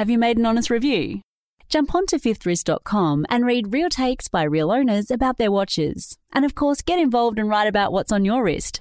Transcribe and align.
Have 0.00 0.08
you 0.08 0.16
made 0.16 0.38
an 0.38 0.46
honest 0.46 0.70
review? 0.70 1.20
Jump 1.68 1.94
onto 1.94 2.16
fifthwrist.com 2.16 3.26
and 3.28 3.44
read 3.44 3.74
real 3.74 3.90
takes 3.90 4.28
by 4.28 4.44
real 4.44 4.72
owners 4.72 5.10
about 5.10 5.36
their 5.36 5.52
watches. 5.52 6.16
And 6.32 6.46
of 6.46 6.54
course, 6.54 6.80
get 6.80 6.98
involved 6.98 7.38
and 7.38 7.50
write 7.50 7.68
about 7.68 7.92
what's 7.92 8.10
on 8.10 8.24
your 8.24 8.42
wrist. 8.42 8.80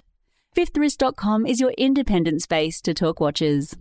Fifthwrist.com 0.56 1.46
is 1.46 1.60
your 1.60 1.72
independent 1.72 2.42
space 2.42 2.80
to 2.84 2.94
talk 2.94 3.20
watches. 3.20 3.76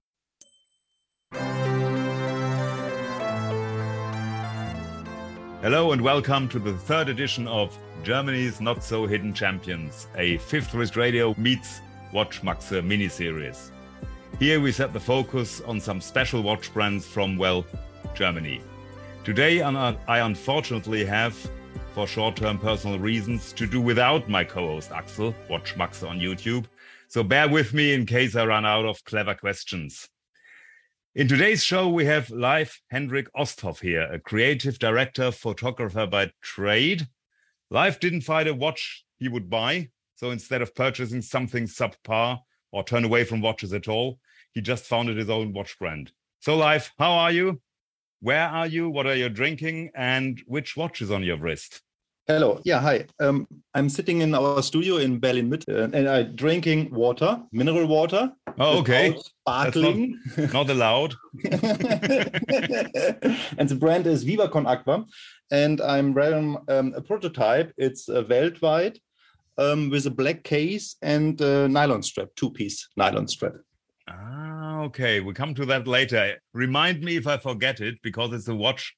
Hello 5.63 5.93
and 5.93 6.03
welcome 6.03 6.49
to 6.49 6.59
the 6.59 6.75
third 6.75 7.09
edition 7.09 7.47
of 7.47 7.79
Germany's 8.03 8.61
Not 8.61 8.83
So 8.83 9.07
Hidden 9.07 9.33
Champions, 9.33 10.09
a 10.17 10.39
Fifth 10.39 10.75
Wrist 10.75 10.97
Radio 10.97 11.37
meets 11.39 11.83
Watchmaxe 12.13 12.81
uh, 12.81 12.83
mini-series. 12.83 13.71
Here 14.39 14.61
we 14.61 14.71
set 14.71 14.93
the 14.93 15.01
focus 15.01 15.61
on 15.63 15.81
some 15.81 16.01
special 16.01 16.43
watch 16.43 16.73
brands 16.73 17.05
from, 17.05 17.37
well, 17.37 17.67
Germany. 18.15 18.61
Today 19.25 19.63
I 19.63 20.19
unfortunately 20.21 21.05
have, 21.05 21.35
for 21.93 22.07
short-term 22.07 22.61
personal 22.61 23.01
reasons, 23.01 23.53
to 23.55 23.67
do 23.67 23.81
without 23.81 24.29
my 24.29 24.45
co-host 24.45 24.93
Axel, 24.93 25.35
Watchmaxe 25.51 26.09
on 26.09 26.21
YouTube. 26.21 26.67
So 27.09 27.25
bear 27.25 27.49
with 27.49 27.75
me 27.75 27.95
in 27.95 28.07
case 28.07 28.37
I 28.37 28.47
run 28.47 28.65
out 28.65 28.85
of 28.85 29.03
clever 29.03 29.35
questions. 29.35 30.09
In 31.17 31.27
today's 31.27 31.65
show, 31.65 31.89
we 31.89 32.05
have 32.05 32.31
live 32.31 32.81
Hendrik 32.93 33.27
Osthoff 33.37 33.81
here, 33.81 34.03
a 34.03 34.21
creative 34.21 34.79
director, 34.79 35.33
photographer 35.33 36.07
by 36.07 36.31
trade. 36.43 37.09
Live 37.71 37.99
didn't 37.99 38.21
find 38.21 38.49
a 38.49 38.55
watch 38.55 39.05
he 39.19 39.27
would 39.27 39.51
buy. 39.51 39.91
So 40.15 40.31
instead 40.31 40.63
of 40.63 40.77
purchasing 40.77 41.23
something 41.23 41.65
subpar 41.65 42.39
or 42.71 42.85
turn 42.85 43.05
away 43.05 43.25
from 43.25 43.41
watches 43.41 43.73
at 43.73 43.89
all, 43.89 44.21
he 44.55 44.61
just 44.61 44.85
founded 44.85 45.17
his 45.17 45.31
own 45.31 45.53
watch 45.53 45.79
brand. 45.79 46.13
So, 46.41 46.57
life, 46.57 46.93
how 46.99 47.13
are 47.13 47.33
you? 47.33 47.61
Where 48.21 48.49
are 48.49 48.67
you? 48.67 48.91
What 48.91 49.07
are 49.07 49.15
you 49.15 49.29
drinking? 49.29 49.91
And 49.95 50.43
which 50.47 50.77
watch 50.77 51.01
is 51.01 51.11
on 51.11 51.23
your 51.23 51.37
wrist? 51.37 51.83
Hello. 52.27 52.61
Yeah, 52.63 52.81
hi. 52.81 53.07
Um, 53.21 53.47
I'm 53.73 53.89
sitting 53.89 54.21
in 54.21 54.35
our 54.35 54.63
studio 54.63 54.99
in 54.99 55.19
Berlin 55.19 55.49
Mitte 55.49 55.67
uh, 55.71 55.89
and 55.97 56.07
I'm 56.07 56.37
drinking 56.37 56.91
water, 56.93 57.41
mineral 57.53 57.87
water. 57.87 58.31
Oh, 58.59 58.81
okay. 58.81 59.17
Sparkling. 59.17 60.21
Not, 60.37 60.53
not, 60.53 60.69
allowed. 60.69 61.15
and 61.45 61.61
the 63.69 63.77
brand 63.81 64.07
is 64.07 64.25
Viva 64.25 64.47
Con 64.47 64.67
Aqua. 64.67 65.07
And 65.51 65.81
I'm 65.81 66.13
wearing 66.13 66.59
um, 66.69 66.93
a 66.95 67.01
prototype. 67.01 67.73
It's 67.79 68.11
uh, 68.11 68.25
Weltweit 68.25 68.99
um, 69.57 69.89
with 69.89 70.05
a 70.05 70.11
black 70.11 70.45
case 70.45 70.97
and 71.01 71.41
a 71.41 71.67
nylon 71.67 72.03
strap, 72.03 72.29
two 72.37 72.51
piece 72.51 72.89
nylon 72.97 73.27
strap. 73.29 73.55
Ah, 74.09 74.81
okay. 74.83 75.21
We'll 75.21 75.35
come 75.35 75.55
to 75.55 75.67
that 75.67 75.87
later. 75.87 76.37
Remind 76.53 77.03
me 77.03 77.17
if 77.17 77.27
I 77.27 77.37
forget 77.37 77.81
it 77.81 77.97
because 78.03 78.33
it's 78.33 78.49
a 78.49 78.55
watch 78.55 78.95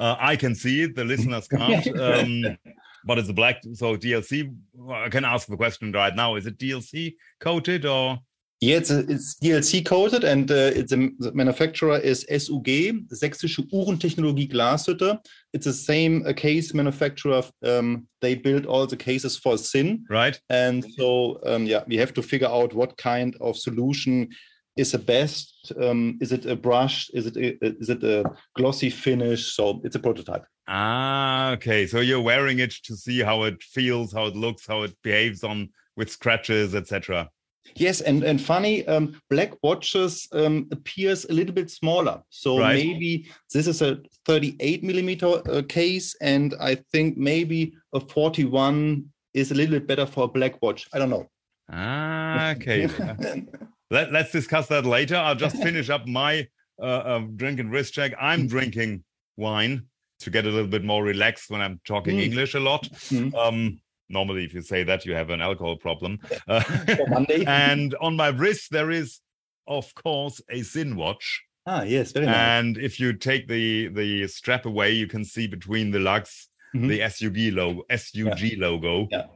uh, 0.00 0.16
I 0.18 0.36
can 0.36 0.54
see 0.54 0.82
it, 0.82 0.94
the 0.94 1.04
listeners 1.04 1.46
can't. 1.56 1.86
Um, 1.98 2.56
but 3.04 3.18
it's 3.18 3.28
a 3.28 3.34
black, 3.34 3.62
so 3.74 3.96
DLC. 3.96 4.54
I 4.90 5.08
can 5.08 5.24
ask 5.24 5.46
the 5.46 5.56
question 5.56 5.92
right 5.92 6.14
now: 6.14 6.36
Is 6.36 6.46
it 6.46 6.58
DLC 6.58 7.14
coated 7.40 7.86
or? 7.86 8.18
Yeah, 8.60 8.76
it's, 8.76 8.90
a, 8.90 8.98
it's 9.10 9.36
DLC 9.36 9.86
coated, 9.86 10.22
and 10.22 10.50
uh, 10.50 10.70
it's 10.74 10.92
a, 10.92 11.08
the 11.18 11.32
manufacturer 11.32 11.96
is 11.96 12.26
SUG, 12.28 13.08
Sächsische 13.08 13.66
Uhrentechnologie 13.72 14.52
Glashütte. 14.52 15.18
It's 15.54 15.64
the 15.64 15.72
same 15.72 16.26
uh, 16.26 16.34
case 16.34 16.74
manufacturer. 16.74 17.42
Um, 17.64 18.06
they 18.20 18.34
build 18.34 18.66
all 18.66 18.86
the 18.86 18.98
cases 18.98 19.38
for 19.38 19.56
Sinn. 19.56 20.04
Right. 20.10 20.38
And 20.50 20.84
so, 20.98 21.40
um, 21.46 21.64
yeah, 21.64 21.84
we 21.86 21.96
have 21.96 22.12
to 22.12 22.22
figure 22.22 22.48
out 22.48 22.74
what 22.74 22.98
kind 22.98 23.34
of 23.40 23.56
solution 23.56 24.28
is 24.76 24.92
the 24.92 24.98
best? 24.98 25.72
Um, 25.80 26.18
is 26.20 26.32
it 26.32 26.46
a 26.46 26.54
brush? 26.54 27.10
Is 27.14 27.26
it 27.26 27.36
a, 27.36 27.64
is 27.64 27.88
it 27.88 28.02
a 28.04 28.24
glossy 28.56 28.90
finish? 28.90 29.54
So 29.54 29.80
it's 29.84 29.96
a 29.96 30.00
prototype. 30.00 30.44
Ah, 30.68 31.50
okay. 31.52 31.86
So 31.86 32.00
you're 32.00 32.20
wearing 32.20 32.58
it 32.60 32.74
to 32.84 32.96
see 32.96 33.20
how 33.20 33.44
it 33.44 33.62
feels, 33.62 34.12
how 34.12 34.26
it 34.26 34.36
looks, 34.36 34.66
how 34.66 34.82
it 34.82 34.94
behaves 35.02 35.42
on 35.42 35.70
with 35.96 36.10
scratches, 36.10 36.74
etc. 36.74 37.28
Yes, 37.76 38.00
and 38.00 38.22
and 38.22 38.40
funny, 38.40 38.86
um, 38.86 39.20
black 39.28 39.52
watches 39.62 40.28
um, 40.32 40.68
appears 40.72 41.24
a 41.26 41.32
little 41.32 41.54
bit 41.54 41.70
smaller. 41.70 42.22
So 42.30 42.58
right. 42.58 42.74
maybe 42.74 43.30
this 43.52 43.66
is 43.66 43.82
a 43.82 43.98
38 44.26 44.82
millimeter 44.84 45.42
uh, 45.48 45.62
case, 45.68 46.16
and 46.20 46.54
I 46.60 46.76
think 46.92 47.16
maybe 47.16 47.74
a 47.94 48.00
41 48.00 49.04
is 49.34 49.50
a 49.50 49.54
little 49.54 49.78
bit 49.78 49.86
better 49.86 50.06
for 50.06 50.24
a 50.24 50.28
black 50.28 50.60
watch. 50.62 50.88
I 50.92 50.98
don't 50.98 51.10
know. 51.10 51.28
Ah, 51.70 52.50
okay. 52.50 52.88
Let, 53.90 54.14
us 54.14 54.30
discuss 54.30 54.68
that 54.68 54.86
later. 54.86 55.16
I'll 55.16 55.34
just 55.34 55.56
finish 55.62 55.90
up 55.90 56.06
my 56.06 56.48
uh, 56.80 56.84
uh, 56.84 57.18
drink 57.36 57.60
and 57.60 57.70
wrist 57.70 57.94
check. 57.94 58.12
I'm 58.20 58.46
drinking 58.46 59.04
wine 59.36 59.86
to 60.20 60.30
get 60.30 60.44
a 60.46 60.48
little 60.48 60.68
bit 60.68 60.84
more 60.84 61.02
relaxed 61.02 61.50
when 61.50 61.60
I'm 61.60 61.80
talking 61.84 62.18
mm. 62.18 62.24
English 62.24 62.54
a 62.54 62.60
lot. 62.60 62.84
Mm. 63.08 63.34
Um, 63.34 63.80
normally, 64.10 64.44
if 64.44 64.52
you 64.52 64.62
say 64.62 64.82
that, 64.84 65.06
you 65.06 65.14
have 65.14 65.30
an 65.30 65.40
alcohol 65.40 65.76
problem. 65.76 66.18
Uh, 66.48 66.62
and 67.46 67.94
on 68.00 68.16
my 68.16 68.28
wrist, 68.28 68.70
there 68.70 68.90
is, 68.90 69.20
of 69.66 69.94
course, 69.94 70.40
a 70.50 70.62
Sinn 70.62 70.96
watch. 70.96 71.42
Ah, 71.66 71.82
yes, 71.82 72.12
very 72.12 72.26
nice. 72.26 72.34
And 72.34 72.78
if 72.78 72.98
you 72.98 73.12
take 73.12 73.46
the 73.46 73.88
the 73.88 74.26
strap 74.26 74.66
away, 74.66 74.92
you 74.92 75.06
can 75.06 75.24
see 75.24 75.46
between 75.46 75.90
the 75.90 76.00
lugs 76.00 76.50
mm-hmm. 76.74 76.88
the 76.88 77.00
SUG 77.08 77.54
logo, 77.54 77.82
SUG 77.90 78.40
yeah. 78.40 78.54
logo. 78.58 79.08
Yeah. 79.10 79.26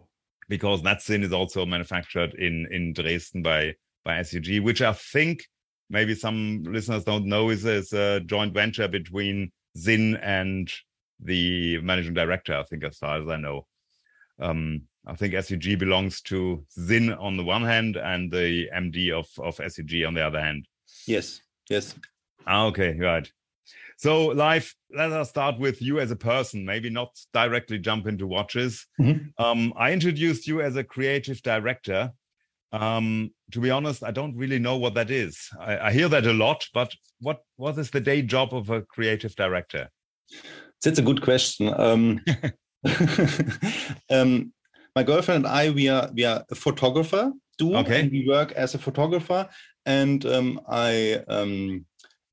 Because 0.49 0.83
that 0.83 1.01
Sinn 1.01 1.23
is 1.23 1.33
also 1.33 1.65
manufactured 1.65 2.35
in 2.35 2.67
in 2.71 2.93
Dresden 2.93 3.43
by 3.43 3.75
by 4.05 4.23
SUG, 4.23 4.61
which 4.61 4.83
I 4.83 4.93
think 4.93 5.45
maybe 5.89 6.15
some 6.15 6.63
listeners 6.65 7.05
don't 7.05 7.27
know 7.27 7.51
is, 7.51 7.65
is 7.65 7.93
a 7.93 8.21
joint 8.21 8.53
venture 8.53 8.89
between 8.89 9.53
Sinn 9.75 10.17
and 10.17 10.71
the 11.21 11.79
managing 11.79 12.15
director, 12.15 12.55
I 12.55 12.65
think, 12.65 12.85
as 12.85 12.99
far 12.99 13.23
as 13.23 13.29
I 13.29 13.37
know. 13.37 13.67
Um, 14.41 14.83
I 15.07 15.15
think 15.15 15.35
SUG 15.35 15.79
belongs 15.79 16.21
to 16.23 16.65
Sinn 16.69 17.13
on 17.13 17.37
the 17.37 17.45
one 17.45 17.63
hand 17.63 17.97
and 17.97 18.33
the 18.33 18.69
MD 18.75 19.11
of, 19.13 19.29
of 19.39 19.57
SUG 19.57 20.05
on 20.07 20.15
the 20.15 20.27
other 20.27 20.41
hand. 20.41 20.67
Yes, 21.07 21.41
yes. 21.69 21.95
Ah, 22.47 22.65
okay, 22.67 22.99
right. 22.99 23.31
So, 23.97 24.27
life. 24.27 24.75
let 24.95 25.13
us 25.13 25.31
start 25.31 25.59
with 25.59 25.81
you 25.81 26.01
as 26.01 26.11
a 26.11 26.17
person, 26.17 26.65
maybe 26.65 26.91
not 26.91 27.11
directly 27.33 27.79
jump 27.79 28.07
into 28.07 28.27
watches. 28.27 28.87
Mm-hmm. 29.01 29.43
Um, 29.43 29.73
I 29.77 29.93
introduced 29.93 30.47
you 30.47 30.63
as 30.63 30.77
a 30.77 30.85
creative 30.85 31.41
director 31.43 32.13
um, 32.75 33.31
to 33.53 33.61
be 33.61 33.71
honest, 33.71 34.03
I 34.03 34.11
don't 34.11 34.37
really 34.37 34.59
know 34.59 34.77
what 34.77 34.95
that 34.95 35.09
is. 35.11 35.49
I, 35.61 35.79
I 35.79 35.93
hear 35.93 36.09
that 36.09 36.27
a 36.27 36.33
lot, 36.33 36.67
but 36.75 36.93
what 37.21 37.43
what 37.57 37.79
is 37.79 37.91
the 37.91 38.01
day 38.01 38.21
job 38.21 38.53
of 38.53 38.69
a 38.69 38.83
creative 38.83 39.37
director? 39.37 39.89
That's 40.83 40.99
a 40.99 41.03
good 41.03 41.23
question. 41.23 41.73
Um, 41.79 42.21
um, 44.11 44.53
my 44.95 45.03
girlfriend 45.03 45.45
and 45.45 45.55
I, 45.55 45.71
we 45.71 45.89
are 45.89 46.11
we 46.15 46.25
are 46.25 46.45
a 46.51 46.55
photographer. 46.55 47.33
Do 47.57 47.77
okay. 47.77 48.01
and 48.01 48.11
we 48.11 48.27
work 48.29 48.53
as 48.53 48.75
a 48.75 48.79
photographer, 48.79 49.49
and 49.87 50.25
um, 50.27 50.61
I 50.69 51.23
um, 51.29 51.85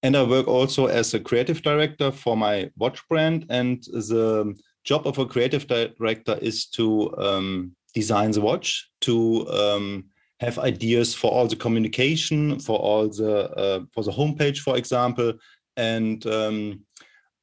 and 0.03 0.17
I 0.17 0.23
work 0.23 0.47
also 0.47 0.88
as 0.88 1.13
a 1.13 1.19
creative 1.19 1.61
director 1.61 2.11
for 2.11 2.35
my 2.35 2.72
watch 2.78 3.07
brand. 3.07 3.45
And 3.50 3.84
the 3.84 4.56
job 4.84 5.06
of 5.06 5.19
a 5.19 5.25
creative 5.25 5.67
director 5.67 6.38
is 6.41 6.66
to 6.69 7.16
um, 7.17 7.75
design 7.94 8.31
the 8.31 8.41
watch, 8.41 8.90
to 9.01 9.47
um, 9.50 10.06
have 10.40 10.57
ideas 10.57 11.13
for 11.13 11.31
all 11.31 11.47
the 11.47 11.56
communication, 11.56 12.59
for 12.59 12.79
all 12.79 13.07
the 13.07 13.51
uh, 13.51 13.79
for 13.94 14.03
the 14.03 14.11
homepage, 14.11 14.59
for 14.59 14.75
example. 14.75 15.34
And 15.78 16.25
um, 16.25 16.81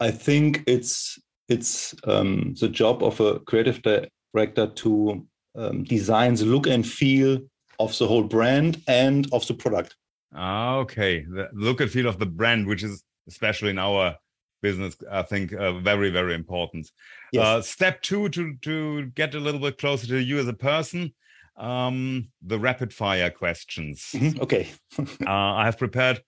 I 0.01 0.11
think 0.11 0.65
it's 0.67 1.19
it's 1.49 1.95
um, 2.05 2.55
the 2.61 2.69
job 2.69 3.03
of 3.03 3.21
a 3.21 3.41
creative 3.41 3.83
director 3.83 4.67
to 4.67 5.27
um, 5.55 5.85
design 5.85 6.35
the 6.35 6.45
look 6.45 6.67
and 6.67 6.87
feel 6.87 7.39
of 7.79 7.97
the 7.99 8.07
whole 8.07 8.25
brand 8.25 8.83
and 8.87 9.29
of 9.33 9.47
the 9.47 9.55
product. 9.55 9.97
Ah, 10.35 10.77
okay. 10.77 11.21
The 11.23 11.49
look 11.53 11.81
and 11.81 11.91
feel 11.91 12.07
of 12.07 12.19
the 12.19 12.27
brand, 12.27 12.67
which 12.67 12.83
is 12.83 13.03
especially 13.29 13.71
in 13.71 13.79
our 13.79 14.17
business, 14.63 14.97
I 15.11 15.23
think 15.23 15.53
uh, 15.53 15.73
very 15.79 16.11
very 16.11 16.35
important. 16.35 16.91
Yes. 17.33 17.45
Uh, 17.45 17.63
step 17.63 18.03
two 18.03 18.29
to 18.31 18.55
to 18.63 19.07
get 19.15 19.35
a 19.35 19.41
little 19.41 19.61
bit 19.61 19.79
closer 19.79 20.07
to 20.09 20.21
you 20.21 20.39
as 20.39 20.49
a 20.49 20.53
person 20.53 21.13
um, 21.59 22.29
the 22.43 22.59
rapid 22.59 22.95
fire 22.95 23.31
questions. 23.31 24.11
Mm-hmm. 24.15 24.41
Okay. 24.43 24.69
uh, 24.99 25.05
I 25.27 25.65
have 25.65 25.77
prepared 25.77 26.23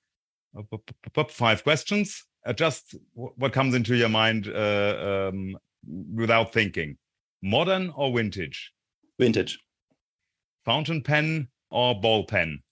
uh, 0.56 1.24
five 1.28 1.62
questions. 1.62 2.24
Just 2.54 2.94
what 3.14 3.52
comes 3.52 3.74
into 3.74 3.94
your 3.94 4.08
mind 4.08 4.48
uh, 4.48 5.28
um, 5.30 5.56
without 6.14 6.52
thinking. 6.52 6.96
Modern 7.42 7.92
or 7.96 8.14
vintage? 8.14 8.72
Vintage. 9.18 9.58
Fountain 10.64 11.02
pen 11.02 11.48
or 11.70 11.98
ball 12.00 12.24
pen? 12.24 12.62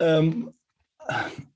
Um, 0.00 0.52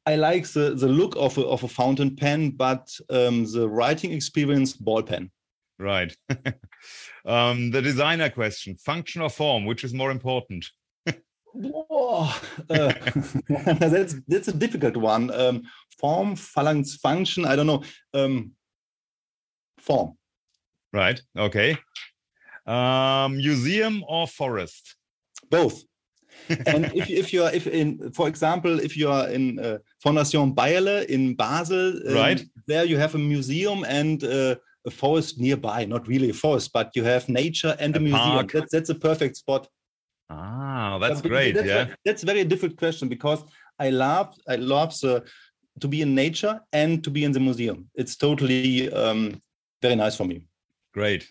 I 0.06 0.17
like 0.17 0.47
the, 0.49 0.75
the 0.75 0.88
look 0.88 1.15
of 1.17 1.37
a, 1.38 1.43
of 1.43 1.62
a 1.65 1.69
fountain 1.69 2.17
pen, 2.17 2.50
but 2.50 2.88
um, 3.11 3.44
the 3.53 3.69
writing 3.69 4.12
experience, 4.12 4.73
ball 4.73 5.03
pen. 5.03 5.31
Right. 5.79 6.15
um, 7.25 7.71
the 7.71 7.83
designer 7.83 8.29
question: 8.29 8.76
function 8.76 9.23
or 9.23 9.31
form, 9.31 9.65
which 9.65 9.83
is 9.83 9.94
more 9.94 10.11
important? 10.11 10.67
Uh, 11.55 12.32
that's 13.49 14.14
that's 14.29 14.49
a 14.49 14.52
difficult 14.52 14.97
one. 14.97 15.31
Um, 15.32 15.62
form, 15.99 16.37
phalanx, 16.37 16.97
function. 16.97 17.44
I 17.44 17.56
don't 17.56 17.67
know. 17.67 17.82
Um, 18.14 18.52
form. 19.79 20.17
Right. 20.93 21.20
Okay. 21.37 21.76
Um, 22.67 23.37
museum 23.37 24.05
or 24.08 24.26
forest? 24.26 24.97
Both. 25.50 25.85
and 26.67 26.87
if, 26.94 27.11
if 27.11 27.32
you 27.32 27.43
are 27.44 27.52
if 27.52 27.67
in 27.67 28.12
for 28.12 28.29
example 28.29 28.81
if 28.81 28.97
you 28.97 29.11
are 29.11 29.29
in 29.29 29.58
uh, 29.58 29.79
Fondation 30.05 30.55
Beyeler 30.55 31.05
in 31.06 31.35
Basel, 31.35 31.88
um, 32.08 32.14
right 32.14 32.44
there 32.67 32.85
you 32.85 32.97
have 32.97 33.14
a 33.14 33.19
museum 33.19 33.85
and 33.85 34.23
uh, 34.25 34.55
a 34.87 34.91
forest 34.91 35.38
nearby. 35.38 35.85
Not 35.85 36.08
really 36.08 36.31
a 36.31 36.35
forest, 36.35 36.73
but 36.73 36.91
you 36.94 37.05
have 37.05 37.29
nature 37.29 37.76
and 37.79 37.94
a, 37.97 37.99
a 37.99 38.02
museum. 38.02 38.47
That's 38.52 38.73
that's 38.73 38.91
a 38.91 38.94
perfect 38.94 39.37
spot. 39.37 39.69
Ah, 40.31 40.99
that's 40.99 41.21
great. 41.21 41.56
That's 41.56 41.67
yeah, 41.67 41.85
very, 41.85 41.97
that's 42.05 42.23
very 42.23 42.44
difficult 42.44 42.79
question 42.79 43.09
because 43.09 43.43
I 43.79 43.91
love 43.91 44.35
I 44.49 44.56
love 44.56 44.99
the 45.00 45.25
to 45.81 45.88
be 45.88 46.03
in 46.03 46.15
nature 46.15 46.61
and 46.73 47.03
to 47.03 47.11
be 47.11 47.25
in 47.25 47.32
the 47.32 47.41
museum. 47.41 47.88
It's 47.94 48.17
totally 48.17 48.93
um, 48.93 49.43
very 49.82 49.97
nice 49.97 50.17
for 50.17 50.25
me. 50.25 50.47
Great. 50.93 51.29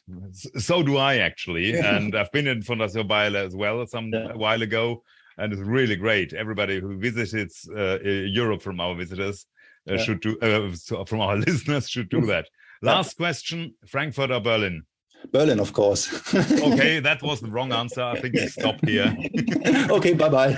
So 0.57 0.83
do 0.83 0.97
I 0.97 1.17
actually, 1.17 1.77
and 1.91 2.15
I've 2.15 2.31
been 2.31 2.47
in 2.47 2.61
Fondation 2.61 3.07
Beyeler 3.07 3.45
as 3.45 3.55
well 3.55 3.85
some 3.87 4.09
yeah. 4.11 4.33
while 4.33 4.61
ago, 4.61 5.03
and 5.37 5.53
it's 5.53 5.61
really 5.61 5.95
great. 5.95 6.33
Everybody 6.33 6.79
who 6.79 6.97
visits 6.97 7.67
uh, 7.69 7.99
Europe 8.03 8.61
from 8.61 8.79
our 8.79 8.95
visitors 8.95 9.45
uh, 9.89 9.93
yeah. 9.93 10.03
should 10.03 10.21
do 10.21 10.37
uh, 10.39 11.05
from 11.05 11.21
our 11.21 11.37
listeners 11.47 11.89
should 11.89 12.09
do 12.09 12.25
that. 12.25 12.47
Last 12.81 13.17
question: 13.17 13.75
Frankfurt 13.87 14.31
or 14.31 14.39
Berlin? 14.39 14.83
Berlin, 15.31 15.59
of 15.59 15.73
course. 15.73 16.33
okay, 16.35 16.99
that 17.07 17.21
was 17.21 17.41
the 17.41 17.49
wrong 17.49 17.71
answer. 17.71 18.01
I 18.01 18.19
think 18.19 18.35
we 18.35 18.47
stop 18.47 18.83
here. 18.85 19.15
okay, 19.89 20.13
bye 20.13 20.29
bye. 20.29 20.53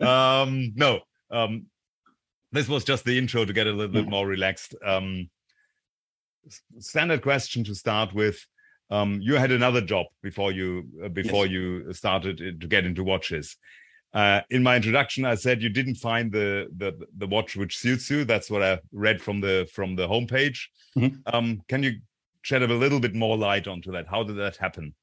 um, 0.00 0.72
no, 0.74 1.00
um, 1.30 1.66
this 2.50 2.68
was 2.68 2.84
just 2.84 3.04
the 3.04 3.16
intro 3.16 3.44
to 3.44 3.52
get 3.52 3.66
a 3.66 3.72
little 3.72 3.92
bit 3.92 4.08
more 4.08 4.26
relaxed. 4.26 4.74
Um, 4.84 5.30
standard 6.78 7.22
question 7.22 7.64
to 7.64 7.74
start 7.74 8.14
with. 8.14 8.44
Um, 8.90 9.20
you 9.22 9.36
had 9.36 9.52
another 9.52 9.80
job 9.80 10.06
before 10.22 10.52
you 10.52 10.84
uh, 11.02 11.08
before 11.08 11.46
yes. 11.46 11.52
you 11.52 11.92
started 11.92 12.60
to 12.60 12.66
get 12.66 12.84
into 12.84 13.04
watches. 13.04 13.56
Uh, 14.12 14.42
in 14.50 14.62
my 14.62 14.76
introduction, 14.76 15.24
I 15.24 15.36
said 15.36 15.62
you 15.62 15.70
didn't 15.70 15.94
find 15.94 16.30
the, 16.30 16.68
the 16.76 16.92
the 17.16 17.26
watch 17.26 17.56
which 17.56 17.78
suits 17.78 18.10
you. 18.10 18.24
That's 18.24 18.50
what 18.50 18.62
I 18.62 18.78
read 18.92 19.22
from 19.22 19.40
the 19.40 19.68
from 19.72 19.96
the 19.96 20.06
homepage. 20.06 20.66
Mm-hmm. 20.96 21.34
Um, 21.34 21.62
can 21.68 21.82
you 21.82 22.00
shed 22.42 22.62
a 22.62 22.66
little 22.66 23.00
bit 23.00 23.14
more 23.14 23.36
light 23.36 23.66
onto 23.66 23.92
that? 23.92 24.06
How 24.08 24.22
did 24.22 24.36
that 24.36 24.56
happen? 24.56 24.94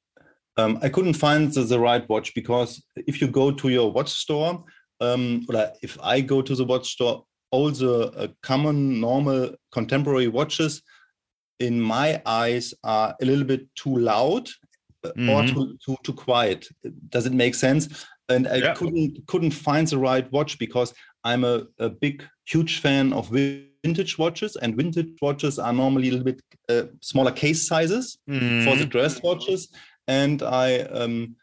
Um, 0.57 0.77
I 0.81 0.89
couldn't 0.89 1.13
find 1.13 1.51
the, 1.53 1.63
the, 1.63 1.79
right 1.79 2.07
watch 2.09 2.33
because 2.35 2.83
if 2.95 3.21
you 3.21 3.27
go 3.27 3.51
to 3.51 3.69
your 3.69 3.91
watch 3.91 4.09
store, 4.09 4.63
um, 4.99 5.45
or 5.49 5.71
if 5.81 5.97
I 6.03 6.19
go 6.19 6.41
to 6.41 6.53
the 6.53 6.65
watch 6.65 6.91
store, 6.91 7.23
all 7.51 7.71
the 7.71 8.11
uh, 8.11 8.27
common, 8.43 8.99
normal, 8.99 9.55
contemporary 9.71 10.27
watches, 10.27 10.81
in 11.59 11.79
my 11.79 12.21
eyes, 12.25 12.73
are 12.83 13.15
a 13.21 13.25
little 13.25 13.43
bit 13.43 13.67
too 13.75 13.97
loud 13.97 14.47
mm-hmm. 15.05 15.29
or 15.29 15.45
too, 15.45 15.77
too, 15.83 15.95
too 16.03 16.13
quiet. 16.13 16.67
Does 17.09 17.25
it 17.25 17.33
make 17.33 17.55
sense? 17.55 18.05
And 18.27 18.47
I 18.47 18.55
yeah. 18.57 18.73
couldn't 18.73 19.25
couldn't 19.27 19.51
find 19.51 19.87
the 19.87 19.97
right 19.97 20.31
watch 20.31 20.59
because 20.59 20.93
I'm 21.23 21.43
a, 21.43 21.63
a 21.79 21.89
big, 21.89 22.23
huge 22.45 22.79
fan 22.79 23.11
of 23.13 23.31
vintage 23.83 24.17
watches, 24.17 24.55
and 24.55 24.75
vintage 24.75 25.15
watches 25.21 25.59
are 25.59 25.73
normally 25.73 26.09
a 26.09 26.11
little 26.11 26.25
bit 26.25 26.41
uh, 26.69 26.83
smaller 27.01 27.31
case 27.31 27.67
sizes 27.67 28.17
mm. 28.29 28.63
for 28.63 28.75
the 28.75 28.85
dress 28.85 29.21
watches. 29.21 29.69
And 30.07 30.41
I, 30.41 30.79
um, 30.81 31.35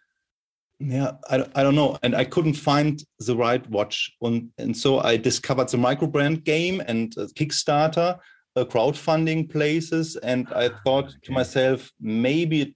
yeah, 0.78 1.12
I, 1.30 1.46
I 1.54 1.62
don't 1.62 1.74
know, 1.74 1.98
and 2.02 2.14
I 2.14 2.24
couldn't 2.24 2.54
find 2.54 3.02
the 3.18 3.36
right 3.36 3.68
watch, 3.70 4.10
and 4.20 4.50
and 4.58 4.76
so 4.76 5.00
I 5.00 5.16
discovered 5.16 5.68
the 5.68 5.78
micro 5.78 6.06
brand 6.06 6.44
game 6.44 6.82
and 6.86 7.16
uh, 7.16 7.26
Kickstarter, 7.34 8.18
uh, 8.56 8.64
crowdfunding 8.64 9.50
places, 9.50 10.16
and 10.16 10.48
I 10.54 10.70
thought 10.84 11.06
okay. 11.06 11.16
to 11.24 11.32
myself 11.32 11.90
maybe 12.00 12.60
it 12.62 12.74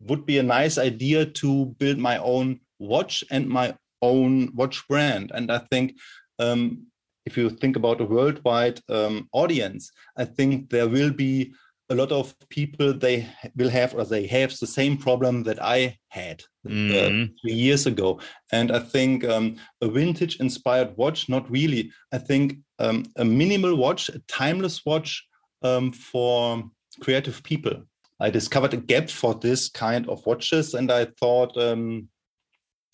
would 0.00 0.26
be 0.26 0.38
a 0.38 0.42
nice 0.42 0.78
idea 0.78 1.26
to 1.26 1.66
build 1.78 1.98
my 1.98 2.18
own 2.18 2.60
watch 2.78 3.24
and 3.30 3.48
my 3.48 3.74
own 4.02 4.54
watch 4.54 4.86
brand, 4.86 5.32
and 5.34 5.50
I 5.50 5.58
think 5.70 5.96
um, 6.38 6.86
if 7.26 7.36
you 7.36 7.50
think 7.50 7.76
about 7.76 8.00
a 8.00 8.04
worldwide 8.04 8.80
um, 8.88 9.28
audience, 9.32 9.90
I 10.16 10.24
think 10.24 10.70
there 10.70 10.88
will 10.88 11.10
be 11.10 11.54
a 11.90 11.94
lot 11.94 12.12
of 12.12 12.34
people 12.48 12.94
they 12.94 13.28
will 13.56 13.68
have 13.68 13.94
or 13.94 14.04
they 14.04 14.26
have 14.26 14.58
the 14.58 14.66
same 14.66 14.96
problem 14.96 15.42
that 15.42 15.62
I 15.62 15.98
had 16.08 16.42
mm. 16.66 16.90
uh, 16.90 17.10
mm-hmm. 17.10 17.32
three 17.40 17.54
years 17.54 17.86
ago. 17.86 18.20
And 18.52 18.72
I 18.72 18.78
think 18.78 19.24
um, 19.24 19.56
a 19.82 19.88
vintage 19.88 20.36
inspired 20.40 20.96
watch, 20.96 21.28
not 21.28 21.50
really. 21.50 21.92
I 22.12 22.18
think 22.18 22.58
um, 22.78 23.04
a 23.16 23.24
minimal 23.24 23.76
watch, 23.76 24.08
a 24.08 24.18
timeless 24.28 24.84
watch 24.86 25.26
um, 25.62 25.92
for 25.92 26.64
creative 27.00 27.42
people. 27.42 27.82
I 28.20 28.30
discovered 28.30 28.72
a 28.72 28.78
gap 28.78 29.10
for 29.10 29.34
this 29.34 29.68
kind 29.68 30.08
of 30.08 30.24
watches, 30.24 30.74
and 30.74 30.90
I 30.90 31.06
thought 31.20 31.56
um, 31.58 32.08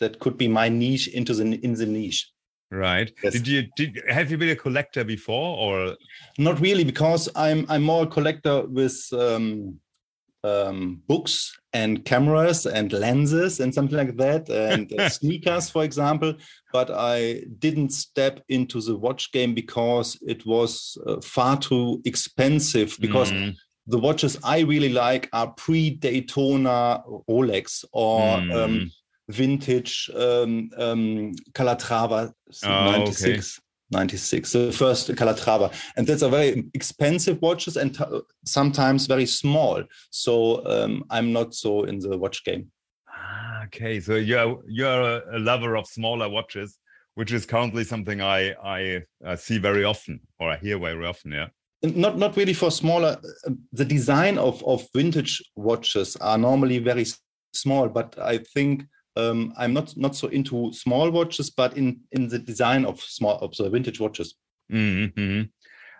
that 0.00 0.19
could 0.19 0.37
be 0.37 0.49
my 0.49 0.69
niche 0.69 1.09
into 1.09 1.35
the 1.35 1.44
in 1.62 1.75
the 1.75 1.87
niche. 1.87 2.31
Right. 2.70 3.12
Yes. 3.22 3.32
Did 3.32 3.49
you 3.49 3.62
did 3.75 4.02
have 4.08 4.31
you 4.31 4.38
been 4.38 4.50
a 4.50 4.56
collector 4.56 5.02
before 5.02 5.56
or 5.56 5.96
not 6.38 6.61
really 6.61 6.84
because 6.84 7.28
I'm 7.34 7.67
I'm 7.69 7.82
more 7.82 8.05
a 8.05 8.06
collector 8.06 8.64
with 8.67 8.96
um, 9.12 9.81
um, 10.44 11.02
books 11.08 11.58
and 11.72 12.05
cameras 12.05 12.67
and 12.67 12.93
lenses 12.93 13.58
and 13.58 13.75
something 13.75 13.96
like 13.96 14.17
that 14.19 14.49
and 14.49 14.93
uh, 14.99 15.08
sneakers 15.20 15.69
for 15.69 15.82
example 15.82 16.34
but 16.72 16.90
I 16.93 17.43
didn't 17.58 17.90
step 17.90 18.40
into 18.49 18.81
the 18.81 18.96
watch 18.96 19.32
game 19.32 19.52
because 19.52 20.16
it 20.23 20.46
was 20.46 20.96
uh, 21.06 21.20
far 21.23 21.58
too 21.58 22.00
expensive 22.05 22.96
because 23.00 23.32
mm. 23.32 23.52
the 23.88 23.99
watches 23.99 24.38
I 24.44 24.61
really 24.61 24.90
like 24.90 25.28
are 25.32 25.49
pre 25.49 25.90
Daytona 25.90 27.02
Rolex 27.28 27.84
or 27.93 28.20
mm. 28.38 28.55
um, 28.55 28.93
vintage 29.31 30.11
um, 30.15 30.71
um, 30.77 31.32
Calatrava 31.53 32.32
oh, 32.65 32.91
96. 32.91 33.59
Okay. 33.59 33.67
96 33.91 34.53
the 34.53 34.73
first 34.73 35.09
calatrava 35.17 35.73
and 35.97 36.06
that's 36.06 36.23
a 36.23 36.29
very 36.29 36.65
expensive 36.75 37.41
watches 37.43 37.77
and 37.77 37.99
sometimes 38.44 39.06
very 39.06 39.27
small 39.27 39.82
so 40.11 40.65
um, 40.67 41.05
i'm 41.11 41.32
not 41.32 41.55
so 41.55 41.85
in 41.85 41.99
the 41.99 42.17
watch 42.17 42.44
game 42.44 42.71
ah, 43.09 43.65
okay 43.65 44.00
so 44.00 44.15
you're 44.15 44.62
you're 44.69 45.23
a 45.33 45.38
lover 45.38 45.76
of 45.76 45.87
smaller 45.87 46.29
watches 46.29 46.79
which 47.15 47.33
is 47.33 47.44
currently 47.44 47.85
something 47.85 48.21
i 48.21 48.55
i 48.65 49.03
uh, 49.25 49.37
see 49.37 49.59
very 49.59 49.85
often 49.85 50.21
or 50.38 50.50
i 50.50 50.56
hear 50.56 50.79
very 50.79 51.05
often 51.05 51.33
yeah 51.33 51.49
not 51.83 52.17
not 52.17 52.37
really 52.37 52.54
for 52.54 52.71
smaller 52.71 53.16
uh, 53.47 53.50
the 53.73 53.85
design 53.85 54.38
of 54.38 54.62
of 54.64 54.87
vintage 54.95 55.43
watches 55.57 56.16
are 56.16 56.38
normally 56.38 56.78
very 56.78 57.07
small 57.52 57.88
but 57.88 58.16
i 58.21 58.38
think 58.38 58.85
um, 59.21 59.53
I'm 59.57 59.73
not 59.73 59.97
not 59.97 60.17
so 60.17 60.29
into 60.29 60.73
small 60.73 61.11
watches, 61.11 61.50
but 61.50 61.77
in 61.77 62.00
in 62.12 62.29
the 62.29 62.39
design 62.39 62.85
of 62.85 63.00
small 63.00 63.39
of 63.39 63.55
the 63.57 63.71
vintage 63.71 64.00
watches. 64.00 64.35
Mm-hmm. 64.73 65.43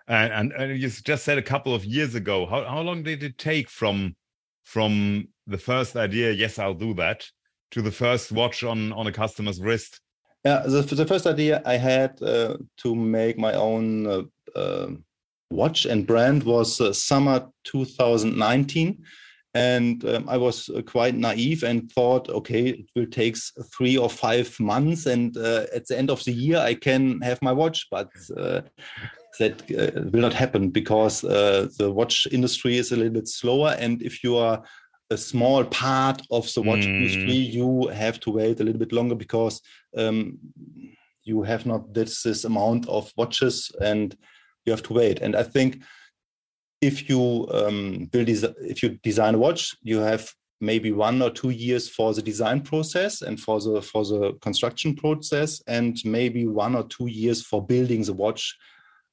And, 0.07 0.33
and, 0.33 0.51
and 0.53 0.81
you 0.81 0.89
just 0.89 1.23
said 1.23 1.37
a 1.37 1.41
couple 1.41 1.73
of 1.73 1.85
years 1.85 2.15
ago. 2.15 2.45
How 2.45 2.63
how 2.65 2.81
long 2.81 3.03
did 3.03 3.23
it 3.23 3.37
take 3.37 3.69
from 3.69 4.15
from 4.63 5.27
the 5.47 5.57
first 5.57 5.95
idea? 5.95 6.31
Yes, 6.31 6.59
I'll 6.59 6.73
do 6.73 6.93
that 6.95 7.25
to 7.71 7.81
the 7.81 7.91
first 7.91 8.31
watch 8.31 8.63
on 8.63 8.93
on 8.93 9.07
a 9.07 9.11
customer's 9.11 9.61
wrist. 9.61 9.99
Yeah, 10.45 10.63
the, 10.65 10.81
the 10.81 11.05
first 11.05 11.27
idea 11.27 11.61
I 11.65 11.77
had 11.77 12.21
uh, 12.21 12.57
to 12.77 12.95
make 12.95 13.37
my 13.37 13.53
own 13.53 14.07
uh, 14.07 14.23
uh, 14.55 14.87
watch 15.51 15.85
and 15.85 16.07
brand 16.07 16.43
was 16.43 16.81
uh, 16.81 16.93
summer 16.93 17.47
2019 17.65 19.03
and 19.53 20.05
um, 20.05 20.29
i 20.29 20.37
was 20.37 20.69
uh, 20.69 20.81
quite 20.81 21.15
naive 21.15 21.63
and 21.63 21.91
thought 21.91 22.29
okay 22.29 22.69
it 22.69 22.85
will 22.95 23.05
take 23.07 23.35
three 23.75 23.97
or 23.97 24.09
five 24.09 24.57
months 24.59 25.07
and 25.07 25.35
uh, 25.35 25.65
at 25.75 25.85
the 25.87 25.97
end 25.97 26.09
of 26.09 26.23
the 26.23 26.31
year 26.31 26.57
i 26.57 26.73
can 26.73 27.19
have 27.21 27.41
my 27.41 27.51
watch. 27.51 27.87
But 27.89 28.09
uh, 28.37 28.61
that 29.39 29.61
uh, 29.71 30.09
will 30.11 30.21
not 30.21 30.33
happen 30.33 30.69
because 30.69 31.23
uh, 31.23 31.67
the 31.77 31.91
watch 31.91 32.27
industry 32.31 32.77
is 32.77 32.91
a 32.91 32.95
little 32.95 33.13
bit 33.13 33.27
slower. 33.27 33.75
And 33.79 34.01
if 34.01 34.23
you 34.23 34.37
are 34.37 34.63
a 35.09 35.17
small 35.17 35.63
part 35.65 36.21
of 36.31 36.53
the 36.53 36.61
watch 36.61 36.81
mm. 36.81 36.95
industry 36.95 37.33
you 37.33 37.87
have 37.87 38.19
to 38.21 38.31
wait 38.31 38.59
a 38.59 38.63
little 38.63 38.79
bit 38.79 38.93
longer 38.93 39.15
because 39.15 39.61
um, 39.97 40.37
you 41.23 41.43
have 41.43 41.65
not 41.65 41.93
this, 41.93 42.23
this 42.23 42.45
amount 42.45 42.87
of 42.87 43.11
watches 43.17 43.71
and 43.81 44.15
you 44.65 44.71
have 44.71 44.83
to 44.83 44.93
wait. 44.93 45.21
And 45.21 45.35
i 45.35 45.43
think 45.43 45.81
if 46.81 47.07
you 47.07 47.47
um, 47.51 48.09
build 48.11 48.27
if 48.29 48.83
you 48.83 48.89
design 49.03 49.35
a 49.35 49.37
watch, 49.37 49.75
you 49.83 49.99
have 49.99 50.31
maybe 50.59 50.91
one 50.91 51.21
or 51.21 51.29
two 51.29 51.49
years 51.49 51.89
for 51.89 52.13
the 52.13 52.21
design 52.21 52.61
process 52.61 53.21
and 53.21 53.39
for 53.39 53.59
the 53.59 53.81
for 53.81 54.03
the 54.03 54.33
construction 54.41 54.95
process, 54.95 55.61
and 55.67 55.97
maybe 56.03 56.47
one 56.47 56.75
or 56.75 56.83
two 56.83 57.07
years 57.07 57.45
for 57.45 57.65
building 57.65 58.03
the 58.03 58.13
watch, 58.13 58.55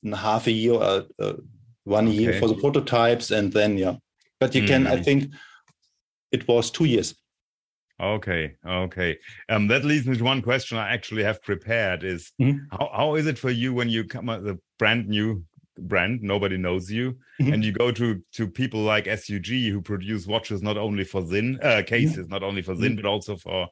and 0.03 0.15
half 0.15 0.47
a 0.47 0.53
year, 0.53 0.75
uh, 0.75 1.03
uh, 1.19 1.35
one 1.85 2.09
okay. 2.09 2.17
year 2.17 2.33
for 2.41 2.49
the 2.49 2.55
prototypes, 2.55 3.31
and 3.31 3.53
then 3.53 3.77
yeah. 3.77 3.97
But 4.41 4.55
you 4.55 4.63
mm. 4.63 4.69
can, 4.69 4.87
I 4.87 4.97
hmm. 4.97 5.03
think, 5.03 5.35
it 6.31 6.47
was 6.47 6.71
two 6.71 6.85
years. 6.85 7.17
Okay, 8.01 8.55
okay. 8.65 9.19
Um, 9.49 9.67
that 9.67 9.85
leads 9.85 10.07
me 10.07 10.17
to 10.17 10.23
one 10.23 10.41
question 10.41 10.79
I 10.79 10.91
actually 10.91 11.25
have 11.25 11.43
prepared: 11.43 12.05
is 12.05 12.31
mm-hmm. 12.41 12.59
how, 12.71 12.91
how 12.95 13.15
is 13.17 13.27
it 13.27 13.39
for 13.39 13.51
you 13.51 13.75
when 13.75 13.89
you 13.89 14.05
come 14.05 14.29
at 14.29 14.45
the 14.45 14.59
brand 14.79 15.09
new 15.09 15.45
brand, 15.79 16.23
nobody 16.23 16.57
knows 16.57 16.91
you, 16.91 17.17
mm-hmm. 17.41 17.53
and 17.53 17.65
you 17.65 17.73
go 17.73 17.91
to 17.93 18.23
to 18.33 18.49
people 18.49 18.81
like 18.81 19.07
SUG 19.07 19.47
who 19.47 19.81
produce 19.81 20.27
watches 20.27 20.63
not 20.63 20.77
only 20.77 21.05
for 21.05 21.25
Sinn 21.27 21.59
uh, 21.63 21.83
cases, 21.87 22.25
mm-hmm. 22.25 22.33
not 22.33 22.43
only 22.43 22.63
for 22.63 22.75
Sinn, 22.75 22.93
mm-hmm. 22.93 23.03
but 23.03 23.09
also 23.09 23.37
for 23.37 23.69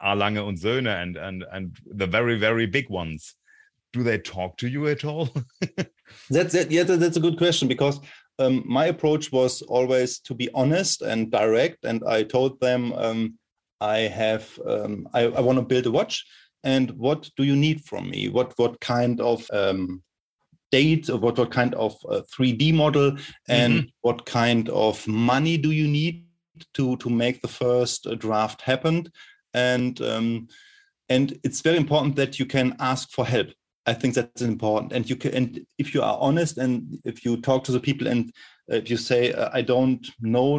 A. 0.00 0.14
Lange 0.14 0.38
und 0.38 0.58
Söhne 0.58 1.02
and 1.02 1.16
and 1.16 1.44
and 1.52 1.76
the 1.86 2.06
very 2.06 2.38
very 2.38 2.66
big 2.66 2.88
ones. 2.90 3.34
Do 3.92 4.02
they 4.02 4.18
talk 4.18 4.56
to 4.58 4.68
you 4.68 4.88
at 4.88 5.04
all? 5.04 5.28
that's 6.30 6.54
it. 6.54 6.70
Yeah, 6.70 6.82
that's 6.82 7.16
a 7.16 7.20
good 7.20 7.38
question 7.38 7.68
because 7.68 8.00
um, 8.38 8.64
my 8.66 8.86
approach 8.86 9.30
was 9.30 9.62
always 9.62 10.18
to 10.20 10.34
be 10.34 10.50
honest 10.54 11.02
and 11.02 11.30
direct, 11.30 11.84
and 11.84 12.02
I 12.04 12.24
told 12.24 12.60
them 12.60 12.92
um, 12.94 13.38
I 13.80 13.98
have 13.98 14.58
um, 14.66 15.08
I, 15.14 15.22
I 15.26 15.40
want 15.40 15.58
to 15.58 15.64
build 15.64 15.86
a 15.86 15.90
watch, 15.90 16.24
and 16.64 16.90
what 16.92 17.30
do 17.36 17.44
you 17.44 17.54
need 17.54 17.84
from 17.84 18.10
me? 18.10 18.28
What 18.28 18.52
what 18.56 18.80
kind 18.80 19.20
of 19.20 19.48
um, 19.52 20.02
date 20.78 21.08
or 21.10 21.18
what, 21.18 21.38
what 21.38 21.50
kind 21.50 21.74
of 21.74 21.92
uh, 22.08 22.22
3D 22.32 22.74
model 22.74 23.08
and 23.48 23.72
mm-hmm. 23.74 23.88
what 24.00 24.26
kind 24.26 24.68
of 24.70 25.06
money 25.06 25.56
do 25.56 25.70
you 25.70 25.88
need 25.98 26.26
to 26.78 26.96
to 27.02 27.10
make 27.10 27.40
the 27.40 27.54
first 27.62 28.06
uh, 28.06 28.14
draft 28.24 28.60
happen? 28.70 28.96
And 29.52 30.00
um, 30.00 30.48
and 31.08 31.26
it's 31.46 31.60
very 31.68 31.78
important 31.84 32.16
that 32.16 32.38
you 32.40 32.46
can 32.46 32.68
ask 32.80 33.10
for 33.16 33.24
help. 33.26 33.48
I 33.86 33.92
think 33.92 34.14
that's 34.14 34.42
important. 34.42 34.92
And 34.92 35.08
you 35.10 35.16
can 35.16 35.32
and 35.38 35.48
if 35.78 35.94
you 35.94 36.02
are 36.02 36.18
honest 36.28 36.58
and 36.58 36.74
if 37.04 37.24
you 37.24 37.32
talk 37.40 37.64
to 37.64 37.72
the 37.72 37.84
people 37.88 38.06
and 38.08 38.32
if 38.68 38.88
you 38.90 38.96
say 38.96 39.20
uh, 39.40 39.50
i 39.58 39.60
don't 39.60 40.04
know 40.20 40.52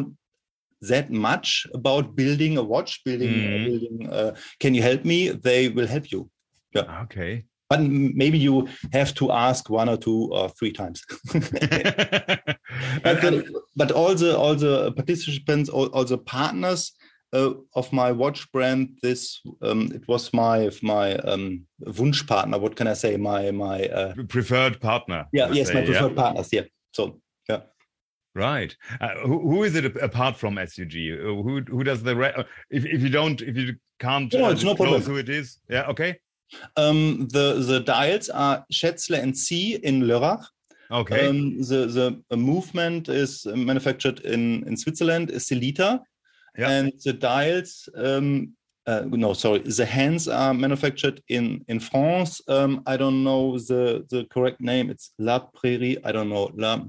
that 0.90 1.10
much 1.10 1.66
about 1.78 2.14
building 2.20 2.56
a 2.56 2.62
watch 2.62 2.92
building 3.04 3.34
mm. 3.34 3.64
building 3.66 3.96
uh, 4.18 4.30
can 4.60 4.74
you 4.74 4.82
help 4.82 5.04
me? 5.04 5.18
They 5.48 5.68
will 5.76 5.88
help 5.94 6.12
you. 6.12 6.30
Yeah. 6.74 7.04
Okay 7.04 7.32
but 7.68 7.80
maybe 7.80 8.38
you 8.38 8.68
have 8.92 9.14
to 9.14 9.32
ask 9.32 9.68
one 9.68 9.88
or 9.88 9.96
two 9.96 10.30
or 10.32 10.48
three 10.50 10.72
times. 10.72 11.04
but, 11.32 13.44
but 13.74 13.90
all 13.90 14.14
the 14.14 14.36
all 14.36 14.54
the 14.54 14.92
participants, 14.92 15.68
all, 15.68 15.86
all 15.86 16.04
the 16.04 16.18
partners 16.18 16.92
uh, 17.32 17.54
of 17.74 17.92
my 17.92 18.12
watch 18.12 18.50
brand, 18.52 18.96
this 19.02 19.40
um, 19.62 19.90
it 19.92 20.06
was 20.08 20.32
my 20.32 20.70
my 20.82 21.16
um, 21.16 21.66
Wunschpartner. 21.84 22.60
What 22.60 22.76
can 22.76 22.86
I 22.86 22.94
say? 22.94 23.16
My 23.16 23.50
my 23.50 23.84
uh, 23.86 24.14
preferred 24.28 24.80
partner. 24.80 25.26
Yeah. 25.32 25.50
Yes, 25.50 25.68
say, 25.68 25.74
my 25.74 25.84
preferred 25.84 26.12
yeah? 26.12 26.22
partners. 26.22 26.48
Yeah. 26.52 26.62
So 26.92 27.20
yeah. 27.48 27.60
Right. 28.34 28.76
Uh, 29.00 29.14
who, 29.24 29.50
who 29.50 29.64
is 29.64 29.74
it 29.74 29.96
apart 29.96 30.36
from 30.36 30.56
SUG? 30.56 30.92
Who 30.92 31.62
who 31.62 31.84
does 31.84 32.02
the 32.02 32.14
re- 32.14 32.44
if 32.70 32.84
if 32.84 33.02
you 33.02 33.10
don't 33.10 33.40
if 33.40 33.56
you 33.56 33.74
can't 33.98 34.32
no, 34.32 34.46
uh, 34.46 34.50
it's 34.50 34.62
no 34.62 34.74
problem. 34.74 35.02
who 35.02 35.16
it 35.16 35.28
is? 35.28 35.58
Yeah. 35.68 35.88
Okay. 35.88 36.18
Um, 36.76 37.28
the 37.32 37.54
the 37.54 37.80
dials 37.80 38.28
are 38.28 38.64
Schätzle 38.72 39.20
and 39.22 39.36
C 39.36 39.76
in 39.76 40.02
Lörrach. 40.02 40.44
Okay. 40.90 41.28
Um, 41.28 41.58
the 41.58 42.22
the 42.30 42.36
movement 42.36 43.08
is 43.08 43.46
manufactured 43.46 44.20
in 44.20 44.66
in 44.66 44.76
Switzerland. 44.76 45.30
Is 45.30 45.46
Sellita, 45.48 46.00
yeah. 46.56 46.70
and 46.70 46.92
the 47.04 47.12
dials. 47.12 47.88
Um, 47.96 48.52
uh, 48.86 49.02
no, 49.04 49.32
sorry. 49.32 49.58
The 49.58 49.84
hands 49.84 50.28
are 50.28 50.54
manufactured 50.54 51.20
in 51.28 51.64
in 51.68 51.80
France. 51.80 52.40
Um, 52.46 52.82
I 52.86 52.96
don't 52.96 53.24
know 53.24 53.58
the 53.58 54.06
the 54.10 54.26
correct 54.30 54.60
name. 54.60 54.90
It's 54.90 55.12
La 55.18 55.40
Prairie. 55.40 55.98
I 56.04 56.12
don't 56.12 56.28
know. 56.28 56.50
La. 56.54 56.84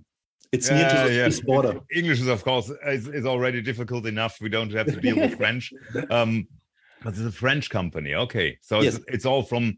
It's 0.51 0.69
near 0.69 0.87
to 0.87 1.07
the 1.07 1.13
yeah. 1.13 1.23
Swiss 1.25 1.41
border. 1.41 1.81
English 1.93 2.21
is, 2.21 2.27
of 2.27 2.41
course, 2.41 2.71
is, 2.87 3.07
is 3.09 3.25
already 3.25 3.61
difficult 3.61 4.05
enough. 4.05 4.37
We 4.39 4.47
don't 4.47 4.71
have 4.71 4.87
to 4.87 5.01
deal 5.01 5.17
with 5.17 5.35
French. 5.41 5.73
Um, 6.09 6.47
but 7.03 7.13
it's 7.13 7.21
a 7.21 7.31
French 7.31 7.69
company. 7.69 8.13
Okay, 8.15 8.57
so 8.61 8.81
yes. 8.81 8.95
it's, 8.95 9.05
it's 9.07 9.25
all 9.25 9.43
from 9.43 9.77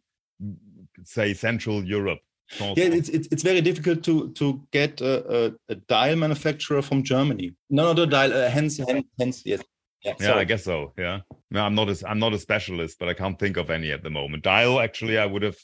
say 1.03 1.33
Central 1.33 1.83
Europe. 1.83 2.19
Also. 2.59 2.81
Yeah, 2.81 2.89
it's, 2.89 3.09
it's 3.09 3.27
it's 3.31 3.43
very 3.43 3.61
difficult 3.61 4.03
to 4.03 4.31
to 4.31 4.61
get 4.71 5.01
a, 5.01 5.45
a, 5.45 5.51
a 5.69 5.75
dial 5.75 6.15
manufacturer 6.15 6.81
from 6.81 7.03
Germany. 7.03 7.53
No, 7.69 7.83
no, 7.83 7.93
the 7.93 8.07
dial. 8.07 8.33
Uh, 8.33 8.49
hence, 8.49 8.77
hence, 8.77 9.05
hence, 9.19 9.43
yes. 9.45 9.61
Yeah, 10.03 10.13
yeah, 10.19 10.35
I 10.35 10.45
guess 10.45 10.63
so. 10.63 10.93
Yeah, 10.97 11.19
no, 11.51 11.63
I'm 11.63 11.75
not 11.75 11.89
a 11.89 12.09
I'm 12.09 12.19
not 12.19 12.33
a 12.33 12.39
specialist, 12.39 12.97
but 12.99 13.09
I 13.09 13.13
can't 13.13 13.37
think 13.37 13.57
of 13.57 13.69
any 13.69 13.91
at 13.91 14.01
the 14.01 14.09
moment. 14.09 14.43
Dial, 14.43 14.79
actually, 14.79 15.19
I 15.19 15.25
would 15.25 15.43
have 15.43 15.57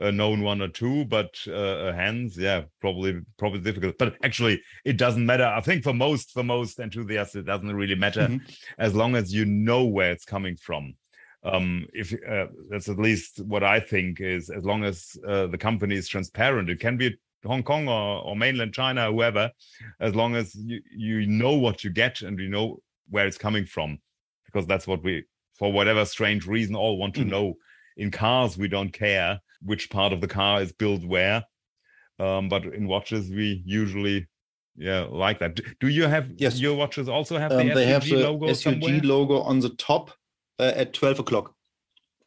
uh, 0.00 0.10
known 0.10 0.42
one 0.42 0.62
or 0.62 0.68
two, 0.68 1.04
but 1.04 1.36
uh, 1.46 1.92
hands, 1.92 2.36
yeah, 2.36 2.62
probably 2.80 3.20
probably 3.38 3.60
difficult. 3.60 3.96
But 3.98 4.16
actually, 4.24 4.62
it 4.84 4.96
doesn't 4.96 5.24
matter. 5.24 5.44
I 5.44 5.60
think 5.60 5.84
for 5.84 5.92
most 5.92 6.32
for 6.32 6.42
most 6.42 6.80
enthusiasts, 6.80 7.36
it 7.36 7.46
doesn't 7.46 7.76
really 7.76 7.94
matter 7.94 8.22
mm-hmm. 8.22 8.44
as 8.78 8.94
long 8.94 9.14
as 9.14 9.32
you 9.32 9.44
know 9.44 9.84
where 9.84 10.10
it's 10.10 10.24
coming 10.24 10.56
from 10.56 10.94
um, 11.44 11.86
if 11.92 12.12
uh, 12.28 12.46
that's 12.70 12.88
at 12.88 12.98
least 12.98 13.40
what 13.44 13.64
I 13.64 13.80
think 13.80 14.20
is 14.20 14.48
as 14.50 14.64
long 14.64 14.84
as 14.84 15.16
uh, 15.26 15.46
the 15.48 15.58
company 15.58 15.96
is 15.96 16.08
transparent, 16.08 16.70
it 16.70 16.78
can 16.78 16.96
be 16.96 17.16
Hong 17.44 17.62
Kong 17.62 17.88
or, 17.88 18.22
or 18.22 18.36
mainland 18.36 18.72
China, 18.72 19.10
whoever, 19.10 19.50
as 20.00 20.14
long 20.14 20.36
as 20.36 20.54
you, 20.54 20.80
you 20.96 21.26
know 21.26 21.54
what 21.54 21.82
you 21.82 21.90
get 21.90 22.22
and 22.22 22.38
you 22.38 22.48
know 22.48 22.78
where 23.10 23.26
it's 23.26 23.38
coming 23.38 23.66
from, 23.66 23.98
because 24.46 24.66
that's 24.66 24.86
what 24.86 25.02
we, 25.02 25.24
for 25.52 25.72
whatever 25.72 26.04
strange 26.04 26.46
reason, 26.46 26.76
all 26.76 26.98
want 26.98 27.14
to 27.14 27.22
mm. 27.22 27.30
know. 27.30 27.54
In 27.96 28.10
cars, 28.10 28.56
we 28.56 28.68
don't 28.68 28.92
care 28.92 29.38
which 29.60 29.90
part 29.90 30.12
of 30.12 30.20
the 30.20 30.28
car 30.28 30.62
is 30.62 30.72
built 30.72 31.04
where, 31.04 31.44
um, 32.18 32.48
but 32.48 32.64
in 32.64 32.86
watches, 32.86 33.30
we 33.30 33.62
usually 33.66 34.28
yeah 34.74 35.06
like 35.10 35.38
that 35.38 35.60
do 35.80 35.88
you 35.88 36.06
have 36.06 36.30
yes 36.38 36.58
your 36.58 36.74
watches 36.74 37.06
also 37.06 37.36
have 37.36 37.52
um, 37.52 37.68
the 37.68 37.74
they 37.74 37.84
have 37.84 38.02
the 38.04 38.16
logo 38.16 38.46
SUG 38.54 38.80
somewhere? 38.80 39.00
logo 39.02 39.42
on 39.42 39.60
the 39.60 39.68
top 39.76 40.12
uh, 40.58 40.72
at 40.74 40.92
12 40.92 41.20
o'clock. 41.20 41.54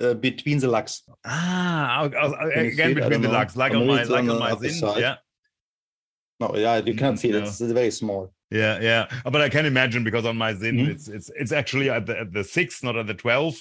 Uh, 0.01 0.13
between 0.13 0.59
the 0.59 0.67
lugs. 0.67 1.03
Ah, 1.23 2.03
again 2.03 2.93
between 2.95 3.21
the 3.21 3.29
lugs, 3.29 3.55
like 3.55 3.73
on 3.73 3.87
my 3.87 4.03
like 4.03 4.27
on, 4.27 4.39
my 4.39 4.53
Sinn, 4.57 4.93
yeah. 4.97 5.15
No, 6.41 6.53
yeah, 6.53 6.77
you 6.79 6.95
can't 6.95 7.17
see 7.17 7.29
it. 7.29 7.35
It's, 7.35 7.61
it's, 7.61 7.71
very 7.71 7.91
small. 7.91 8.33
Yeah, 8.51 8.77
yeah, 8.81 9.07
but 9.23 9.41
I 9.41 9.47
can 9.47 9.65
imagine 9.65 10.03
because 10.03 10.25
on 10.25 10.35
my 10.35 10.53
Sinn, 10.53 10.75
mm-hmm. 10.75 10.91
it's 10.91 11.07
it's 11.07 11.31
it's 11.39 11.53
actually 11.53 11.89
at 11.89 12.07
the 12.07 12.19
at 12.19 12.33
the 12.33 12.43
six, 12.43 12.83
not 12.83 12.97
at 12.97 13.07
the 13.07 13.13
twelve. 13.13 13.55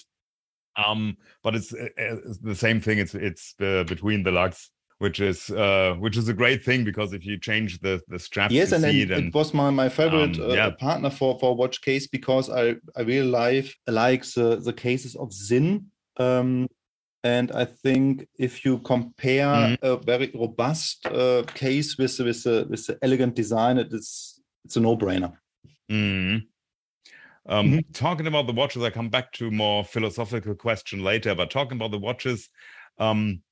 Um, 0.76 1.18
but 1.44 1.54
it's, 1.54 1.72
uh, 1.72 1.86
it's 1.96 2.38
the 2.38 2.56
same 2.56 2.80
thing. 2.80 2.98
It's 2.98 3.14
it's 3.14 3.54
uh, 3.60 3.84
between 3.84 4.24
the 4.24 4.32
lugs 4.32 4.70
which 5.04 5.20
is 5.20 5.50
uh, 5.50 5.94
which 5.98 6.16
is 6.16 6.28
a 6.30 6.32
great 6.32 6.64
thing 6.64 6.82
because 6.82 7.12
if 7.12 7.26
you 7.26 7.36
change 7.38 7.78
the 7.80 8.00
the 8.08 8.18
straps, 8.18 8.54
yes, 8.54 8.72
and, 8.72 8.82
it, 8.86 9.10
it, 9.10 9.34
was 9.34 9.52
my 9.52 9.68
my 9.68 9.88
favorite 9.90 10.38
um, 10.40 10.50
yeah. 10.50 10.68
uh, 10.68 10.70
partner 10.70 11.10
for 11.10 11.38
for 11.38 11.54
watch 11.54 11.82
case 11.82 12.06
because 12.06 12.48
I 12.48 12.76
I 12.96 13.02
really 13.02 13.28
like 13.28 13.66
like 13.86 14.24
the 14.24 14.56
the 14.56 14.72
cases 14.72 15.14
of 15.14 15.30
Sinn. 15.32 15.68
Um, 16.16 16.68
and 17.22 17.52
I 17.52 17.66
think 17.66 18.26
if 18.38 18.64
you 18.64 18.78
compare 18.78 19.46
mm-hmm. 19.46 19.86
a 19.86 19.96
very 19.96 20.30
robust 20.34 21.06
uh, 21.06 21.42
case 21.54 21.98
with 21.98 22.18
with 22.18 22.46
a, 22.46 22.64
with 22.70 22.86
the 22.86 22.98
elegant 23.02 23.34
design, 23.34 23.76
it 23.76 23.92
is 23.92 24.40
it's 24.64 24.76
a 24.76 24.80
no 24.80 24.96
brainer. 24.96 25.32
Mm-hmm. 25.90 26.38
Um, 27.46 27.66
mm-hmm. 27.66 27.92
Talking 27.92 28.26
about 28.26 28.46
the 28.46 28.54
watches, 28.54 28.82
I 28.82 28.88
come 28.88 29.10
back 29.10 29.32
to 29.32 29.50
more 29.50 29.84
philosophical 29.84 30.54
question 30.54 31.04
later. 31.04 31.34
But 31.34 31.50
talking 31.50 31.76
about 31.76 31.90
the 31.90 31.98
watches, 31.98 32.48
um, 32.98 33.42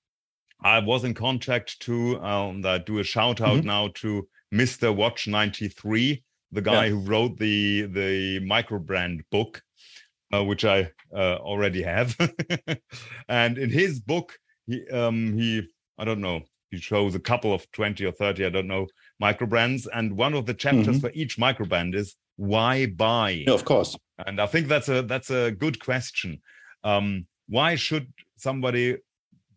I 0.65 0.79
was 0.79 1.05
in 1.05 1.15
contact 1.15 1.81
to 1.81 2.21
um, 2.21 2.65
I 2.65 2.79
do 2.79 2.99
a 2.99 3.05
shout 3.05 3.41
out 3.41 3.59
mm-hmm. 3.59 3.67
now 3.67 3.89
to 3.97 4.29
Mr. 4.53 4.95
Watch 4.95 5.27
93, 5.27 6.23
the 6.53 6.61
guy 6.61 6.85
yeah. 6.85 6.91
who 6.91 7.01
wrote 7.01 7.39
the 7.39 7.83
the 7.83 8.41
micro 8.41 8.79
brand 8.79 9.25
book, 9.31 9.63
uh, 10.33 10.45
which 10.45 10.65
I 10.65 10.91
uh, 11.15 11.37
already 11.37 11.83
have. 11.83 12.17
and 13.29 13.59
in 13.59 13.71
his 13.71 14.01
book, 14.01 14.39
he 14.67 14.87
um, 14.89 15.37
he 15.37 15.63
I 15.99 16.05
don't 16.05 16.21
know 16.21 16.43
he 16.71 16.79
shows 16.79 17.15
a 17.15 17.21
couple 17.21 17.53
of 17.53 17.71
20 17.73 18.05
or 18.07 18.13
30 18.13 18.47
I 18.47 18.49
don't 18.49 18.67
know 18.67 18.87
micro 19.21 19.47
brands, 19.47 19.87
and 19.87 20.17
one 20.17 20.35
of 20.35 20.47
the 20.47 20.55
chapters 20.55 20.87
mm-hmm. 20.87 20.99
for 20.99 21.11
each 21.15 21.39
micro 21.39 21.67
brand 21.67 21.95
is 21.95 22.17
why 22.37 22.87
buy. 22.87 23.45
Yeah, 23.47 23.55
of 23.55 23.65
course. 23.65 23.97
And 24.27 24.41
I 24.41 24.47
think 24.47 24.69
that's 24.69 24.89
a 24.89 25.03
that's 25.03 25.31
a 25.31 25.51
good 25.51 25.81
question. 25.81 26.41
Um, 26.85 27.27
why 27.49 27.75
should 27.77 28.13
somebody 28.37 28.97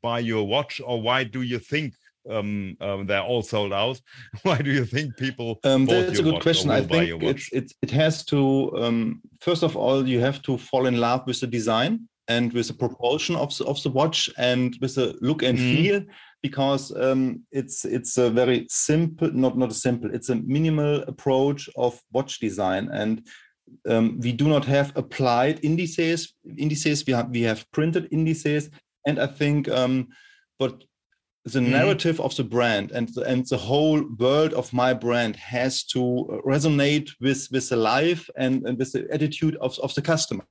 buy 0.10 0.20
your 0.20 0.44
watch, 0.56 0.74
or 0.90 0.98
why 1.08 1.20
do 1.36 1.42
you 1.52 1.60
think 1.72 1.90
um, 2.36 2.78
um, 2.88 3.00
they're 3.08 3.30
all 3.32 3.44
sold 3.54 3.74
out? 3.74 3.98
why 4.48 4.58
do 4.66 4.72
you 4.72 4.86
think 4.86 5.08
people? 5.26 5.50
Um, 5.64 5.86
that's 5.86 6.20
a 6.20 6.28
good 6.30 6.42
question. 6.42 6.70
I 6.72 6.82
think 6.82 7.24
it's, 7.24 7.50
it's, 7.60 7.74
it 7.86 7.92
has 7.92 8.16
to 8.32 8.40
um, 8.84 9.22
first 9.48 9.64
of 9.64 9.76
all 9.76 10.08
you 10.14 10.20
have 10.28 10.40
to 10.48 10.58
fall 10.58 10.86
in 10.92 10.98
love 11.08 11.22
with 11.28 11.40
the 11.42 11.48
design 11.60 11.94
and 12.28 12.54
with 12.54 12.68
the 12.68 12.74
proportion 12.74 13.36
of 13.36 13.56
the, 13.58 13.66
of 13.66 13.82
the 13.84 13.90
watch 13.90 14.30
and 14.38 14.76
with 14.82 14.96
the 14.96 15.08
look 15.22 15.44
and 15.44 15.58
mm. 15.58 15.76
feel 15.76 16.02
because 16.42 16.84
um, 17.06 17.22
it's 17.52 17.86
it's 17.86 18.18
a 18.18 18.30
very 18.30 18.60
simple 18.70 19.32
not 19.44 19.58
not 19.58 19.72
a 19.72 19.80
simple 19.88 20.10
it's 20.18 20.30
a 20.30 20.42
minimal 20.58 20.96
approach 21.14 21.62
of 21.76 21.92
watch 22.12 22.40
design 22.40 22.90
and 23.02 23.14
um, 23.92 24.20
we 24.20 24.32
do 24.32 24.48
not 24.48 24.66
have 24.66 24.92
applied 24.96 25.64
indices 25.64 26.34
indices 26.66 27.06
we 27.08 27.14
have 27.14 27.30
we 27.30 27.42
have 27.42 27.66
printed 27.72 28.08
indices 28.12 28.70
and 29.06 29.20
I 29.20 29.28
think, 29.28 29.70
um, 29.70 30.08
but 30.60 30.84
the 31.46 31.60
mm-hmm. 31.60 31.72
narrative 31.72 32.20
of 32.20 32.36
the 32.36 32.44
brand 32.44 32.92
and 32.92 33.10
the, 33.10 33.22
and 33.22 33.46
the 33.48 33.58
whole 33.58 34.04
world 34.18 34.54
of 34.54 34.74
my 34.74 34.94
brand 34.94 35.36
has 35.36 35.84
to 35.84 36.42
resonate 36.46 37.10
with 37.22 37.48
with 37.52 37.70
the 37.70 37.76
life 37.76 38.30
and, 38.36 38.66
and 38.68 38.78
with 38.78 38.92
the 38.92 39.08
attitude 39.12 39.56
of, 39.58 39.78
of 39.80 39.94
the 39.94 40.02
customer 40.02 40.44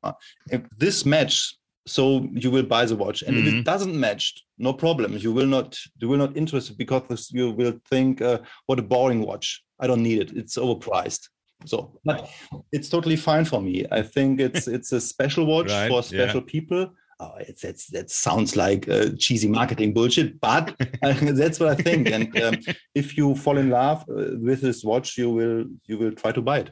if 0.51 0.63
this 0.79 1.05
match 1.05 1.57
so 1.87 2.27
you 2.33 2.51
will 2.51 2.63
buy 2.63 2.85
the 2.87 2.97
watch 2.97 3.23
and 3.23 3.37
mm-hmm. 3.37 3.47
if 3.47 3.53
it 3.53 3.57
mm-hmm. 3.57 3.63
doesn't 3.63 3.99
match 3.99 4.45
no 4.59 4.73
problem 4.73 5.17
you 5.17 5.33
will 5.33 5.47
not 5.47 5.77
you 6.01 6.09
will 6.09 6.19
not 6.19 6.37
interested 6.37 6.79
because 6.79 7.29
you 7.33 7.51
will 7.51 7.75
think 7.91 8.23
uh, 8.23 8.39
what 8.67 8.79
a 8.79 8.83
boring 8.83 9.21
watch 9.21 9.63
i 9.81 9.87
don't 9.87 10.03
need 10.03 10.21
it 10.21 10.37
it's 10.37 10.57
overpriced 10.57 11.29
so 11.67 11.99
but 12.05 12.31
it's 12.73 12.89
totally 12.89 13.17
fine 13.17 13.45
for 13.45 13.61
me 13.61 13.85
i 13.91 14.01
think 14.01 14.41
it's 14.41 14.69
it's 14.77 14.93
a 14.93 15.01
special 15.01 15.45
watch 15.45 15.71
right, 15.71 15.89
for 15.89 16.03
special 16.03 16.41
yeah. 16.41 16.47
people 16.47 16.91
oh, 17.21 17.35
it's, 17.38 17.64
it's, 17.64 17.87
that 17.88 18.11
sounds 18.11 18.56
like 18.56 18.88
uh, 18.88 19.11
cheesy 19.18 19.49
marketing 19.49 19.92
bullshit, 19.92 20.40
but 20.40 20.75
uh, 21.02 21.14
that's 21.33 21.61
what 21.61 21.71
I 21.71 21.75
think. 21.75 22.11
And 22.11 22.37
um, 22.42 22.56
if 22.94 23.16
you 23.16 23.35
fall 23.35 23.59
in 23.59 23.71
love 23.71 24.02
uh, 24.09 24.37
with 24.40 24.61
this 24.61 24.85
watch, 24.85 25.16
you 25.18 25.30
will 25.30 25.64
you 25.87 25.99
will 25.99 26.12
try 26.12 26.33
to 26.33 26.42
buy 26.42 26.61
it. 26.61 26.71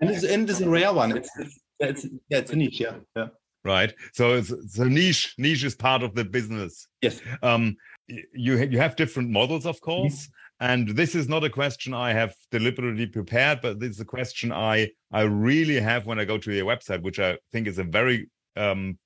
And 0.00 0.10
it's, 0.10 0.24
and 0.24 0.48
it's 0.48 0.60
a 0.60 0.68
rare 0.68 0.92
one. 0.92 1.16
It's, 1.16 1.30
it's, 1.38 1.58
it's 1.80 2.06
yeah, 2.28 2.38
it's 2.38 2.50
a 2.52 2.56
niche. 2.56 2.80
Yeah, 2.80 2.96
yeah. 3.16 3.28
Right. 3.64 3.94
So 4.12 4.34
it's, 4.34 4.50
it's 4.50 4.78
a 4.78 4.84
niche. 4.84 5.34
Niche 5.38 5.64
is 5.64 5.74
part 5.74 6.02
of 6.02 6.14
the 6.14 6.24
business. 6.24 6.86
Yes. 7.00 7.20
Um, 7.42 7.76
you 8.06 8.58
you 8.58 8.78
have 8.78 8.96
different 8.96 9.30
models, 9.30 9.66
of 9.66 9.80
course. 9.80 10.26
Mm-hmm. 10.26 10.32
And 10.60 10.88
this 10.90 11.14
is 11.14 11.28
not 11.28 11.44
a 11.44 11.50
question 11.50 11.94
I 11.94 12.12
have 12.12 12.34
deliberately 12.50 13.06
prepared, 13.06 13.60
but 13.60 13.80
this 13.80 13.90
is 13.90 14.00
a 14.00 14.04
question 14.04 14.52
I 14.52 14.90
I 15.12 15.22
really 15.22 15.80
have 15.80 16.06
when 16.06 16.18
I 16.18 16.24
go 16.24 16.38
to 16.38 16.52
your 16.52 16.66
website, 16.66 17.02
which 17.02 17.18
I 17.18 17.38
think 17.52 17.66
is 17.66 17.78
a 17.78 17.84
very 17.84 18.28
um, 18.56 18.98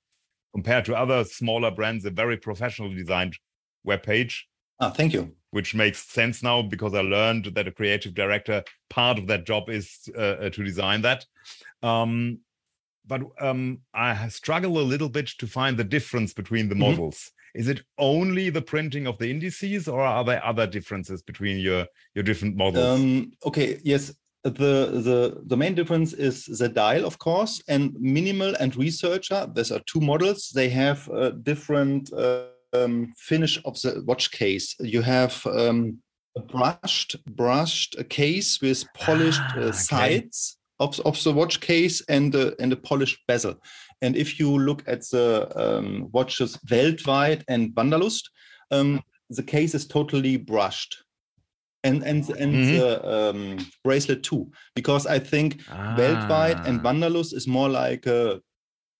compared 0.53 0.85
to 0.85 0.95
other 0.95 1.23
smaller 1.23 1.71
brands, 1.71 2.05
a 2.05 2.09
very 2.09 2.37
professionally 2.37 2.95
designed 2.95 3.37
web 3.83 4.03
page. 4.03 4.47
Ah, 4.79 4.89
thank 4.89 5.13
you. 5.13 5.35
Which 5.51 5.73
makes 5.75 6.07
sense 6.07 6.43
now 6.43 6.61
because 6.61 6.93
I 6.93 7.01
learned 7.01 7.45
that 7.55 7.67
a 7.67 7.71
creative 7.71 8.13
director 8.13 8.63
part 8.89 9.17
of 9.17 9.27
that 9.27 9.45
job 9.45 9.69
is 9.69 10.09
uh, 10.15 10.21
uh, 10.21 10.49
to 10.51 10.63
design 10.63 11.01
that. 11.01 11.25
Um, 11.81 12.39
but 13.05 13.21
um, 13.39 13.79
I 13.93 14.29
struggle 14.29 14.79
a 14.79 14.81
little 14.81 15.09
bit 15.09 15.27
to 15.39 15.47
find 15.47 15.75
the 15.75 15.83
difference 15.83 16.33
between 16.33 16.69
the 16.69 16.75
mm-hmm. 16.75 16.91
models. 16.91 17.31
Is 17.55 17.67
it 17.67 17.81
only 17.97 18.51
the 18.51 18.61
printing 18.61 19.07
of 19.07 19.17
the 19.17 19.31
indices, 19.31 19.87
or 19.87 20.01
are 20.01 20.23
there 20.23 20.45
other 20.45 20.67
differences 20.67 21.23
between 21.23 21.57
your 21.57 21.87
your 22.13 22.23
different 22.23 22.55
models? 22.55 22.99
Um, 22.99 23.31
okay, 23.43 23.79
yes, 23.83 24.13
the 24.49 25.01
the 25.03 25.41
the 25.45 25.57
main 25.57 25.75
difference 25.75 26.13
is 26.13 26.45
the 26.45 26.69
dial 26.69 27.05
of 27.05 27.17
course 27.19 27.61
and 27.67 27.93
minimal 27.99 28.55
and 28.59 28.75
researcher 28.75 29.47
these 29.53 29.71
are 29.71 29.81
two 29.85 29.99
models 29.99 30.49
they 30.53 30.69
have 30.69 31.07
a 31.09 31.31
different 31.31 32.11
uh, 32.13 32.43
um, 32.73 33.13
finish 33.17 33.59
of 33.65 33.79
the 33.81 34.03
watch 34.05 34.31
case. 34.31 34.75
You 34.79 35.01
have 35.01 35.45
um, 35.45 35.99
a 36.37 36.41
brushed 36.41 37.15
brushed 37.35 37.95
case 38.09 38.61
with 38.61 38.85
polished 38.93 39.41
uh, 39.55 39.59
ah, 39.59 39.67
okay. 39.67 39.71
sides 39.71 40.57
of, 40.79 40.99
of 41.01 41.21
the 41.23 41.33
watch 41.33 41.59
case 41.59 42.01
and 42.07 42.33
a, 42.35 42.59
and 42.61 42.71
a 42.71 42.77
polished 42.77 43.19
bezel. 43.27 43.55
And 44.01 44.15
if 44.15 44.39
you 44.39 44.57
look 44.57 44.83
at 44.87 45.01
the 45.09 45.51
um, 45.55 46.09
watches 46.11 46.57
Weltweit 46.67 47.43
and 47.47 47.73
Wanderlust 47.75 48.29
um, 48.71 49.01
the 49.29 49.43
case 49.43 49.75
is 49.75 49.87
totally 49.87 50.37
brushed 50.37 51.03
and 51.83 52.03
and 52.03 52.29
and 52.29 52.53
mm-hmm. 52.53 52.77
the 52.77 53.29
um, 53.29 53.57
bracelet 53.83 54.23
too. 54.23 54.49
Because 54.75 55.07
i 55.07 55.19
think 55.19 55.61
ah. 55.69 55.95
weltweit 55.97 56.65
and 56.67 56.83
wanderlust 56.83 57.33
is 57.33 57.47
more 57.47 57.69
like 57.69 58.05
a 58.05 58.41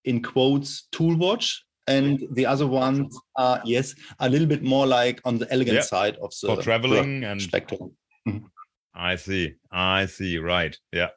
in 0.06 0.22
quotes 0.22 0.88
tool 0.92 1.16
watch. 1.18 1.64
And 1.88 2.28
the 2.34 2.46
other 2.46 2.68
ones 2.68 3.20
are 3.36 3.60
yes 3.66 3.96
a 4.20 4.30
little 4.30 4.46
bit 4.46 4.62
more 4.62 4.86
like 4.86 5.20
on 5.26 5.40
the 5.40 5.52
elegant 5.52 5.84
side 5.84 6.18
of 6.18 6.32
the 6.42 6.56
for 6.56 6.62
traveling 6.62 7.24
and 7.24 7.42
spectrum. 7.42 7.92
Mm-hmm. 8.28 8.46
i 8.94 9.16
see. 9.16 9.56
I 9.72 10.06
see. 10.06 10.38
Right. 10.38 10.78
Yeah. 10.94 11.10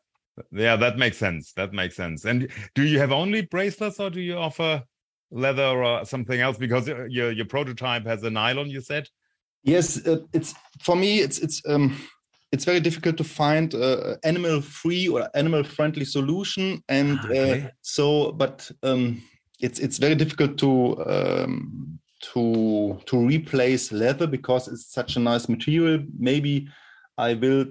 Yeah 0.50 0.76
that 0.76 0.96
makes 0.96 1.18
sense. 1.18 1.52
That 1.52 1.74
makes 1.74 1.94
sense. 1.94 2.24
And 2.24 2.48
do 2.74 2.84
you 2.84 2.98
have 2.98 3.12
only 3.12 3.42
bracelets 3.42 4.00
or 4.00 4.08
do 4.08 4.22
you 4.22 4.38
offer 4.38 4.82
leather 5.30 5.84
or 5.84 6.06
something 6.06 6.40
else? 6.40 6.56
Because 6.56 6.88
your 6.88 7.30
your 7.30 7.46
prototype 7.46 8.06
has 8.06 8.22
a 8.22 8.30
nylon 8.30 8.70
you 8.70 8.80
said 8.80 9.06
Yes, 9.64 10.04
uh, 10.06 10.18
it's 10.32 10.54
for 10.80 10.96
me. 10.96 11.20
It's 11.20 11.38
it's 11.38 11.62
um, 11.68 11.96
it's 12.50 12.64
very 12.64 12.80
difficult 12.80 13.16
to 13.18 13.24
find 13.24 13.74
uh, 13.74 14.16
animal 14.24 14.60
free 14.60 15.08
or 15.08 15.28
animal 15.34 15.62
friendly 15.62 16.04
solution, 16.04 16.82
and 16.88 17.18
ah, 17.22 17.26
okay. 17.26 17.62
uh, 17.62 17.68
so 17.80 18.32
but 18.32 18.68
um, 18.82 19.22
it's 19.60 19.78
it's 19.78 19.98
very 19.98 20.16
difficult 20.16 20.58
to 20.58 21.04
um, 21.06 21.98
to 22.32 23.00
to 23.06 23.16
replace 23.16 23.92
leather 23.92 24.26
because 24.26 24.66
it's 24.66 24.92
such 24.92 25.16
a 25.16 25.20
nice 25.20 25.48
material. 25.48 26.02
Maybe 26.18 26.68
I 27.16 27.34
will 27.34 27.66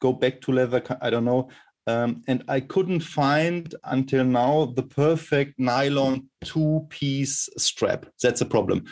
go 0.00 0.12
back 0.12 0.40
to 0.42 0.52
leather. 0.52 0.82
I 1.02 1.10
don't 1.10 1.24
know. 1.24 1.48
Um, 1.88 2.22
and 2.28 2.44
I 2.48 2.60
couldn't 2.60 3.00
find 3.00 3.74
until 3.84 4.22
now 4.22 4.66
the 4.76 4.82
perfect 4.82 5.58
nylon 5.58 6.28
two-piece 6.44 7.48
strap. 7.56 8.04
That's 8.22 8.42
a 8.42 8.44
problem. 8.44 8.84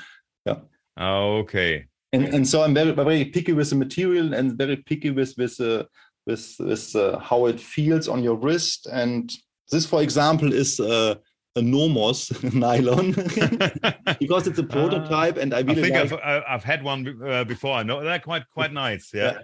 Yeah. 0.47 0.61
Okay 0.99 1.89
and 2.13 2.35
and 2.35 2.47
so 2.47 2.63
I'm 2.63 2.75
very 2.75 2.93
very 2.93 3.25
picky 3.25 3.53
with 3.53 3.71
the 3.71 3.77
material 3.77 4.35
and 4.35 4.57
very 4.57 4.77
picky 4.77 5.11
with 5.11 5.35
with 5.37 5.61
uh, 5.61 5.85
with, 6.27 6.57
with 6.59 6.97
uh, 6.97 7.19
how 7.19 7.47
it 7.47 7.61
feels 7.61 8.09
on 8.09 8.23
your 8.23 8.37
wrist. 8.37 8.87
And 8.93 9.33
this, 9.71 9.87
for 9.87 10.03
example, 10.03 10.53
is 10.53 10.81
uh, 10.81 11.15
a 11.55 11.63
Nomos 11.63 12.43
nylon 12.55 13.13
because 14.19 14.47
it's 14.47 14.59
a 14.59 14.65
prototype, 14.65 15.37
and 15.37 15.55
I 15.55 15.61
really 15.61 15.83
I 15.83 15.99
think 15.99 16.13
like... 16.13 16.25
I've 16.25 16.43
I've 16.49 16.65
had 16.65 16.83
one 16.83 17.21
uh, 17.27 17.45
before. 17.45 17.75
I 17.75 17.83
know 17.83 18.03
they're 18.03 18.19
quite 18.19 18.49
quite 18.51 18.73
nice. 18.73 19.11
Yeah. 19.13 19.33
yeah. 19.33 19.39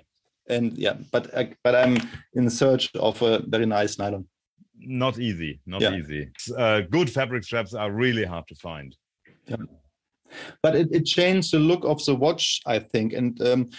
And 0.49 0.77
yeah, 0.77 0.95
but 1.13 1.37
I, 1.37 1.55
but 1.63 1.75
I'm 1.77 1.99
in 2.35 2.51
search 2.51 2.95
of 2.97 3.23
a 3.23 3.41
very 3.47 3.67
nice 3.67 3.99
nylon. 3.99 4.27
Not 4.77 5.21
easy, 5.21 5.61
not 5.67 5.81
yeah. 5.81 5.95
easy. 5.95 6.31
Uh, 6.57 6.81
good 6.81 7.09
fabric 7.09 7.45
straps 7.45 7.75
are 7.75 7.93
really 7.93 8.25
hard 8.25 8.49
to 8.49 8.55
find. 8.57 8.97
Yeah 9.47 9.57
but 10.63 10.75
it, 10.75 10.89
it 10.93 11.05
changed 11.05 11.53
the 11.53 11.59
look 11.59 11.85
of 11.85 12.05
the 12.05 12.15
watch, 12.15 12.61
I 12.67 12.79
think. 12.79 13.13
And 13.13 13.41
um, 13.43 13.71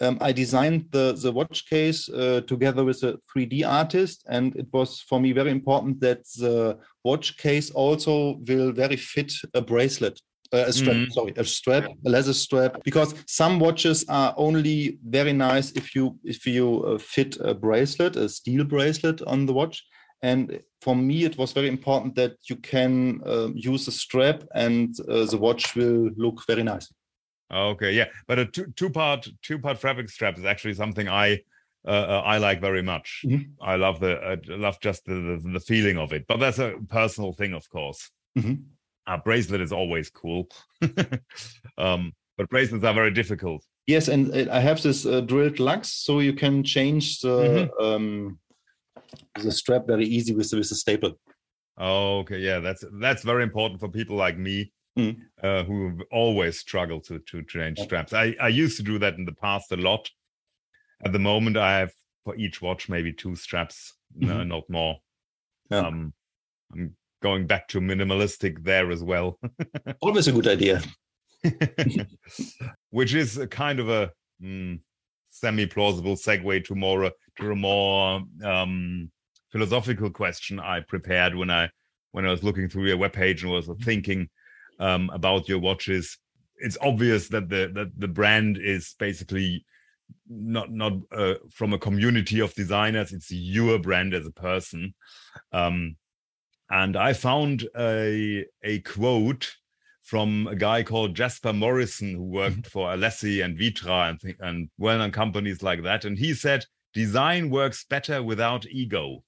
um, 0.00 0.18
I 0.20 0.32
designed 0.32 0.86
the, 0.90 1.12
the 1.12 1.30
watch 1.30 1.68
case 1.68 2.08
uh, 2.08 2.40
together 2.46 2.84
with 2.84 3.02
a 3.04 3.18
3D 3.34 3.66
artist, 3.66 4.24
and 4.28 4.54
it 4.56 4.66
was 4.72 5.00
for 5.00 5.20
me 5.20 5.32
very 5.32 5.50
important 5.50 6.00
that 6.00 6.24
the 6.38 6.78
watch 7.04 7.36
case 7.38 7.70
also 7.70 8.38
will 8.48 8.72
very 8.72 8.96
fit 8.96 9.32
a 9.54 9.60
bracelet. 9.60 10.20
Uh, 10.54 10.64
a 10.66 10.72
strap, 10.72 10.96
mm-hmm. 10.96 11.10
sorry, 11.12 11.32
a 11.38 11.44
strap, 11.44 11.84
a 12.04 12.10
leather 12.10 12.34
strap, 12.34 12.76
because 12.84 13.14
some 13.26 13.58
watches 13.58 14.04
are 14.10 14.34
only 14.36 14.98
very 15.08 15.32
nice 15.32 15.70
if 15.72 15.94
you 15.94 16.18
if 16.24 16.44
you 16.44 16.84
uh, 16.84 16.98
fit 16.98 17.38
a 17.40 17.54
bracelet, 17.54 18.16
a 18.16 18.28
steel 18.28 18.62
bracelet 18.62 19.22
on 19.22 19.46
the 19.46 19.52
watch, 19.52 19.82
and 20.22 20.60
for 20.80 20.94
me, 20.94 21.24
it 21.24 21.36
was 21.36 21.52
very 21.52 21.68
important 21.68 22.14
that 22.14 22.36
you 22.48 22.56
can 22.56 23.20
uh, 23.26 23.48
use 23.54 23.88
a 23.88 23.92
strap 23.92 24.44
and 24.54 24.94
uh, 25.08 25.24
the 25.26 25.36
watch 25.36 25.74
will 25.74 26.10
look 26.16 26.46
very 26.46 26.62
nice. 26.62 26.92
Okay, 27.52 27.92
yeah, 27.92 28.06
but 28.26 28.38
a 28.38 28.46
two, 28.46 28.66
two 28.76 28.88
part 28.88 29.28
two 29.42 29.58
part 29.58 29.78
fabric 29.78 30.08
strap 30.08 30.38
is 30.38 30.44
actually 30.44 30.74
something 30.74 31.08
I 31.08 31.40
uh, 31.86 31.90
uh 31.90 32.22
I 32.24 32.38
like 32.38 32.60
very 32.60 32.82
much. 32.82 33.22
Mm-hmm. 33.26 33.62
I 33.62 33.76
love 33.76 34.00
the 34.00 34.16
I 34.16 34.54
love 34.54 34.80
just 34.80 35.04
the, 35.04 35.14
the, 35.42 35.50
the 35.52 35.60
feeling 35.60 35.98
of 35.98 36.12
it, 36.12 36.26
but 36.26 36.38
that's 36.38 36.58
a 36.58 36.76
personal 36.88 37.32
thing, 37.32 37.52
of 37.52 37.68
course. 37.68 38.10
Mm-hmm. 38.38 38.62
A 39.06 39.18
bracelet 39.18 39.60
is 39.60 39.72
always 39.72 40.08
cool, 40.08 40.48
um, 41.78 42.12
but 42.38 42.48
bracelets 42.48 42.84
are 42.84 42.94
very 42.94 43.10
difficult. 43.10 43.66
Yes, 43.86 44.08
and 44.08 44.48
I 44.48 44.60
have 44.60 44.80
this 44.80 45.04
uh, 45.04 45.20
drilled 45.20 45.58
lugs, 45.58 45.92
so 45.92 46.20
you 46.20 46.32
can 46.32 46.62
change 46.62 47.20
the 47.20 47.68
mm-hmm. 47.68 47.84
um, 47.84 48.38
the 49.40 49.52
strap 49.52 49.86
very 49.86 50.06
easy 50.06 50.34
with, 50.34 50.52
with 50.52 50.70
a 50.70 50.74
staple. 50.74 51.12
Oh, 51.78 52.18
okay, 52.18 52.38
yeah, 52.38 52.58
that's 52.60 52.84
that's 53.00 53.22
very 53.22 53.42
important 53.42 53.80
for 53.80 53.88
people 53.88 54.16
like 54.16 54.38
me 54.38 54.72
mm. 54.98 55.16
uh, 55.42 55.64
who 55.64 56.00
always 56.10 56.58
struggle 56.58 57.00
to 57.00 57.18
to 57.18 57.42
change 57.44 57.78
straps. 57.78 58.12
I 58.12 58.36
I 58.40 58.48
used 58.48 58.76
to 58.76 58.82
do 58.82 58.98
that 58.98 59.14
in 59.14 59.24
the 59.24 59.32
past 59.32 59.72
a 59.72 59.76
lot. 59.76 60.08
At 61.04 61.12
the 61.12 61.18
moment, 61.18 61.56
I 61.56 61.78
have 61.78 61.92
for 62.24 62.36
each 62.36 62.62
watch 62.62 62.88
maybe 62.88 63.12
two 63.12 63.34
straps, 63.34 63.94
mm-hmm. 64.16 64.28
no, 64.28 64.44
not 64.44 64.68
more. 64.68 64.96
Yeah. 65.70 65.86
Um, 65.86 66.12
I'm 66.72 66.96
going 67.22 67.46
back 67.46 67.68
to 67.68 67.80
minimalistic 67.80 68.62
there 68.62 68.90
as 68.90 69.02
well. 69.02 69.38
Always 70.00 70.28
a 70.28 70.32
good 70.32 70.48
idea. 70.48 70.82
Which 72.90 73.14
is 73.14 73.38
a 73.38 73.46
kind 73.46 73.80
of 73.80 73.88
a 73.88 74.12
mm, 74.42 74.78
semi-plausible 75.32 76.14
segue 76.14 76.64
to 76.64 76.74
more 76.74 77.10
to 77.40 77.50
a 77.50 77.56
more 77.56 78.22
um, 78.44 79.10
philosophical 79.50 80.10
question 80.10 80.60
I 80.60 80.80
prepared 80.80 81.34
when 81.34 81.50
I 81.50 81.70
when 82.12 82.26
I 82.26 82.30
was 82.30 82.44
looking 82.44 82.68
through 82.68 82.86
your 82.86 82.98
webpage 82.98 83.42
and 83.42 83.50
was 83.50 83.68
thinking 83.82 84.28
um, 84.78 85.10
about 85.12 85.48
your 85.48 85.58
watches. 85.58 86.18
It's 86.58 86.78
obvious 86.80 87.28
that 87.28 87.48
the 87.48 87.70
that 87.74 87.92
the 87.98 88.08
brand 88.08 88.58
is 88.58 88.94
basically 88.98 89.64
not 90.28 90.70
not 90.70 90.92
uh, 91.10 91.34
from 91.50 91.72
a 91.72 91.78
community 91.78 92.40
of 92.40 92.54
designers. 92.54 93.12
It's 93.12 93.30
your 93.30 93.78
brand 93.78 94.14
as 94.14 94.26
a 94.26 94.32
person. 94.32 94.94
Um, 95.50 95.96
and 96.70 96.96
I 96.96 97.14
found 97.14 97.66
a 97.76 98.44
a 98.62 98.80
quote 98.80 99.56
from 100.12 100.46
a 100.46 100.54
guy 100.54 100.82
called 100.82 101.14
Jasper 101.14 101.54
Morrison, 101.54 102.14
who 102.16 102.22
worked 102.24 102.56
Mm-hmm. 102.56 102.68
for 102.68 102.88
Alessi 102.94 103.42
and 103.42 103.58
Vitra 103.58 104.10
and, 104.10 104.20
th- 104.20 104.36
and 104.40 104.68
well-known 104.76 105.10
companies 105.10 105.62
like 105.62 105.82
that. 105.84 106.04
And 106.04 106.18
he 106.18 106.34
said, 106.34 106.66
design 106.92 107.48
works 107.48 107.86
better 107.88 108.22
without 108.22 108.66
ego. 108.66 109.24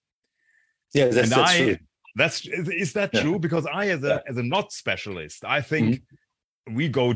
Yeah, 0.93 1.07
that's, 1.07 1.17
and 1.17 1.33
that's 1.33 1.51
I, 1.53 1.65
true. 1.65 1.77
That's 2.17 2.47
is, 2.47 2.93
that 2.93 3.11
Yeah. 3.15 3.23
true? 3.23 3.39
Because 3.39 3.65
I, 3.65 3.89
as 3.89 4.05
a 4.05 4.09
Yeah. 4.09 4.19
as 4.31 4.37
a 4.37 4.43
not 4.43 4.73
specialist, 4.73 5.43
I 5.47 5.63
think 5.63 6.03
we 6.71 6.89
go 6.91 7.15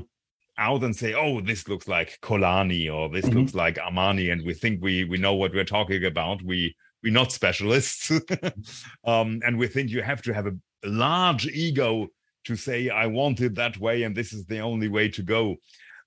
out 0.56 0.82
and 0.82 0.96
say, 0.96 1.12
"Oh, 1.12 1.42
this 1.42 1.68
looks 1.68 1.86
like 1.88 2.18
Colani 2.22 2.90
or 2.92 3.10
this 3.10 3.26
Mhm. 3.26 3.34
looks 3.34 3.54
like 3.54 3.76
Armani," 3.76 4.32
and 4.32 4.40
we 4.46 4.54
think 4.54 4.82
we 4.82 5.04
we 5.04 5.18
know 5.18 5.34
what 5.34 5.52
we're 5.52 5.72
talking 5.78 6.04
about. 6.06 6.40
We 6.42 6.74
we're 7.02 7.12
not 7.20 7.32
specialists, 7.32 8.10
um, 9.04 9.40
and 9.44 9.58
we 9.60 9.66
think 9.68 9.90
you 9.90 10.00
have 10.02 10.22
to 10.22 10.32
have 10.32 10.46
a 10.46 10.56
large 10.84 11.46
ego 11.46 12.08
to 12.48 12.56
say, 12.56 12.88
"I 12.90 13.06
want 13.06 13.40
it 13.40 13.54
that 13.54 13.78
way, 13.78 14.02
and 14.02 14.14
this 14.14 14.32
is 14.32 14.44
the 14.46 14.60
only 14.60 14.88
way 14.88 15.08
to 15.10 15.22
go." 15.22 15.56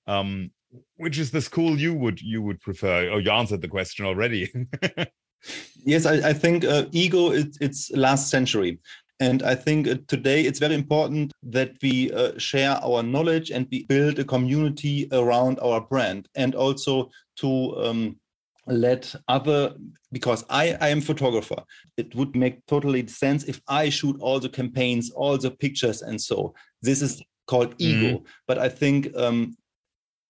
Um, 0.07 0.51
which 0.95 1.17
is 1.19 1.31
the 1.31 1.41
school 1.41 1.79
you 1.79 1.93
would 1.93 2.21
you 2.21 2.41
would 2.41 2.59
prefer? 2.61 3.09
Oh, 3.11 3.17
you 3.17 3.31
answered 3.31 3.61
the 3.61 3.75
question 3.77 4.05
already. 4.05 4.51
Yes, 5.83 6.05
I, 6.05 6.29
I 6.29 6.33
think 6.33 6.63
uh, 6.65 6.85
ego 6.91 7.31
it, 7.31 7.57
it's 7.59 7.89
last 7.91 8.29
century. 8.29 8.79
And 9.19 9.43
I 9.43 9.55
think 9.55 9.87
uh, 9.87 9.95
today 10.07 10.41
it's 10.41 10.59
very 10.59 10.75
important 10.75 11.31
that 11.43 11.73
we 11.81 12.11
uh, 12.11 12.37
share 12.37 12.79
our 12.83 13.03
knowledge 13.03 13.51
and 13.51 13.67
we 13.71 13.85
build 13.85 14.19
a 14.19 14.23
community 14.23 15.07
around 15.11 15.59
our 15.59 15.81
brand 15.81 16.27
and 16.35 16.55
also 16.55 17.09
to 17.37 17.77
um, 17.77 18.19
let 18.71 19.13
other 19.27 19.73
because 20.11 20.43
I, 20.49 20.77
I 20.81 20.89
am 20.89 21.01
photographer. 21.01 21.55
It 21.97 22.13
would 22.15 22.35
make 22.35 22.65
totally 22.65 23.05
sense 23.07 23.43
if 23.43 23.61
i 23.67 23.89
shoot 23.89 24.17
all 24.19 24.39
the 24.39 24.49
campaigns 24.49 25.11
all 25.11 25.37
the 25.37 25.51
pictures 25.51 26.01
and 26.01 26.19
so. 26.19 26.53
This 26.81 27.01
is 27.01 27.21
called 27.47 27.75
ego. 27.77 28.23
But 28.47 28.57
i 28.57 28.69
think 28.69 29.15
um, 29.15 29.55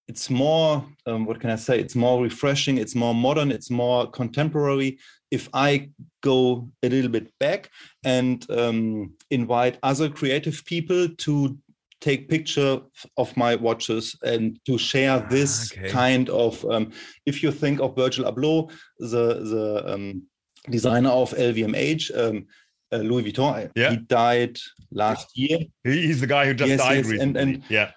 it's 0.08 0.30
more 0.30 0.86
um, 1.06 1.26
what 1.26 1.40
can 1.40 1.50
i 1.50 1.56
say? 1.56 1.80
It's 1.80 1.96
more 1.96 2.22
refreshing 2.22 2.78
it's 2.78 2.96
more 2.96 3.16
modern 3.16 3.52
it's 3.52 3.70
more 3.70 4.10
contemporary. 4.10 5.00
If 5.30 5.48
i 5.54 5.90
go 6.22 6.70
a 6.84 6.90
little 6.90 7.12
bit 7.12 7.32
back 7.40 7.70
and 8.04 8.46
um, 8.52 9.14
invite 9.30 9.78
other 9.84 10.10
creative 10.10 10.64
people 10.66 11.08
to 11.10 11.58
take 12.02 12.28
picture 12.28 12.80
of 13.18 13.38
my 13.38 13.56
watches 13.56 14.16
and 14.24 14.60
to 14.66 14.78
share 14.78 15.20
this 15.30 15.72
okay. 15.72 15.90
kind 15.90 16.30
of 16.30 16.66
um, 16.66 16.92
if 17.26 17.42
you 17.44 17.52
think 17.52 17.80
of 17.80 17.96
virgil 17.96 18.26
abloh 18.32 18.70
the 19.00 19.26
the 19.54 19.94
um, 19.94 20.24
designer 20.70 21.10
of 21.10 21.32
lvmh 21.32 22.04
um, 22.22 22.46
uh, 22.92 22.98
louis 22.98 23.24
vuitton 23.24 23.70
Yeah. 23.76 23.92
he 23.92 23.98
died 23.98 24.58
last 24.92 25.28
year 25.38 25.60
He's 25.84 26.20
the 26.20 26.28
guy 26.28 26.44
who 26.48 26.54
just 26.54 26.70
Yes, 26.70 26.80
died 26.80 26.96
yes, 26.98 27.08
recently. 27.08 27.42
and- 27.42 27.54
and- 27.56 27.64
yeah. 27.70 27.92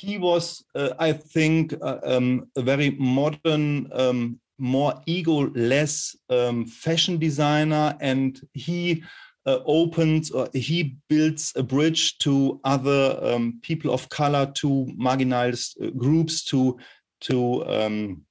he 0.00 0.18
was, 0.18 0.44
uh, 0.74 0.90
I 0.98 1.12
think, 1.12 1.72
uh, 1.80 1.98
um, 2.04 2.26
a 2.56 2.62
very 2.62 2.90
modern, 3.18 3.88
um, 4.02 4.38
more 4.58 4.92
ego-less 5.06 5.94
um, 6.28 6.66
fashion 6.66 7.16
designer, 7.18 7.96
and 8.00 8.38
he 8.52 9.02
uh, 9.46 9.58
opens 9.64 10.30
or 10.30 10.48
he 10.52 10.96
builds 11.08 11.52
a 11.56 11.62
bridge 11.62 12.18
to 12.18 12.60
other 12.64 13.18
um, 13.22 13.58
people 13.62 13.92
of 13.92 14.08
color, 14.08 14.50
to 14.54 14.86
marginalized 14.98 15.82
uh, 15.82 15.90
groups, 15.90 16.44
to 16.44 16.78
to 17.22 17.66
um, 17.66 18.22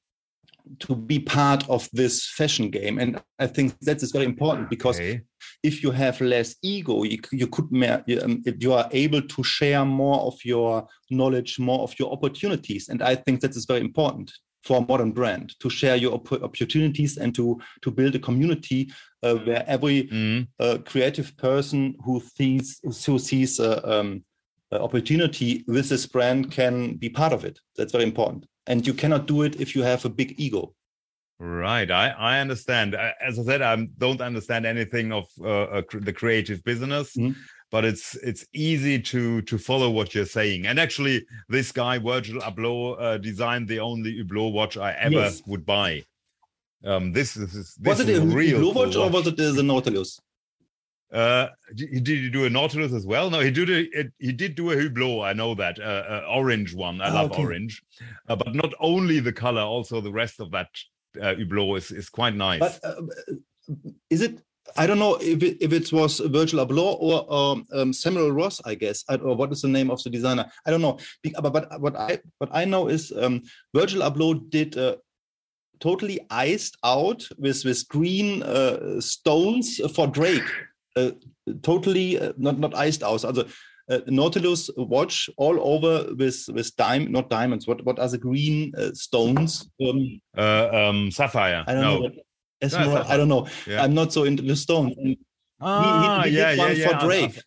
to 0.79 0.95
be 0.95 1.19
part 1.19 1.67
of 1.67 1.89
this 1.93 2.27
fashion 2.27 2.69
game. 2.69 2.99
And 2.99 3.21
I 3.39 3.47
think 3.47 3.75
that 3.81 4.03
is 4.03 4.11
very 4.11 4.25
important 4.25 4.69
because 4.69 4.99
Okay. 4.99 5.21
if 5.63 5.81
you 5.81 5.91
have 5.91 6.21
less 6.21 6.55
ego, 6.61 7.03
you, 7.03 7.17
you 7.31 7.47
could 7.47 7.67
you, 8.05 8.21
um, 8.21 8.43
you 8.59 8.73
are 8.73 8.87
able 8.91 9.21
to 9.21 9.43
share 9.43 9.83
more 9.85 10.21
of 10.21 10.35
your 10.45 10.87
knowledge, 11.09 11.59
more 11.59 11.79
of 11.79 11.97
your 11.99 12.11
opportunities, 12.11 12.89
and 12.89 13.01
I 13.01 13.15
think 13.15 13.41
that 13.41 13.55
is 13.55 13.65
very 13.65 13.81
important 13.81 14.31
for 14.63 14.77
a 14.77 14.85
modern 14.87 15.11
brand 15.11 15.55
to 15.59 15.69
share 15.69 15.95
your 15.95 16.13
opp- 16.13 16.43
opportunities 16.43 17.17
and 17.17 17.33
to 17.33 17.59
to 17.81 17.91
build 17.91 18.15
a 18.15 18.19
community 18.19 18.91
uh, 19.23 19.35
where 19.35 19.63
every 19.67 20.03
Mhm. 20.03 20.47
uh, 20.59 20.77
creative 20.85 21.35
person 21.37 21.95
who 22.05 22.21
sees 22.21 22.79
who 23.05 23.19
sees 23.19 23.59
uh, 23.59 23.81
um, 23.83 24.23
opportunity 24.71 25.63
with 25.67 25.89
this 25.89 26.05
brand 26.05 26.51
can 26.51 26.95
be 26.95 27.09
part 27.09 27.33
of 27.33 27.43
it. 27.43 27.59
That's 27.75 27.91
very 27.91 28.03
important, 28.03 28.45
and 28.67 28.85
you 28.85 28.93
cannot 28.93 29.27
do 29.27 29.41
it 29.43 29.59
if 29.59 29.75
you 29.75 29.83
have 29.83 30.05
a 30.05 30.09
big 30.09 30.35
ego. 30.37 30.73
Right, 31.39 31.89
I 31.89 32.09
I 32.09 32.39
understand. 32.39 32.95
As 32.95 33.39
I 33.39 33.43
said, 33.43 33.61
I 33.61 33.75
don't 33.97 34.21
understand 34.21 34.65
anything 34.65 35.11
of 35.11 35.25
uh, 35.43 35.81
the 35.93 36.13
creative 36.13 36.63
business, 36.63 37.15
Mhm. 37.15 37.35
but 37.71 37.85
it's 37.85 38.15
it's 38.15 38.45
easy 38.53 38.99
to 39.11 39.41
to 39.43 39.57
follow 39.57 39.89
what 39.89 40.13
you're 40.13 40.25
saying. 40.39 40.67
And 40.67 40.77
actually, 40.79 41.25
this 41.47 41.71
guy 41.71 41.97
Virgil 41.97 42.41
Abloh 42.41 42.95
uh, 42.99 43.17
designed 43.17 43.67
the 43.69 43.79
only 43.79 44.11
Hublot 44.21 44.51
watch 44.53 44.75
I 44.77 44.91
ever 44.93 45.15
Yes. 45.15 45.41
would 45.47 45.65
buy. 45.65 46.03
Um, 46.85 47.11
this 47.11 47.35
is 47.35 47.51
this 47.53 47.77
was 47.83 47.99
it 47.99 48.09
is 48.09 48.19
a 48.19 48.21
Hublot 48.21 48.73
Watch 48.73 48.95
or 48.95 49.09
was 49.09 49.27
it 49.27 49.39
uh, 49.39 49.51
the 49.51 49.63
Nautilus? 49.63 50.19
Uh, 51.11 51.47
did, 51.75 52.03
did 52.03 52.19
he 52.19 52.29
do 52.29 52.45
a 52.45 52.49
Nautilus 52.49 52.93
as 52.93 53.05
well? 53.05 53.29
No, 53.29 53.39
he 53.39 53.51
did 53.51 53.69
a, 53.69 53.99
it, 53.99 54.13
he 54.19 54.31
did 54.31 54.55
do 54.55 54.71
a 54.71 54.75
Hublot. 54.75 55.25
I 55.25 55.33
know 55.33 55.55
that 55.55 55.79
uh, 55.79 55.83
uh, 55.83 56.25
orange 56.29 56.73
one. 56.73 57.01
I 57.01 57.09
Ah, 57.09 57.13
love 57.13 57.31
okay. 57.31 57.41
orange, 57.43 57.81
uh, 58.29 58.35
but 58.35 58.53
not 58.55 58.73
only 58.79 59.19
the 59.19 59.33
color, 59.33 59.61
also 59.61 59.99
the 60.01 60.11
rest 60.11 60.39
of 60.39 60.51
that 60.51 60.69
uh, 61.21 61.33
Hublot 61.33 61.77
is 61.79 61.91
is 61.91 62.09
quite 62.09 62.35
nice. 62.35 62.59
But 62.59 62.79
uh, 62.83 63.01
is 64.09 64.21
it? 64.21 64.39
I 64.77 64.85
don't 64.85 64.99
know 64.99 65.15
if 65.15 65.41
it, 65.41 65.57
if 65.61 65.73
it 65.73 65.91
was 65.91 66.19
Virgil 66.19 66.63
Abloh 66.63 66.95
or 66.99 67.33
um, 67.33 67.65
um, 67.73 67.91
Samuel 67.91 68.31
Ross. 68.31 68.61
I 68.63 68.75
guess, 68.75 69.03
I, 69.09 69.15
or 69.15 69.35
what 69.35 69.51
is 69.51 69.63
the 69.63 69.67
name 69.67 69.89
of 69.89 70.01
the 70.03 70.11
designer? 70.11 70.45
I 70.63 70.69
don't 70.69 70.81
know. 70.81 70.99
But, 71.23 71.51
but 71.53 71.81
what 71.81 71.95
I 71.95 72.19
what 72.37 72.51
I 72.53 72.65
know 72.65 72.87
is 72.87 73.11
um, 73.11 73.41
Virgil 73.73 74.01
Abloh 74.03 74.47
did 74.51 74.77
uh, 74.77 74.97
totally 75.79 76.19
iced 76.29 76.77
out 76.83 77.27
with 77.37 77.63
with 77.65 77.87
green 77.89 78.43
uh, 78.43 78.99
stones 79.01 79.79
for 79.95 80.07
Drake. 80.07 80.43
Uh, 80.95 81.11
totally 81.63 82.19
uh, 82.19 82.33
not 82.37 82.59
not 82.59 82.75
iced 82.75 83.03
out. 83.03 83.23
Also, 83.23 83.45
uh, 83.89 83.99
Nautilus 84.07 84.69
watch 84.77 85.29
all 85.37 85.59
over 85.61 86.13
with 86.15 86.45
with 86.53 86.75
dime 86.75 87.11
not 87.11 87.29
diamonds. 87.29 87.67
What 87.67 87.83
what 87.85 87.99
are 87.99 88.09
the 88.09 88.17
green 88.17 88.73
uh, 88.77 88.91
stones? 88.93 89.69
Um, 89.85 90.21
uh, 90.37 90.69
um, 90.71 91.11
Sapphire. 91.11 91.63
I 91.67 91.73
don't 91.73 91.81
no. 91.83 91.95
know. 91.95 92.01
What, 92.01 92.13
it's 92.61 92.73
Esmeralda, 92.73 92.99
not- 92.99 93.09
I 93.09 93.17
don't 93.17 93.29
know. 93.29 93.47
Yeah. 93.65 93.83
I'm 93.83 93.93
not 93.93 94.11
so 94.11 94.25
into 94.25 94.43
the 94.43 94.55
stones. 94.55 94.95
And 94.97 95.17
Ah, 95.61 96.23
he, 96.23 96.31
he 96.31 96.37
yeah, 96.37 96.51
yeah, 96.51 96.63
one 96.63 96.75
yeah. 96.75 96.87
for 96.87 96.95
I've- 96.95 97.05
Drake. 97.05 97.39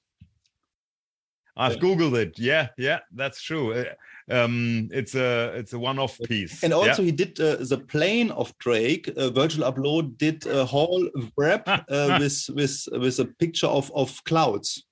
I've, 1.57 1.73
I've 1.73 1.79
googled 1.79 2.17
it. 2.17 2.39
Yeah, 2.39 2.69
yeah, 2.79 3.01
that's 3.15 3.43
true. 3.43 3.85
Um, 4.31 4.89
it's 4.93 5.15
a 5.15 5.53
it's 5.57 5.73
a 5.73 5.79
one-off 5.79 6.19
piece. 6.29 6.63
And 6.63 6.71
Yeah. 6.71 6.77
also, 6.79 7.03
he 7.03 7.13
did 7.13 7.41
uh, 7.41 7.57
the 7.61 7.79
plane 7.79 8.31
of 8.31 8.57
Drake. 8.59 9.09
Uh, 9.17 9.31
Virgil 9.31 9.65
Abloh 9.65 10.17
did 10.17 10.47
a 10.47 10.65
whole 10.65 11.09
wrap 11.37 11.67
uh, 11.89 12.19
with 12.21 12.49
with 12.55 12.89
with 12.93 13.19
a 13.19 13.25
picture 13.25 13.67
of 13.67 13.91
of 13.95 14.23
clouds, 14.25 14.85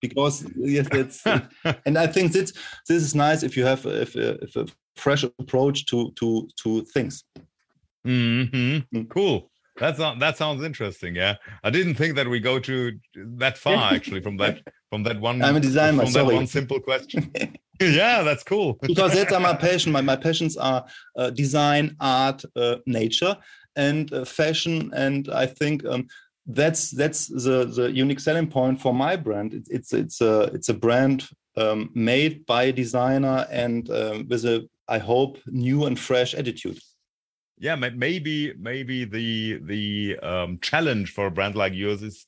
because 0.00 0.46
yes, 0.56 0.88
that's 0.90 1.24
and 1.86 1.98
I 1.98 2.06
think 2.06 2.32
this 2.32 2.52
this 2.88 3.02
is 3.02 3.14
nice 3.14 3.42
if 3.42 3.56
you 3.56 3.64
have 3.66 3.84
if 3.86 4.14
a, 4.16 4.42
if 4.42 4.56
a 4.56 4.66
fresh 4.96 5.24
approach 5.24 5.86
to 5.86 6.12
to 6.12 6.48
to 6.62 6.84
things. 6.94 7.24
Mhm. 8.06 8.86
Mm. 8.94 9.08
Cool. 9.08 9.50
That's 9.76 9.98
not, 9.98 10.20
that 10.20 10.36
sounds 10.36 10.62
interesting. 10.62 11.16
Yeah, 11.16 11.34
I 11.64 11.70
didn't 11.70 11.96
think 11.96 12.14
that 12.14 12.28
we 12.28 12.38
go 12.38 12.60
to 12.60 12.92
that 13.16 13.58
far 13.58 13.92
actually 13.94 14.20
from 14.20 14.36
that 14.36 14.60
from 14.94 15.02
that 15.02 15.20
one. 15.20 15.42
I'm 15.42 15.56
a 15.56 15.60
designer, 15.60 16.04
From 16.04 16.12
that 16.12 16.12
sorry. 16.12 16.36
one 16.36 16.46
simple 16.46 16.78
question. 16.78 17.32
yeah, 17.80 18.22
that's 18.22 18.44
cool. 18.44 18.74
because 18.80 19.12
that's 19.12 19.32
my 19.32 19.54
passion. 19.54 19.90
My, 19.90 20.00
my 20.00 20.14
passions 20.14 20.56
are 20.56 20.84
uh, 21.16 21.30
design, 21.30 21.96
art, 21.98 22.44
uh, 22.54 22.76
nature, 22.86 23.36
and 23.74 24.12
uh, 24.12 24.24
fashion. 24.24 24.92
And 24.94 25.28
I 25.30 25.46
think 25.46 25.84
um, 25.84 26.06
that's 26.46 26.92
that's 26.92 27.26
the 27.26 27.64
the 27.78 27.90
unique 27.90 28.20
selling 28.20 28.46
point 28.46 28.80
for 28.80 28.94
my 28.94 29.16
brand. 29.16 29.52
It's 29.54 29.68
it's 29.76 29.92
it's 29.92 30.20
a 30.20 30.42
it's 30.56 30.68
a 30.68 30.74
brand 30.74 31.28
um, 31.56 31.90
made 31.94 32.46
by 32.46 32.62
a 32.64 32.72
designer 32.72 33.46
and 33.50 33.90
um, 33.90 34.28
with 34.28 34.44
a 34.44 34.68
I 34.86 34.98
hope 34.98 35.38
new 35.46 35.86
and 35.86 35.98
fresh 36.08 36.34
attitude. 36.40 36.78
yeah 37.66 37.76
maybe 38.06 38.36
maybe 38.70 38.98
the 39.16 39.30
the 39.72 39.84
um, 40.30 40.50
challenge 40.68 41.08
for 41.16 41.24
a 41.26 41.34
brand 41.36 41.54
like 41.62 41.74
yours 41.82 42.02
is 42.10 42.26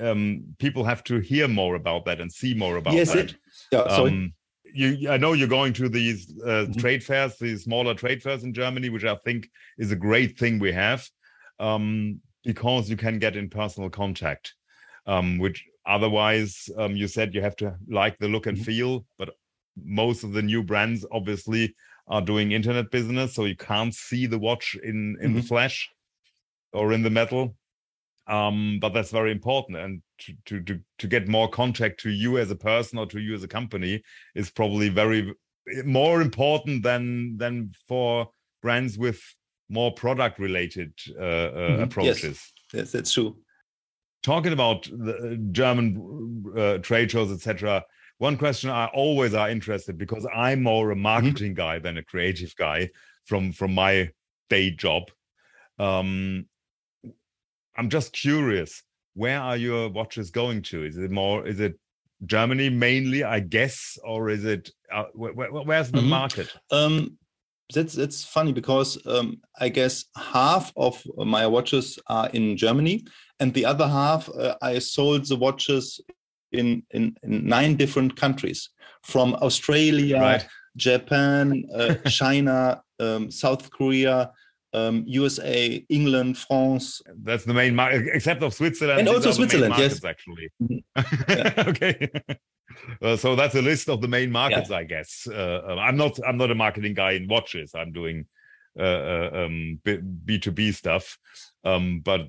um, 0.00 0.44
people 0.58 0.84
have 0.84 1.02
to 1.04 1.18
hear 1.20 1.48
more 1.48 1.74
about 1.76 2.04
that 2.04 2.20
and 2.20 2.30
see 2.30 2.54
more 2.54 2.76
about 2.76 2.94
yes, 2.94 3.08
that 3.08 3.18
it, 3.18 3.36
yeah. 3.70 3.80
Um, 3.80 4.34
you 4.74 5.10
i 5.10 5.16
know 5.16 5.32
you're 5.34 5.48
going 5.48 5.72
to 5.74 5.88
these 5.88 6.32
uh, 6.42 6.66
Mhm. 6.68 6.78
trade 6.78 7.04
fairs 7.04 7.36
these 7.38 7.64
smaller 7.64 7.94
trade 7.94 8.22
fairs 8.22 8.44
in 8.44 8.54
germany 8.54 8.88
which 8.88 9.04
i 9.04 9.14
think 9.16 9.50
is 9.76 9.92
a 9.92 9.96
great 9.96 10.38
thing 10.38 10.58
we 10.58 10.72
have 10.72 11.06
um, 11.58 12.20
because 12.44 12.88
you 12.88 12.96
can 12.96 13.18
get 13.18 13.36
in 13.36 13.48
personal 13.50 13.90
contact 13.90 14.54
um, 15.06 15.38
which 15.38 15.64
otherwise 15.86 16.70
um, 16.78 16.96
you 16.96 17.06
said 17.08 17.34
you 17.34 17.42
have 17.42 17.56
to 17.56 17.76
like 17.88 18.16
the 18.18 18.28
look 18.28 18.46
and 18.46 18.56
Mhm. 18.58 18.64
feel 18.64 19.06
but 19.18 19.30
most 19.84 20.22
of 20.24 20.32
the 20.32 20.42
new 20.42 20.62
brands 20.62 21.04
obviously 21.12 21.74
are 22.08 22.22
doing 22.22 22.52
internet 22.52 22.90
business 22.90 23.34
so 23.34 23.44
you 23.44 23.56
can't 23.56 23.94
see 23.94 24.26
the 24.26 24.38
watch 24.38 24.76
in 24.82 25.16
in 25.20 25.34
the 25.34 25.40
Mhm. 25.40 25.48
flesh 25.48 25.90
or 26.72 26.92
in 26.92 27.02
the 27.02 27.10
metal 27.10 27.54
um, 28.26 28.78
but 28.80 28.94
that's 28.94 29.10
very 29.10 29.32
important 29.32 29.78
and 29.78 30.02
to, 30.18 30.34
to 30.44 30.60
to 30.62 30.80
to 30.98 31.06
get 31.06 31.28
more 31.28 31.48
contact 31.48 32.00
to 32.00 32.10
you 32.10 32.38
as 32.38 32.50
a 32.50 32.56
person 32.56 32.98
or 32.98 33.06
to 33.06 33.20
you 33.20 33.34
as 33.34 33.42
a 33.42 33.48
company 33.48 34.02
is 34.34 34.50
probably 34.50 34.88
very 34.88 35.34
more 35.84 36.22
important 36.22 36.82
than 36.82 37.36
than 37.36 37.72
for 37.88 38.28
brands 38.60 38.96
with 38.96 39.20
more 39.68 39.92
product 39.92 40.38
related 40.38 40.92
uh, 41.18 41.22
uh, 41.22 41.50
mm-hmm. 41.52 41.82
approaches 41.82 42.22
yes. 42.22 42.52
yes 42.72 42.92
that's 42.92 43.12
true 43.12 43.36
talking 44.22 44.52
about 44.52 44.84
the 44.84 45.16
uh, 45.16 45.52
german 45.52 46.44
uh, 46.56 46.78
trade 46.78 47.10
shows 47.10 47.32
etc 47.32 47.82
one 48.18 48.36
question 48.36 48.70
i 48.70 48.86
always 48.86 49.34
are 49.34 49.50
interested 49.50 49.98
because 49.98 50.26
i'm 50.34 50.62
more 50.62 50.90
a 50.90 50.94
mm-hmm. 50.94 51.02
marketing 51.02 51.52
mm-hmm. 51.52 51.54
guy 51.54 51.78
than 51.78 51.98
a 51.98 52.04
creative 52.04 52.54
guy 52.54 52.88
from 53.24 53.52
from 53.52 53.74
my 53.74 54.08
day 54.48 54.70
job 54.70 55.04
um, 55.78 56.46
I'm 57.76 57.88
just 57.88 58.12
curious, 58.12 58.82
where 59.14 59.40
are 59.40 59.56
your 59.56 59.88
watches 59.88 60.30
going 60.30 60.62
to? 60.62 60.84
Is 60.84 60.96
it 60.96 61.10
more? 61.10 61.46
Is 61.46 61.60
it 61.60 61.78
Germany 62.26 62.70
mainly, 62.70 63.24
I 63.24 63.40
guess, 63.40 63.98
or 64.04 64.30
is 64.30 64.44
it? 64.44 64.70
Uh, 64.92 65.04
where, 65.14 65.50
where's 65.50 65.90
the 65.90 65.98
mm-hmm. 65.98 66.08
market? 66.08 66.52
Um, 66.70 67.16
that's 67.74 67.94
that's 67.94 68.24
funny 68.24 68.52
because 68.52 68.98
um, 69.06 69.40
I 69.58 69.68
guess 69.68 70.04
half 70.16 70.72
of 70.76 71.02
my 71.16 71.46
watches 71.46 71.98
are 72.08 72.28
in 72.30 72.56
Germany, 72.56 73.04
and 73.40 73.52
the 73.54 73.64
other 73.64 73.88
half 73.88 74.28
uh, 74.28 74.56
I 74.62 74.78
sold 74.78 75.26
the 75.26 75.36
watches 75.36 76.00
in, 76.52 76.82
in, 76.90 77.16
in 77.22 77.46
nine 77.46 77.76
different 77.76 78.16
countries, 78.16 78.68
from 79.02 79.34
Australia, 79.34 80.20
right. 80.20 80.46
Japan, 80.76 81.64
uh, 81.74 81.94
China, 82.08 82.82
um, 83.00 83.30
South 83.30 83.70
Korea, 83.70 84.30
um, 84.72 85.04
USA, 85.06 85.84
England, 85.88 86.38
France. 86.38 87.02
That's 87.22 87.44
the 87.44 87.54
main 87.54 87.74
market, 87.74 88.08
except 88.12 88.42
of 88.42 88.54
Switzerland. 88.54 89.00
And 89.00 89.08
also 89.08 89.30
Switzerland, 89.32 89.74
yes. 89.76 90.04
Actually. 90.04 90.50
Mm-hmm. 90.62 91.60
okay. 91.68 92.10
Uh, 93.02 93.16
so 93.16 93.36
that's 93.36 93.54
a 93.54 93.62
list 93.62 93.88
of 93.88 94.00
the 94.00 94.08
main 94.08 94.30
markets, 94.30 94.70
yeah. 94.70 94.76
I 94.76 94.84
guess. 94.84 95.26
Uh, 95.30 95.60
um, 95.66 95.78
I'm 95.78 95.96
not. 95.96 96.18
I'm 96.26 96.36
not 96.36 96.50
a 96.50 96.54
marketing 96.54 96.94
guy 96.94 97.12
in 97.12 97.28
watches. 97.28 97.74
I'm 97.74 97.92
doing 97.92 98.26
uh, 98.78 98.82
uh 98.82 99.30
um, 99.34 99.80
B 99.84 100.38
two 100.38 100.52
B 100.52 100.72
stuff, 100.72 101.18
um, 101.64 102.00
but 102.00 102.22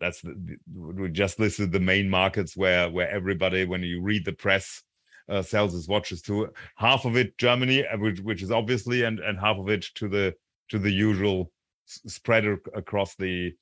that's 0.00 0.20
the, 0.20 0.56
we 0.74 1.08
just 1.10 1.38
listed 1.38 1.70
the 1.70 1.80
main 1.80 2.10
markets 2.10 2.56
where 2.56 2.90
where 2.90 3.08
everybody, 3.08 3.64
when 3.64 3.82
you 3.82 4.02
read 4.02 4.24
the 4.24 4.32
press, 4.32 4.82
uh, 5.28 5.42
sells 5.42 5.72
his 5.72 5.86
watches 5.86 6.22
to. 6.22 6.48
Half 6.76 7.04
of 7.04 7.16
it 7.16 7.38
Germany, 7.38 7.84
which, 7.98 8.20
which 8.20 8.42
is 8.42 8.50
obviously, 8.50 9.04
and 9.04 9.20
and 9.20 9.38
half 9.38 9.58
of 9.58 9.68
it 9.68 9.86
to 9.94 10.08
the 10.08 10.34
to 10.68 10.78
the 10.78 10.90
usual 10.90 11.50
spread 11.86 12.44
across 12.74 13.14
the 13.16 13.52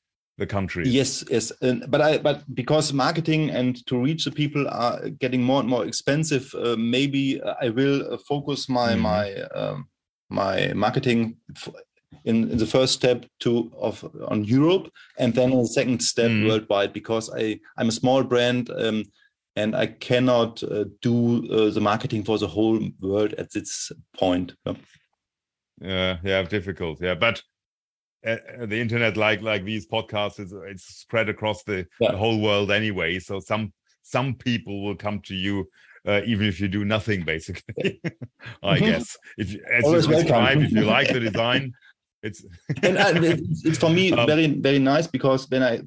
the 0.41 0.47
country 0.47 0.89
yes 0.89 1.23
yes 1.31 1.53
and, 1.61 1.89
but 1.91 2.01
i 2.01 2.19
but 2.19 2.43
because 2.55 2.93
marketing 2.93 3.51
and 3.51 3.87
to 3.87 4.01
reach 4.01 4.25
the 4.25 4.31
people 4.31 4.67
are 4.69 5.09
getting 5.11 5.43
more 5.43 5.61
and 5.61 5.69
more 5.69 5.85
expensive 5.85 6.53
uh, 6.55 6.75
maybe 6.79 7.41
i 7.61 7.69
will 7.69 8.13
uh, 8.13 8.17
focus 8.27 8.69
my 8.69 8.95
mm. 8.95 9.01
my 9.01 9.35
um, 9.61 9.87
my 10.31 10.73
marketing 10.73 11.37
in, 12.25 12.51
in, 12.51 12.57
the 12.57 12.67
first 12.67 12.95
step 12.95 13.27
to 13.41 13.71
of 13.79 14.03
on 14.29 14.43
europe 14.45 14.91
and 15.19 15.35
then 15.35 15.53
on 15.53 15.59
the 15.59 15.75
second 15.81 16.01
step 16.03 16.31
mm. 16.31 16.49
worldwide 16.49 16.93
because 16.93 17.31
i 17.37 17.59
i'm 17.77 17.89
a 17.89 18.01
small 18.01 18.23
brand 18.23 18.71
um, 18.71 19.05
and 19.57 19.77
i 19.77 19.87
cannot 19.87 20.63
uh, 20.63 20.85
do 21.03 21.47
uh, 21.53 21.71
the 21.71 21.81
marketing 21.81 22.25
for 22.25 22.39
the 22.39 22.49
whole 22.49 22.81
world 23.01 23.35
at 23.35 23.53
this 23.53 23.93
point 24.19 24.55
yeah 24.65 24.75
yeah 25.81 26.19
yeah 26.23 26.43
difficult 26.43 27.01
yeah 27.01 27.15
but 27.15 27.43
uh, 28.27 28.37
uh, 28.61 28.67
the 28.67 28.79
internet 28.79 29.17
like 29.17 29.41
like 29.41 29.65
these 29.65 29.87
podcasts 29.87 30.39
is 30.39 30.53
it's 30.53 30.85
spread 30.85 31.29
across 31.29 31.63
the, 31.63 31.87
yeah. 32.01 32.13
the, 32.13 32.19
whole 32.19 32.39
world 32.41 32.71
anyway 32.71 33.19
so 33.19 33.41
some 33.41 33.73
some 34.03 34.35
people 34.35 34.85
will 34.85 34.97
come 34.97 35.21
to 35.21 35.35
you 35.35 35.67
uh, 36.07 36.21
even 36.27 36.47
if 36.47 36.61
you 36.61 36.69
do 36.69 36.85
nothing 36.85 37.23
basically 37.25 38.01
i 38.63 38.77
mm-hmm. 38.77 38.85
guess 38.85 39.17
if 39.39 39.57
as 39.73 39.85
Always 39.85 40.07
you 40.07 40.15
describe 40.17 40.59
if 40.59 40.71
you 40.71 40.83
like 40.83 41.09
the 41.09 41.21
design 41.31 41.73
it's 42.23 42.45
and 42.83 42.99
uh, 42.99 43.13
it's 43.65 43.79
for 43.79 43.89
me 43.89 44.13
um, 44.13 44.27
very 44.27 44.49
very 44.49 44.79
nice 44.79 45.07
because 45.07 45.49
when 45.49 45.63
i 45.63 45.81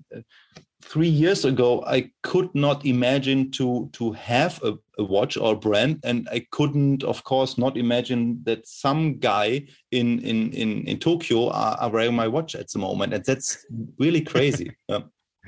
three 0.84 1.08
years 1.08 1.46
ago 1.46 1.84
i 1.88 2.10
could 2.24 2.54
not 2.54 2.86
imagine 2.86 3.50
to 3.52 3.90
to 3.94 4.12
have 4.12 4.62
a, 4.64 4.74
a, 4.98 5.04
watch 5.04 5.38
or 5.38 5.56
brand. 5.56 6.00
And 6.04 6.28
i 6.32 6.46
couldn't 6.52 7.04
of 7.04 7.24
course 7.24 7.58
not 7.58 7.78
imagine 7.78 8.42
that 8.44 8.68
some 8.68 9.20
guy 9.20 9.68
in 9.92 10.20
in 10.20 10.52
in, 10.52 10.84
in 10.88 11.00
tokyo 11.00 11.50
are, 11.50 11.78
are 11.80 11.90
wearing 11.90 12.16
my 12.16 12.28
watch 12.28 12.56
at 12.56 12.70
the 12.72 12.80
moment. 12.80 13.14
And 13.14 13.24
that's 13.24 13.66
really 13.98 14.22
crazy. 14.22 14.72
Yeah. 14.90 15.00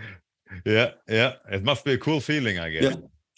yeah. 0.66 0.92
Yeah 1.08 1.34
it 1.52 1.64
must 1.64 1.84
be 1.86 1.94
a 1.94 1.98
cool 1.98 2.22
feeling 2.22 2.60
i 2.60 2.70
guess. 2.70 2.84
yeah 2.84 2.96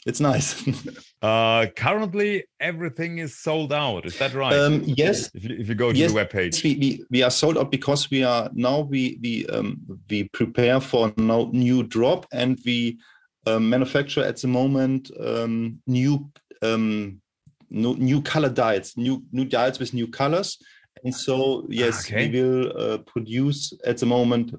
it's 0.08 0.22
nice. 0.22 0.66
uh, 1.22 1.66
currently, 1.76 2.46
everything 2.60 3.18
is 3.18 3.38
sold 3.38 3.74
out. 3.74 4.06
Is 4.06 4.18
that 4.20 4.34
right? 4.34 4.54
Um, 4.54 4.84
yes. 4.86 5.30
If 5.34 5.44
you, 5.44 5.58
if 5.60 5.68
you 5.68 5.76
go 5.76 5.92
to 5.92 5.98
yes, 5.98 6.14
the 6.14 6.20
webpage, 6.20 6.64
we, 6.64 6.76
we, 6.76 7.06
we 7.12 7.24
are 7.24 7.30
sold 7.30 7.58
out 7.58 7.72
because 7.72 8.10
we 8.10 8.24
are 8.24 8.50
now 8.54 8.80
we 8.80 9.20
we 9.22 9.46
um, 9.48 9.82
we 10.10 10.30
prepare 10.30 10.80
for 10.80 11.14
no 11.18 11.50
new 11.52 11.84
drop 11.84 12.26
and 12.32 12.58
we 12.66 12.98
um, 13.46 13.70
manufacture 13.70 14.24
at 14.24 14.38
the 14.38 14.48
moment 14.48 15.12
um, 15.20 15.80
new 15.88 16.32
um, 16.62 17.22
new, 17.70 17.96
new 17.96 18.22
color 18.22 18.50
dials, 18.50 18.96
new 18.96 19.24
new 19.34 19.46
dials 19.46 19.78
with 19.78 19.94
new 19.94 20.08
colors. 20.08 20.58
And 21.04 21.14
so 21.14 21.66
yes, 21.70 22.08
okay. 22.08 22.30
we 22.30 22.42
will 22.42 22.74
uh, 22.78 22.98
produce 23.00 23.74
at 23.86 23.98
the 23.98 24.06
moment 24.06 24.56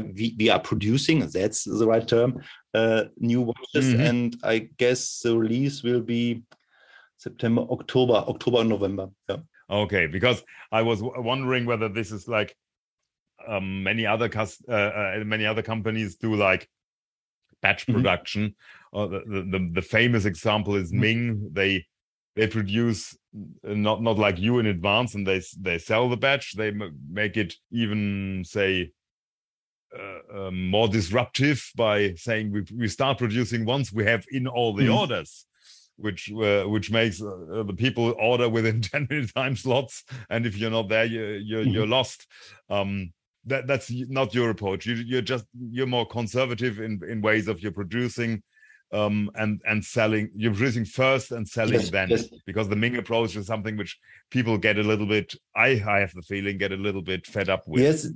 we, 0.00 0.34
we 0.38 0.48
are 0.48 0.60
producing 0.60 1.20
that's 1.28 1.64
the 1.64 1.86
right 1.86 2.06
term 2.06 2.40
uh, 2.74 3.04
new 3.18 3.40
watches 3.40 3.92
mm-hmm. 3.92 4.00
and 4.00 4.36
i 4.44 4.58
guess 4.78 5.20
the 5.20 5.36
release 5.36 5.82
will 5.82 6.00
be 6.00 6.42
september 7.16 7.62
october 7.70 8.14
october 8.14 8.64
november 8.64 9.08
yeah 9.28 9.36
okay 9.70 10.06
because 10.06 10.42
i 10.70 10.82
was 10.82 11.02
wondering 11.02 11.64
whether 11.66 11.88
this 11.88 12.10
is 12.10 12.28
like 12.28 12.56
um, 13.46 13.82
many 13.82 14.06
other 14.06 14.28
cus- 14.28 14.62
uh, 14.68 14.72
uh, 14.72 15.22
many 15.24 15.46
other 15.46 15.62
companies 15.62 16.16
do 16.16 16.34
like 16.34 16.68
batch 17.60 17.86
mm-hmm. 17.86 17.94
production 17.94 18.54
uh, 18.92 19.06
the, 19.06 19.46
the, 19.50 19.70
the 19.74 19.82
famous 19.82 20.24
example 20.24 20.76
is 20.76 20.90
mm-hmm. 20.90 21.00
ming 21.00 21.50
they 21.52 21.84
they 22.36 22.46
produce 22.46 23.16
uh, 23.68 23.74
not 23.74 24.02
not 24.02 24.18
like 24.18 24.38
you 24.38 24.58
in 24.58 24.66
advance 24.66 25.14
and 25.14 25.26
they 25.26 25.40
they 25.60 25.78
sell 25.78 26.08
the 26.08 26.16
batch 26.16 26.54
they 26.54 26.68
m- 26.68 26.96
make 27.10 27.36
it 27.36 27.54
even 27.70 28.42
say 28.46 28.90
uh, 29.98 30.46
um, 30.46 30.68
more 30.68 30.88
disruptive 30.88 31.70
by 31.76 32.14
saying 32.14 32.50
we, 32.52 32.64
we 32.74 32.88
start 32.88 33.18
producing 33.18 33.64
once 33.64 33.92
we 33.92 34.04
have 34.04 34.24
in 34.30 34.46
all 34.46 34.72
the 34.72 34.86
mm. 34.86 34.96
orders 34.96 35.46
which 35.96 36.32
uh, 36.32 36.64
which 36.64 36.90
makes 36.90 37.22
uh, 37.22 37.62
the 37.66 37.74
people 37.76 38.14
order 38.18 38.48
within 38.48 38.80
10 38.80 39.06
minute 39.10 39.34
time 39.34 39.56
slots 39.56 40.04
and 40.30 40.46
if 40.46 40.56
you're 40.56 40.70
not 40.70 40.88
there 40.88 41.04
you, 41.04 41.22
you're 41.44 41.64
mm. 41.64 41.72
you're 41.72 41.86
lost 41.86 42.26
um, 42.70 43.12
that 43.44 43.66
that's 43.66 43.90
not 43.90 44.34
your 44.34 44.50
approach 44.50 44.86
you, 44.86 44.94
you're 44.94 45.22
just 45.22 45.46
you're 45.70 45.86
more 45.86 46.06
conservative 46.06 46.80
in 46.80 47.00
in 47.08 47.20
ways 47.20 47.48
of 47.48 47.60
you're 47.60 47.72
producing 47.72 48.42
um, 48.92 49.30
and 49.36 49.60
and 49.66 49.84
selling 49.84 50.30
you're 50.34 50.52
producing 50.52 50.84
first 50.84 51.32
and 51.32 51.48
selling 51.48 51.74
yes, 51.74 51.90
then 51.90 52.10
yes. 52.10 52.28
because 52.46 52.68
the 52.68 52.76
ming 52.76 52.96
approach 52.96 53.36
is 53.36 53.46
something 53.46 53.76
which 53.76 53.98
people 54.30 54.58
get 54.58 54.78
a 54.78 54.82
little 54.82 55.06
bit 55.06 55.34
i 55.56 55.82
i 55.86 56.00
have 56.00 56.12
the 56.12 56.22
feeling 56.22 56.58
get 56.58 56.72
a 56.72 56.76
little 56.76 57.02
bit 57.02 57.26
fed 57.26 57.48
up 57.48 57.66
with 57.66 57.82
yes 57.82 58.08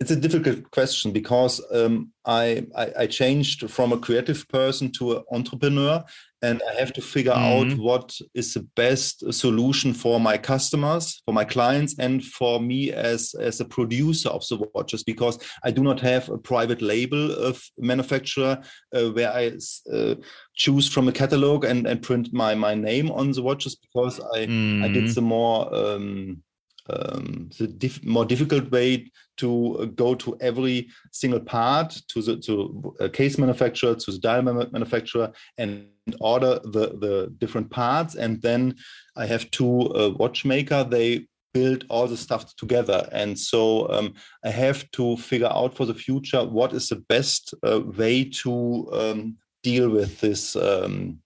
it's 0.00 0.12
a 0.12 0.16
difficult 0.16 0.70
question 0.70 1.12
because 1.12 1.60
um, 1.72 2.12
I, 2.24 2.66
I, 2.76 2.92
I 3.00 3.06
changed 3.06 3.68
from 3.68 3.92
a 3.92 3.98
creative 3.98 4.46
person 4.48 4.92
to 4.92 5.16
an 5.16 5.24
entrepreneur, 5.32 6.04
and 6.40 6.62
I 6.70 6.78
have 6.78 6.92
to 6.92 7.02
figure 7.02 7.32
mm-hmm. 7.32 7.72
out 7.72 7.78
what 7.78 8.16
is 8.32 8.54
the 8.54 8.60
best 8.76 9.32
solution 9.32 9.92
for 9.92 10.20
my 10.20 10.38
customers, 10.38 11.20
for 11.24 11.34
my 11.34 11.44
clients, 11.44 11.98
and 11.98 12.24
for 12.24 12.60
me 12.60 12.92
as 12.92 13.34
as 13.40 13.58
a 13.60 13.64
producer 13.64 14.28
of 14.28 14.46
the 14.46 14.64
watches. 14.72 15.02
Because 15.02 15.36
I 15.64 15.72
do 15.72 15.82
not 15.82 15.98
have 16.00 16.28
a 16.28 16.38
private 16.38 16.80
label 16.80 17.32
of 17.32 17.60
manufacturer 17.76 18.62
uh, 18.94 19.10
where 19.10 19.32
I 19.32 19.50
uh, 19.92 20.14
choose 20.54 20.88
from 20.88 21.08
a 21.08 21.12
catalog 21.12 21.64
and, 21.64 21.88
and 21.88 22.00
print 22.00 22.32
my 22.32 22.54
my 22.54 22.76
name 22.76 23.10
on 23.10 23.32
the 23.32 23.42
watches. 23.42 23.74
Because 23.74 24.20
I 24.20 24.46
mm-hmm. 24.46 24.84
I 24.84 24.88
did 24.88 25.04
mm-hmm. 25.06 25.24
more 25.24 25.74
um, 25.74 26.42
um, 26.88 27.50
the 27.58 27.66
diff 27.66 28.04
more 28.04 28.24
difficult 28.24 28.70
way 28.70 29.10
to 29.38 29.78
uh, 29.78 29.84
go 29.86 30.14
to 30.14 30.36
every 30.40 30.88
single 31.12 31.40
part 31.40 31.90
to 32.08 32.22
the 32.22 32.36
to 32.38 32.94
a 33.00 33.08
case 33.08 33.38
manufacturer 33.38 33.94
to 33.94 34.12
the 34.12 34.18
dial 34.18 34.42
manufacturer 34.42 35.32
and 35.56 35.86
order 36.20 36.60
the 36.64 36.98
the 36.98 37.34
different 37.38 37.70
parts. 37.70 38.14
And 38.14 38.40
then 38.42 38.76
i 39.16 39.26
have 39.26 39.50
two 39.50 39.80
uh, 39.94 40.10
watchmaker. 40.16 40.84
They 40.84 41.26
build 41.54 41.84
all 41.88 42.06
the 42.06 42.16
stuff 42.16 42.54
together. 42.56 43.08
And 43.12 43.38
so 43.38 43.90
um, 43.90 44.14
i 44.44 44.50
have 44.50 44.90
to 44.92 45.16
figure 45.16 45.50
out 45.50 45.74
for 45.76 45.86
the 45.86 45.94
future 45.94 46.44
what 46.44 46.72
is 46.72 46.88
the 46.88 46.96
best 46.96 47.54
uh, 47.62 47.80
way 47.80 48.24
to 48.42 48.88
um, 48.92 49.36
deal 49.62 49.90
with 49.90 50.20
this 50.20 50.56
um, 50.56 51.18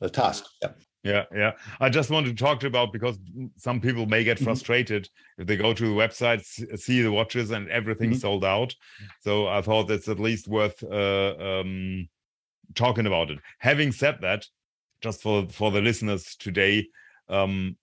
uh, 0.00 0.08
task. 0.08 0.46
Yeah 0.62 0.72
Yeah, 1.02 1.24
yeah. 1.34 1.52
I 1.80 1.88
just 1.88 2.10
want 2.10 2.26
to 2.26 2.34
talk 2.34 2.60
to 2.60 2.68
about 2.68 2.92
because 2.92 3.18
some 3.56 3.80
people 3.80 4.06
may 4.06 4.22
get 4.22 4.36
mm-hmm. 4.36 4.44
frustrated 4.44 5.04
mm-hmm. 5.04 5.42
if 5.42 5.48
they 5.48 5.56
go 5.56 5.72
to 5.72 5.84
the 5.84 5.94
website, 5.94 6.44
see 6.78 7.02
the 7.02 7.10
watches, 7.10 7.50
and 7.50 7.68
everything's 7.68 8.18
mm-hmm. 8.18 8.20
sold 8.20 8.44
out. 8.44 8.74
So 9.20 9.48
I 9.48 9.62
thought 9.62 9.90
it's 9.90 10.08
at 10.08 10.20
least 10.20 10.46
worth 10.46 10.82
uh, 10.84 11.34
um, 11.38 12.08
talking 12.74 13.06
about 13.06 13.30
it. 13.30 13.38
Having 13.58 13.92
said 13.92 14.18
that, 14.20 14.46
just 15.00 15.22
for 15.22 15.48
for 15.48 15.72
the 15.72 15.80
listeners 15.80 16.36
today, 16.36 16.86
um, 17.28 17.76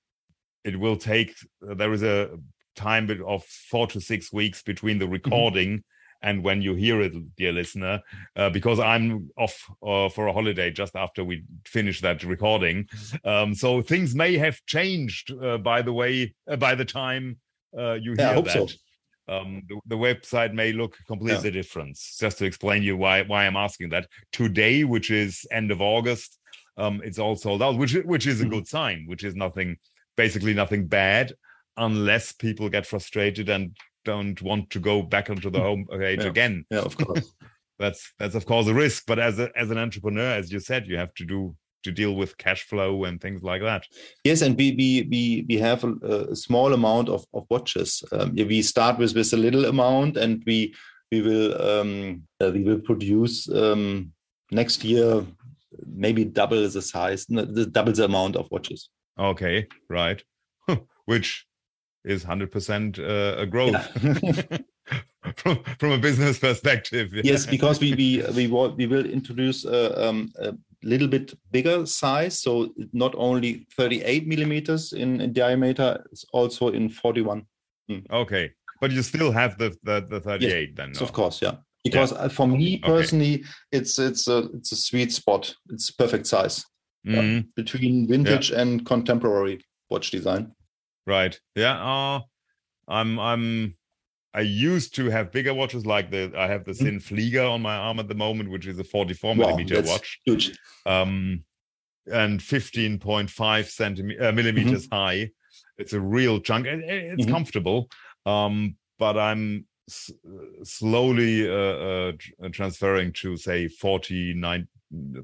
it 0.64 0.80
will 0.80 0.96
take. 0.96 1.36
There 1.62 1.92
is 1.92 2.04
a 2.04 2.38
time 2.76 3.10
of 3.28 3.44
four 3.44 3.88
to 3.88 4.00
six 4.00 4.32
weeks 4.32 4.62
between 4.62 4.98
the 4.98 5.06
mm-hmm. 5.06 5.14
recording. 5.14 5.70
Mm-hmm 5.70 5.86
and 6.22 6.44
when 6.44 6.62
you 6.62 6.76
hear 6.76 7.02
it, 7.02 7.14
dear 7.36 7.52
listener, 7.52 8.02
uh, 8.36 8.50
because 8.50 8.80
I'm 8.80 9.30
off 9.38 9.70
uh, 9.86 10.10
for 10.10 10.28
a 10.28 10.34
holiday 10.34 10.72
just 10.72 10.96
after 10.96 11.24
we 11.24 11.44
finish 11.66 12.02
that 12.02 12.24
recording. 12.24 12.88
Um, 13.24 13.54
so 13.54 13.82
things 13.82 14.16
may 14.16 14.38
have 14.38 14.60
changed, 14.66 15.32
uh, 15.32 15.58
by 15.58 15.82
the 15.82 15.94
way, 15.94 16.34
uh, 16.50 16.58
by 16.58 16.76
the 16.76 16.86
time 16.86 17.38
uh, 17.78 17.94
you 17.94 18.14
hear 18.14 18.36
yeah, 18.36 18.42
that. 18.42 18.52
So. 18.52 18.68
Um, 19.28 19.62
the, 19.70 19.80
the, 19.86 19.96
website 19.96 20.54
may 20.54 20.74
look 20.74 20.98
completely 21.06 21.50
yeah. 21.50 21.62
different. 21.62 22.00
Just 22.20 22.40
to 22.40 22.46
explain 22.46 22.82
you 22.82 22.98
why 22.98 23.22
why 23.22 23.46
I'm 23.46 23.58
asking 23.58 23.90
that. 23.90 24.08
Today, 24.32 24.84
which 24.84 25.12
is 25.12 25.46
end 25.52 25.70
of 25.70 25.84
August, 25.84 26.40
um, 26.78 27.00
it's 27.04 27.20
all 27.20 27.36
sold 27.36 27.62
out, 27.62 27.78
which 27.78 27.94
which 28.06 28.26
is 28.26 28.42
a 28.42 28.44
mm-hmm. 28.44 28.54
good 28.54 28.68
sign, 28.68 29.04
which 29.06 29.24
is 29.24 29.36
nothing, 29.36 29.78
basically 30.18 30.56
nothing 30.56 30.88
bad, 30.88 31.34
unless 31.78 32.32
people 32.32 32.70
get 32.70 32.88
frustrated 32.88 33.50
and 33.50 33.76
don't 34.12 34.42
want 34.42 34.70
to 34.72 34.80
go 34.80 34.96
back 35.02 35.30
onto 35.30 35.50
the 35.50 35.64
home 35.68 35.86
page 36.06 36.24
yeah. 36.24 36.34
again. 36.34 36.66
Yeah, 36.70 36.86
of 36.90 36.96
course. 36.98 37.28
that's 37.80 38.02
that's 38.20 38.36
of 38.36 38.46
course 38.46 38.68
a 38.68 38.74
risk, 38.74 39.04
but 39.08 39.20
as 39.20 39.40
a, 39.40 39.48
as 39.56 39.72
an 39.72 39.78
entrepreneur, 39.78 40.32
as 40.40 40.52
you 40.52 40.60
said, 40.60 40.88
you 40.88 40.98
have 40.98 41.14
to 41.16 41.26
do 41.26 41.56
to 41.84 41.92
deal 41.92 42.14
with 42.16 42.38
cash 42.38 42.64
flow 42.64 43.06
and 43.06 43.22
things 43.22 43.42
like 43.42 43.62
that. 43.62 43.84
Yes, 44.24 44.42
and 44.42 44.58
we 44.58 44.68
we 44.80 45.08
we, 45.14 45.46
we 45.50 45.58
have 45.58 45.84
a, 45.84 45.94
a 46.32 46.36
small 46.36 46.74
amount 46.74 47.08
of, 47.10 47.26
of 47.34 47.46
watches. 47.50 48.04
Um, 48.12 48.36
we 48.36 48.62
start 48.62 48.98
with 49.00 49.16
with 49.16 49.34
a 49.34 49.38
little 49.38 49.66
amount, 49.66 50.18
and 50.18 50.44
we 50.46 50.74
we 51.12 51.22
will 51.22 51.62
um, 51.62 52.24
uh, 52.42 52.52
we 52.54 52.64
will 52.64 52.80
produce 52.80 53.50
um, 53.50 54.12
next 54.52 54.84
year 54.84 55.26
maybe 55.86 56.26
double 56.26 56.68
the 56.68 56.82
size, 56.82 57.26
double 57.26 57.94
the 57.94 58.06
amount 58.06 58.36
of 58.36 58.48
watches. 58.52 58.90
Okay, 59.18 59.68
right. 59.90 60.22
Which 61.06 61.46
is 62.10 62.26
100% 62.26 63.00
uh, 63.00 63.42
a 63.42 63.46
growth 63.46 63.74
yeah. 63.74 64.58
from, 65.36 65.64
from 65.80 65.92
a 65.92 65.98
business 65.98 66.40
perspective. 66.40 67.14
Yes, 67.24 67.46
because 67.46 67.80
we 67.80 67.94
we 67.94 68.24
we, 68.36 68.48
will, 68.48 68.76
we 68.76 68.88
will 68.88 69.06
introduce 69.06 69.66
a, 69.66 70.08
um, 70.08 70.32
a, 70.40 70.54
little 70.82 71.08
bit 71.08 71.34
bigger 71.52 71.86
size, 71.86 72.40
so 72.40 72.70
not 72.94 73.14
only 73.18 73.68
38 73.76 74.28
millimeters 74.28 74.94
in, 74.94 75.20
in 75.20 75.34
diameter, 75.34 76.02
it's 76.12 76.26
also 76.32 76.70
in 76.70 76.88
41. 76.88 77.46
Mm. 77.92 78.10
Okay, 78.12 78.52
but 78.80 78.92
you 78.92 79.02
still 79.02 79.32
have 79.32 79.58
the 79.58 79.76
the, 79.84 80.06
the 80.10 80.20
38 80.22 80.42
yes, 80.42 80.70
then. 80.76 80.92
No? 80.94 81.02
Of 81.02 81.14
course, 81.14 81.42
yeah. 81.42 81.56
Because 81.84 82.12
yeah. 82.12 82.20
Uh, 82.20 82.30
for 82.30 82.48
me 82.48 82.78
personally, 82.78 83.36
okay. 83.36 83.48
it's 83.72 84.00
it's 84.00 84.28
a 84.28 84.50
it's 84.54 84.72
a 84.72 84.76
sweet 84.76 85.12
spot. 85.12 85.54
It's 85.70 85.92
perfect 85.92 86.28
size 86.28 86.66
mm-hmm. 87.06 87.48
between 87.56 88.08
vintage 88.08 88.52
yeah. 88.52 88.62
and 88.62 88.86
contemporary 88.86 89.66
watch 89.90 90.12
design. 90.12 90.52
Right. 91.10 91.40
Yeah. 91.56 91.74
Uh, 91.74 92.22
I'm. 92.88 93.20
I'm. 93.20 93.76
I 94.32 94.42
used 94.42 94.94
to 94.96 95.10
have 95.10 95.32
bigger 95.32 95.56
watches 95.56 95.88
like 95.88 96.12
the. 96.12 96.32
I 96.38 96.48
have 96.48 96.64
the 96.66 96.72
mm-hmm. 96.72 96.86
Sinn 96.86 97.00
Flieger 97.00 97.52
on 97.52 97.64
my 97.64 97.76
arm 97.76 98.00
at 98.00 98.08
the 98.08 98.16
moment, 98.16 98.52
which 98.52 98.68
is 98.68 98.78
a 98.78 98.84
44 98.84 99.32
wow, 99.32 99.36
millimeter 99.36 99.82
watch. 99.82 100.20
Huge. 100.24 100.56
Um, 100.86 101.44
and 102.06 102.40
15.5 102.40 103.66
centimeters 103.70 104.22
uh, 104.22 104.32
millimeters 104.32 104.86
mm-hmm. 104.86 104.96
high. 104.96 105.32
It's 105.80 105.94
a 105.94 106.00
real 106.00 106.40
chunk. 106.40 106.68
It, 106.68 106.80
it's 106.86 107.24
mm-hmm. 107.24 107.34
comfortable. 107.34 107.90
Um, 108.28 108.76
but 109.00 109.18
I'm 109.18 109.66
s- 109.90 110.12
slowly 110.64 111.50
uh, 111.50 111.54
uh, 111.54 112.12
transferring 112.52 113.14
to 113.14 113.36
say 113.36 113.68
49 113.68 114.68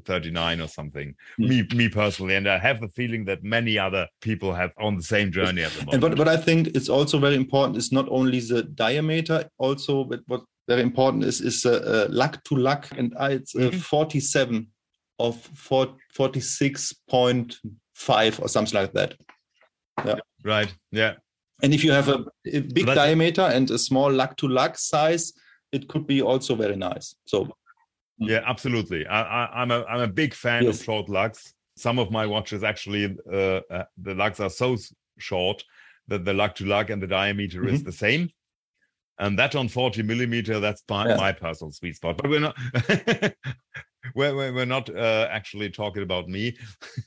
39 0.06 0.62
or 0.62 0.67
something 0.67 1.15
mm. 1.39 1.47
me 1.47 1.63
me 1.75 1.89
personally 1.89 2.36
and 2.36 2.47
i 2.47 2.56
have 2.58 2.80
the 2.82 2.89
feeling 2.89 3.25
that 3.25 3.43
many 3.43 3.80
other 3.80 4.08
people 4.21 4.54
have 4.54 4.71
on 4.80 4.95
the 4.95 5.01
same 5.01 5.32
journey 5.32 5.63
at 5.63 5.71
the 5.71 5.80
moment 5.80 5.93
and 5.93 6.04
what, 6.04 6.15
what 6.19 6.28
i 6.28 6.38
think 6.38 6.67
it's 6.67 6.89
also 6.89 7.17
very 7.17 7.34
important 7.36 7.75
is 7.75 7.91
not 7.91 8.08
only 8.10 8.39
the 8.39 8.62
diameter 8.63 9.49
also 9.58 10.04
but 10.04 10.19
what 10.28 10.43
very 10.67 10.82
important 10.82 11.23
is 11.23 11.41
is 11.41 11.65
uh, 11.65 11.82
uh, 11.86 12.06
lug 12.12 12.38
to 12.43 12.56
luck 12.56 12.88
and 12.97 13.15
uh, 13.19 13.30
it's 13.32 13.56
uh, 13.56 13.60
mm-hmm. 13.60 13.78
47 13.78 14.67
of 15.17 15.36
46.5 15.56 18.41
or 18.41 18.47
something 18.47 18.80
like 18.80 18.93
that 18.93 19.15
yeah 20.06 20.19
right 20.43 20.71
yeah 20.91 21.13
and 21.63 21.73
if 21.73 21.84
you 21.84 21.91
have 21.91 22.10
a, 22.10 22.23
a 22.45 22.60
big 22.60 22.86
diameter 22.86 23.41
and 23.41 23.71
a 23.71 23.80
small 23.80 24.12
luck 24.12 24.38
to 24.38 24.47
luck 24.47 24.78
size 24.78 25.34
it 25.71 25.88
could 25.88 26.06
be 26.06 26.21
also 26.21 26.54
very 26.54 26.75
nice 26.75 27.15
so 27.25 27.47
Mm. 27.64 27.64
Yeah, 28.17 28.41
absolutely. 28.45 29.06
I, 29.08 29.63
am 29.63 29.71
a 29.71 29.84
I'm 29.86 30.01
a 30.01 30.08
big 30.08 30.34
fan 30.34 30.63
yes. 30.63 30.80
of 30.80 30.86
short 30.86 31.10
lugs. 31.10 31.54
Some 31.75 31.99
of 31.99 32.12
my 32.12 32.25
watches 32.25 32.63
actually, 32.63 33.17
uh, 33.32 33.60
uh, 33.69 33.84
the 33.97 34.15
lugs 34.15 34.39
are 34.39 34.49
so 34.49 34.78
short 35.17 35.63
that 36.08 36.23
the 36.23 36.34
lug 36.34 36.56
to 36.56 36.65
lug 36.65 36.89
and 36.89 37.01
the 37.01 37.08
diameter 37.08 37.62
mm-hmm. 37.62 37.75
is 37.75 37.84
the 37.84 37.91
same. 37.91 38.30
And 39.17 39.39
that 39.39 39.56
on 39.56 39.69
40 39.69 40.04
millimeter, 40.04 40.60
that's 40.60 40.84
my, 40.89 41.15
my 41.15 41.32
personal 41.32 41.71
sweet 41.71 41.95
spot. 41.95 42.17
But 42.17 42.30
we're 42.30 42.39
not 42.39 42.56
we're, 44.15 44.54
we're 44.54 44.65
not 44.65 44.89
uh, 44.89 45.28
actually 45.32 45.69
talking 45.69 46.04
about 46.04 46.28
me. 46.28 46.58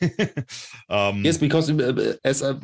um, 0.88 1.24
yes, 1.24 1.36
because 1.36 1.70
uh, 1.70 2.16
as 2.24 2.42
a 2.42 2.60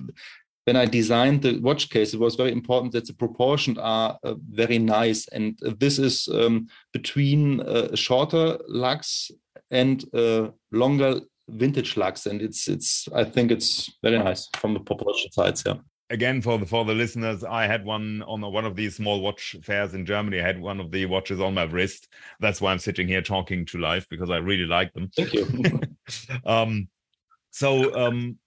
when 0.64 0.76
I 0.76 0.86
designed 0.86 1.42
the 1.42 1.58
watch 1.60 1.90
case, 1.90 2.14
it 2.14 2.20
was 2.20 2.36
very 2.36 2.52
important 2.52 2.92
that 2.92 3.06
the 3.06 3.14
proportions 3.14 3.78
are 3.78 4.18
uh, 4.24 4.34
very 4.50 4.78
nice. 4.78 5.28
And 5.28 5.58
uh, 5.64 5.72
this 5.78 5.98
is 5.98 6.28
um, 6.28 6.68
between 6.92 7.60
uh, 7.60 7.94
shorter 7.94 8.58
lugs 8.66 9.30
and 9.70 10.04
uh, 10.14 10.48
longer 10.72 11.20
vintage 11.48 11.96
lugs. 11.96 12.26
And 12.26 12.40
it's, 12.40 12.68
it's, 12.68 13.06
I 13.14 13.24
think 13.24 13.50
it's 13.50 13.90
very 14.02 14.18
nice 14.18 14.48
from 14.56 14.74
the 14.74 14.80
proportion 14.80 15.30
sides. 15.32 15.62
Yeah. 15.66 15.74
Again, 16.10 16.42
for 16.42 16.58
the 16.58 16.66
for 16.66 16.84
the 16.84 16.92
listeners, 16.92 17.44
I 17.44 17.66
had 17.66 17.82
one 17.82 18.22
on 18.26 18.42
one 18.42 18.66
of 18.66 18.76
these 18.76 18.96
small 18.96 19.22
watch 19.22 19.56
fairs 19.62 19.94
in 19.94 20.04
Germany. 20.04 20.38
I 20.38 20.46
had 20.46 20.60
one 20.60 20.78
of 20.78 20.90
the 20.90 21.06
watches 21.06 21.40
on 21.40 21.54
my 21.54 21.62
wrist. 21.62 22.08
That's 22.40 22.60
why 22.60 22.72
I'm 22.72 22.78
sitting 22.78 23.08
here 23.08 23.22
talking 23.22 23.64
to 23.66 23.78
life 23.78 24.06
because 24.10 24.28
I 24.28 24.36
really 24.36 24.66
like 24.66 24.92
them. 24.92 25.10
Thank 25.16 25.32
you. 25.32 25.80
um, 26.46 26.88
so 27.50 27.94
um, 27.96 28.38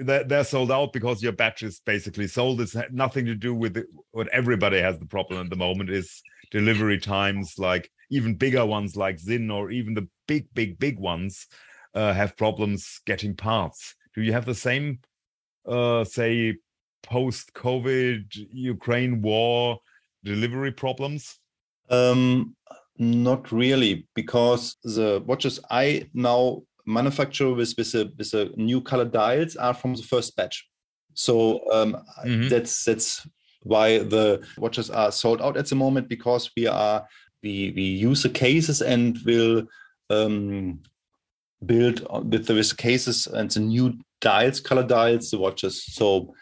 they're, 0.00 0.24
they're 0.24 0.44
sold 0.44 0.72
out 0.72 0.92
because 0.92 1.22
your 1.22 1.32
batch 1.32 1.62
is 1.62 1.80
basically 1.80 2.26
sold. 2.26 2.60
It's 2.60 2.76
nothing 2.90 3.26
to 3.26 3.34
do 3.34 3.54
with 3.54 3.76
it. 3.76 3.86
what 4.12 4.28
everybody 4.28 4.80
has 4.80 4.98
the 4.98 5.06
problem 5.06 5.40
at 5.40 5.50
the 5.50 5.56
moment 5.56 5.90
is 5.90 6.22
delivery 6.50 6.98
times, 6.98 7.54
like 7.58 7.90
even 8.10 8.34
bigger 8.34 8.64
ones 8.64 8.96
like 8.96 9.18
Sinn 9.18 9.50
or 9.50 9.70
even 9.70 9.94
the 9.94 10.08
big, 10.26 10.46
big, 10.54 10.78
big 10.78 10.98
ones 10.98 11.46
uh, 11.94 12.12
have 12.12 12.36
problems 12.36 13.00
getting 13.06 13.34
parts. 13.34 13.94
Do 14.14 14.22
you 14.22 14.32
have 14.32 14.46
the 14.46 14.54
same, 14.54 15.00
uh, 15.66 16.04
say, 16.04 16.56
post 17.02 17.52
COVID 17.54 18.24
Ukraine 18.52 19.22
war 19.22 19.78
delivery 20.24 20.72
problems? 20.72 21.38
Um, 21.90 22.56
not 22.98 23.52
really, 23.52 24.06
because 24.14 24.76
the 24.82 25.22
watches 25.26 25.60
I 25.70 26.08
now 26.14 26.62
manufacturer 26.86 27.52
with 27.52 27.74
with 27.76 27.94
a, 27.94 28.10
with 28.16 28.32
a 28.34 28.50
new 28.56 28.80
color 28.80 29.04
dials 29.04 29.56
are 29.56 29.74
from 29.74 29.94
the 29.94 30.02
first 30.02 30.36
batch. 30.36 30.68
So 31.14 31.60
um, 31.72 31.96
mm-hmm. 32.24 32.48
that's 32.48 32.84
that's 32.84 33.26
why 33.62 33.98
the 33.98 34.46
watches 34.58 34.90
are 34.90 35.10
sold 35.10 35.42
out 35.42 35.56
at 35.56 35.66
the 35.66 35.74
moment 35.74 36.08
because 36.08 36.50
we 36.56 36.66
are 36.66 37.06
we 37.42 37.72
we 37.74 37.82
use 37.82 38.22
the 38.22 38.28
cases 38.28 38.82
and 38.82 39.18
will 39.24 39.64
um, 40.10 40.80
build 41.64 42.06
with 42.30 42.46
the 42.46 42.54
with 42.54 42.76
cases 42.76 43.26
and 43.26 43.50
the 43.50 43.60
new 43.60 43.98
dials, 44.20 44.60
color 44.60 44.84
dials, 44.84 45.30
the 45.30 45.38
watches. 45.38 45.84
So 45.84 46.34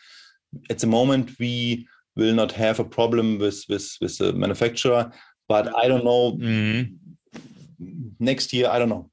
at 0.71 0.79
the 0.79 0.87
moment 0.87 1.39
we 1.39 1.87
will 2.17 2.35
not 2.35 2.53
have 2.53 2.81
a 2.81 2.85
problem 2.85 3.39
with 3.39 3.65
with 3.69 3.97
with 4.01 4.19
the 4.19 4.33
manufacturer, 4.33 5.11
but 5.49 5.75
I 5.75 5.89
don't 5.89 6.05
know. 6.05 6.33
Mm-hmm. 6.33 6.95
Next 8.21 8.53
year, 8.53 8.69
I 8.69 8.79
don't 8.79 8.89
know. 8.89 9.11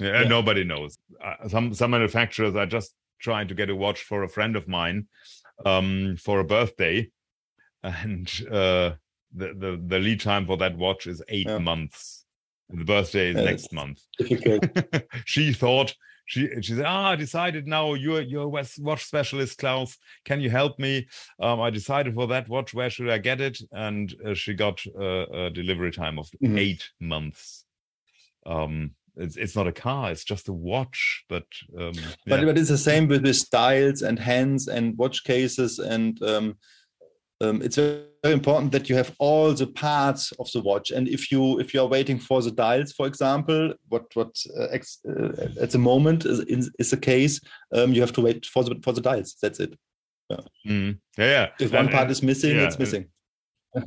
Yeah, 0.00 0.22
yeah. 0.22 0.28
nobody 0.28 0.64
knows. 0.64 0.98
Uh, 1.22 1.48
some 1.48 1.74
some 1.74 1.90
manufacturers 1.90 2.56
are 2.56 2.66
just 2.66 2.94
trying 3.20 3.48
to 3.48 3.54
get 3.54 3.70
a 3.70 3.76
watch 3.76 4.02
for 4.02 4.22
a 4.22 4.28
friend 4.28 4.56
of 4.56 4.66
mine 4.66 5.06
um, 5.64 6.16
for 6.16 6.40
a 6.40 6.44
birthday, 6.44 7.10
and 7.82 8.28
uh, 8.50 8.92
the, 9.34 9.54
the 9.54 9.82
the 9.86 9.98
lead 9.98 10.20
time 10.20 10.46
for 10.46 10.56
that 10.58 10.76
watch 10.76 11.06
is 11.06 11.22
eight 11.28 11.46
yeah. 11.46 11.58
months. 11.58 12.24
The 12.68 12.84
birthday 12.84 13.30
is 13.30 13.36
yeah, 13.36 13.42
next 13.42 13.72
month. 13.72 14.00
she 15.24 15.52
thought 15.52 15.94
she 16.30 16.48
she 16.62 16.74
said, 16.74 16.84
"Ah, 16.86 17.10
I 17.10 17.16
decided 17.16 17.66
now. 17.66 17.94
You're 17.94 18.20
you're 18.20 18.44
a 18.44 18.48
watch 18.48 19.04
specialist, 19.04 19.58
Klaus. 19.58 19.98
Can 20.24 20.40
you 20.40 20.48
help 20.48 20.78
me? 20.78 21.08
Um, 21.40 21.60
I 21.60 21.70
decided 21.70 22.14
for 22.14 22.28
that 22.28 22.48
watch. 22.48 22.72
Where 22.72 22.88
should 22.88 23.10
I 23.10 23.18
get 23.18 23.40
it?" 23.40 23.58
And 23.72 24.14
uh, 24.24 24.34
she 24.34 24.54
got 24.54 24.80
uh, 24.96 25.26
a 25.26 25.50
delivery 25.50 25.90
time 25.90 26.20
of 26.20 26.30
mm-hmm. 26.40 26.56
eight 26.56 26.88
months. 27.00 27.64
Um, 28.46 28.92
it's 29.16 29.36
it's 29.36 29.56
not 29.56 29.66
a 29.66 29.72
car 29.72 30.10
it's 30.10 30.24
just 30.24 30.48
a 30.48 30.52
watch 30.52 31.24
but 31.28 31.44
um 31.78 31.92
but, 32.26 32.40
yeah. 32.40 32.46
but 32.46 32.58
it's 32.58 32.68
the 32.68 32.78
same 32.78 33.08
with, 33.08 33.22
with 33.22 33.50
dials 33.50 34.02
and 34.02 34.18
hands 34.18 34.68
and 34.68 34.96
watch 34.96 35.24
cases 35.24 35.78
and 35.78 36.22
um, 36.22 36.56
um, 37.42 37.62
it's 37.62 37.76
very 37.76 38.04
important 38.24 38.70
that 38.72 38.90
you 38.90 38.96
have 38.96 39.14
all 39.18 39.54
the 39.54 39.66
parts 39.66 40.30
of 40.32 40.50
the 40.52 40.60
watch 40.60 40.90
and 40.90 41.08
if 41.08 41.32
you 41.32 41.58
if 41.58 41.72
you 41.72 41.80
are 41.80 41.86
waiting 41.86 42.18
for 42.18 42.42
the 42.42 42.50
dials 42.50 42.92
for 42.92 43.06
example 43.06 43.72
what 43.88 44.04
what 44.14 44.34
uh, 44.58 44.66
ex, 44.70 44.98
uh, 45.08 45.48
at 45.60 45.70
the 45.70 45.78
moment 45.78 46.26
is, 46.26 46.70
is 46.78 46.90
the 46.90 46.96
case 46.96 47.40
um, 47.74 47.92
you 47.92 48.00
have 48.00 48.12
to 48.12 48.20
wait 48.20 48.44
for 48.46 48.62
the 48.62 48.78
for 48.82 48.92
the 48.92 49.00
dials 49.00 49.36
that's 49.40 49.60
it 49.60 49.74
yeah 50.28 50.36
mm. 50.66 50.98
yeah, 51.16 51.24
yeah. 51.24 51.48
if 51.58 51.72
one 51.72 51.86
and, 51.86 51.94
part 51.94 52.10
is 52.10 52.22
missing 52.22 52.56
yeah. 52.56 52.66
it's 52.66 52.78
missing 52.78 53.06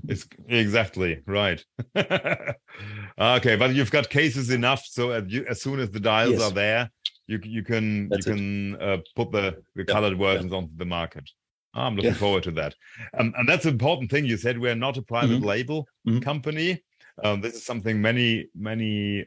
it's 0.07 0.27
exactly 0.47 1.21
right 1.27 1.63
okay 1.95 3.55
but 3.55 3.73
you've 3.73 3.91
got 3.91 4.09
cases 4.09 4.49
enough 4.49 4.83
so 4.85 5.11
as, 5.11 5.23
you, 5.27 5.45
as 5.49 5.61
soon 5.61 5.79
as 5.79 5.91
the 5.91 5.99
dials 5.99 6.33
yes. 6.33 6.41
are 6.41 6.51
there 6.51 6.89
you 7.27 7.39
you 7.43 7.63
can 7.63 8.09
That's 8.09 8.25
you 8.25 8.33
can 8.33 8.81
uh, 8.81 8.97
put 9.15 9.31
the 9.31 9.61
the 9.75 9.85
colored 9.85 10.17
versions 10.17 10.53
onto 10.53 10.75
the 10.77 10.85
market 10.85 11.29
oh, 11.75 11.81
i'm 11.81 11.95
looking 11.95 12.11
yeah. 12.11 12.17
forward 12.17 12.43
to 12.43 12.51
that 12.51 12.75
um, 13.17 13.33
and 13.37 13.47
that's 13.47 13.65
an 13.65 13.71
important 13.71 14.09
thing 14.09 14.25
you 14.25 14.37
said 14.37 14.57
we're 14.57 14.75
not 14.75 14.97
a 14.97 15.01
private 15.01 15.37
mm-hmm. 15.37 15.45
label 15.45 15.87
mm-hmm. 16.07 16.19
company 16.19 16.81
um, 17.23 17.41
this 17.41 17.55
is 17.55 17.65
something 17.65 18.01
many 18.01 18.47
many 18.55 19.25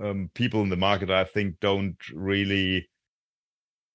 um, 0.00 0.30
people 0.34 0.62
in 0.62 0.68
the 0.68 0.76
market 0.76 1.10
i 1.10 1.24
think 1.24 1.58
don't 1.60 1.96
really 2.14 2.88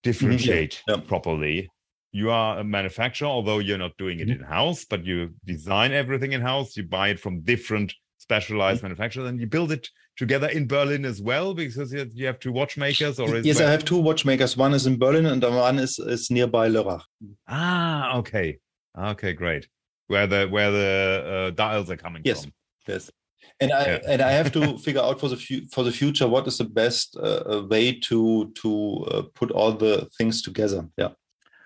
differentiate 0.04 0.82
mm-hmm. 0.88 1.00
yeah. 1.00 1.08
properly 1.08 1.70
you 2.16 2.32
are 2.32 2.60
a 2.60 2.64
manufacturer, 2.64 3.28
although 3.28 3.60
you're 3.60 3.78
not 3.78 3.98
doing 3.98 4.22
it 4.22 4.30
mm-hmm. 4.30 4.42
in 4.42 4.48
house, 4.48 4.86
but 4.86 5.04
you 5.04 5.32
design 5.44 5.92
everything 5.92 6.32
in 6.32 6.40
house. 6.40 6.78
You 6.78 6.84
buy 6.84 7.10
it 7.10 7.20
from 7.20 7.42
different 7.42 7.94
specialized 8.20 8.78
mm-hmm. 8.78 8.86
manufacturers, 8.86 9.28
and 9.28 9.38
you 9.38 9.48
build 9.48 9.74
it 9.74 9.90
together 10.16 10.48
in 10.48 10.66
Berlin 10.66 11.04
as 11.04 11.22
well, 11.22 11.54
because 11.54 11.92
you 11.92 12.26
have 12.26 12.40
two 12.40 12.54
watchmakers. 12.54 13.20
Or 13.20 13.36
yes, 13.40 13.60
I 13.60 13.70
have 13.70 13.84
two 13.84 14.00
watchmakers. 14.00 14.56
One 14.56 14.74
is 14.74 14.88
in 14.88 14.98
Berlin, 14.98 15.26
and 15.26 15.44
the 15.44 15.52
one 15.52 15.78
is 15.78 16.00
is 16.00 16.32
nearby 16.32 16.70
Lörrach. 16.70 17.04
Ah, 17.50 18.16
okay, 18.20 18.60
okay, 18.98 19.34
great. 19.34 19.68
Where 20.08 20.26
the 20.26 20.48
where 20.48 20.72
the 20.72 20.92
uh, 21.36 21.50
dials 21.50 21.92
are 21.92 21.98
coming 21.98 22.22
yes. 22.24 22.44
from? 22.44 22.54
Yes, 22.88 23.12
and 23.60 23.74
I 23.74 23.86
yeah. 23.88 24.00
and 24.08 24.22
I 24.22 24.32
have 24.32 24.54
to 24.54 24.78
figure 24.86 25.02
out 25.02 25.20
for 25.20 25.28
the 25.28 25.36
fu- 25.36 25.66
for 25.74 25.84
the 25.84 25.92
future 25.92 26.30
what 26.30 26.48
is 26.48 26.58
the 26.60 26.70
best 26.82 27.18
uh 27.18 27.64
way 27.70 28.00
to 28.08 28.54
to 28.62 28.72
uh, 29.12 29.24
put 29.34 29.52
all 29.52 29.74
the 29.74 30.08
things 30.18 30.42
together. 30.42 30.88
Yeah. 30.98 31.10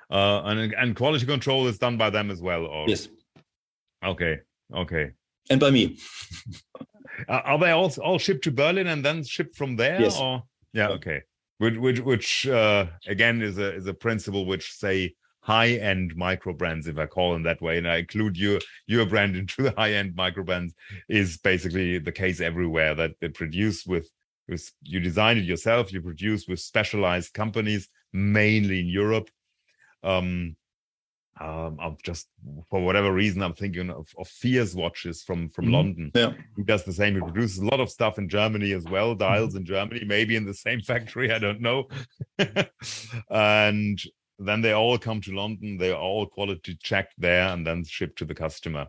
Uh, 0.10 0.42
and 0.46 0.74
and 0.74 0.96
quality 0.96 1.26
control 1.26 1.68
is 1.68 1.78
done 1.78 1.98
by 1.98 2.10
them 2.10 2.32
as 2.32 2.42
well. 2.42 2.66
Or 2.66 2.88
yes. 2.88 3.10
Okay. 4.04 4.40
Okay. 4.74 5.12
And 5.50 5.60
by 5.60 5.72
me. 5.72 5.98
Are 7.28 7.60
they 7.60 7.72
all 7.72 7.92
all 8.02 8.18
shipped 8.18 8.44
to 8.46 8.52
Berlin 8.52 8.88
and 8.88 9.04
then 9.04 9.24
shipped 9.24 9.56
from 9.56 9.76
there? 9.76 10.02
Yes. 10.02 10.20
Or 10.20 10.44
yeah. 10.74 10.90
Okay. 10.90 11.22
Which 11.58 11.78
which 11.78 12.00
which 12.00 12.48
uh, 12.48 12.86
again 13.08 13.42
is 13.42 13.58
a 13.58 13.76
is 13.76 13.88
a 13.88 13.94
principle 13.94 14.46
which 14.46 14.74
say 14.74 15.14
high 15.42 15.72
end 15.72 16.16
micro 16.16 16.54
brands, 16.54 16.88
if 16.88 16.98
I 16.98 17.06
call 17.06 17.34
them 17.34 17.44
that 17.44 17.62
way, 17.62 17.78
and 17.78 17.88
I 17.88 17.98
include 17.98 18.38
your 18.38 18.60
your 18.88 19.06
brand 19.06 19.36
into 19.42 19.64
the 19.64 19.74
high 19.78 19.94
end 19.94 20.16
micro 20.16 20.44
brands, 20.44 20.74
is 21.10 21.38
basically 21.38 21.98
the 22.00 22.12
case 22.12 22.40
everywhere 22.40 22.96
that 22.96 23.12
they 23.20 23.30
produce 23.30 23.86
with 23.86 24.10
with 24.48 24.72
you 24.82 25.00
design 25.00 25.38
it 25.38 25.44
yourself, 25.44 25.94
you 25.94 26.02
produce 26.02 26.48
with 26.48 26.60
specialized 26.60 27.34
companies, 27.34 27.88
mainly 28.14 28.80
in 28.80 28.88
Europe, 28.88 29.30
um, 30.04 30.56
um, 31.40 31.78
I'm 31.82 31.98
just 32.04 32.28
for 32.70 32.82
whatever 32.82 33.14
reason 33.14 33.42
I'm 33.42 33.54
thinking 33.54 33.90
of, 33.90 34.10
of 34.18 34.28
Fierce 34.28 34.74
watches 34.74 35.24
from 35.24 35.50
from 35.50 35.66
mm-hmm. 35.66 35.74
London. 35.74 36.12
Yeah, 36.14 36.34
he 36.58 36.64
does 36.64 36.84
the 36.84 36.92
same. 36.92 37.16
He 37.16 37.22
produces 37.22 37.60
a 37.60 37.66
lot 37.66 37.80
of 37.80 37.90
stuff 37.90 38.18
in 38.18 38.28
Germany 38.28 38.74
as 38.74 38.84
well, 38.86 39.16
dials 39.16 39.52
mm-hmm. 39.52 39.60
in 39.60 39.66
Germany, 39.66 40.04
maybe 40.06 40.36
in 40.36 40.46
the 40.46 40.54
same 40.54 40.82
factory. 40.92 41.32
I 41.32 41.40
don't 41.40 41.62
know. 41.62 41.88
and 43.30 44.02
then 44.38 44.62
they 44.62 44.74
all 44.74 44.98
come 44.98 45.22
to 45.22 45.36
London. 45.36 45.78
They're 45.78 45.96
all 45.96 46.26
quality 46.26 46.78
checked 46.82 47.14
there 47.18 47.48
and 47.50 47.66
then 47.66 47.84
shipped 47.86 48.18
to 48.20 48.26
the 48.26 48.36
customer. 48.36 48.88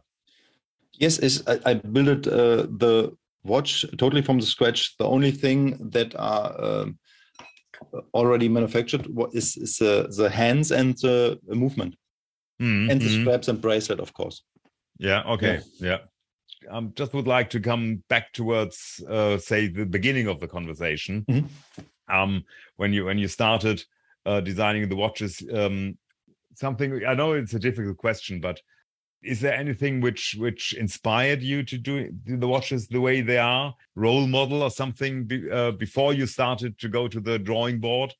Yes, 0.94 1.18
is 1.18 1.44
I, 1.46 1.58
I 1.64 1.74
built 1.74 2.26
uh, 2.26 2.66
the 2.78 3.16
watch 3.44 3.84
totally 3.96 4.22
from 4.22 4.38
the 4.38 4.46
scratch. 4.46 4.96
The 4.98 5.06
only 5.06 5.30
thing 5.30 5.90
that 5.90 6.14
are 6.16 6.62
um, 6.62 6.98
already 8.14 8.48
manufactured 8.48 9.06
what 9.06 9.34
is, 9.34 9.56
is 9.56 9.76
the, 9.78 10.12
the 10.16 10.28
hands 10.28 10.70
and 10.70 10.96
the 10.98 11.38
movement 11.48 11.94
mm-hmm. 12.60 12.90
and 12.90 13.00
the 13.00 13.20
straps 13.20 13.48
and 13.48 13.60
bracelet 13.60 14.00
of 14.00 14.12
course 14.12 14.42
yeah 14.98 15.22
okay 15.24 15.60
yeah, 15.78 15.98
yeah. 16.62 16.76
um 16.76 16.92
just 16.94 17.14
would 17.14 17.26
like 17.26 17.50
to 17.50 17.60
come 17.60 18.02
back 18.08 18.32
towards 18.32 19.02
uh 19.08 19.38
say 19.38 19.68
the 19.68 19.86
beginning 19.86 20.26
of 20.28 20.40
the 20.40 20.48
conversation 20.48 21.24
mm-hmm. 21.28 22.14
um 22.14 22.44
when 22.76 22.92
you 22.92 23.04
when 23.04 23.18
you 23.18 23.28
started 23.28 23.82
uh 24.26 24.40
designing 24.40 24.88
the 24.88 24.96
watches 24.96 25.42
um 25.54 25.96
something 26.54 27.04
i 27.06 27.14
know 27.14 27.32
it's 27.32 27.54
a 27.54 27.58
difficult 27.58 27.96
question 27.96 28.40
but 28.40 28.60
is 29.22 29.40
there 29.40 29.54
anything 29.54 30.00
which 30.00 30.36
which 30.38 30.72
inspired 30.74 31.42
you 31.42 31.62
to 31.62 31.78
do, 31.78 32.10
do 32.10 32.36
the 32.36 32.48
watches 32.48 32.88
the 32.88 33.00
way 33.00 33.20
they 33.20 33.38
are? 33.38 33.74
Role 33.94 34.26
model 34.26 34.62
or 34.62 34.70
something 34.70 35.24
be, 35.24 35.50
uh, 35.50 35.72
before 35.72 36.14
you 36.14 36.26
started 36.26 36.78
to 36.78 36.88
go 36.88 37.08
to 37.08 37.20
the 37.20 37.38
drawing 37.38 37.80
board? 37.80 38.14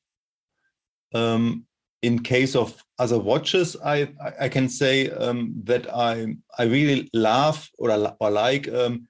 Um, 1.13 1.65
in 2.01 2.17
case 2.17 2.55
of 2.55 2.83
other 2.97 3.19
watches 3.19 3.77
i 3.85 4.11
i 4.39 4.49
can 4.49 4.67
say 4.67 5.11
um, 5.11 5.53
that 5.63 5.85
i 5.93 6.35
i 6.57 6.63
really 6.63 7.07
love 7.13 7.69
or, 7.77 7.91
or 8.19 8.31
like 8.31 8.67
um, 8.69 9.07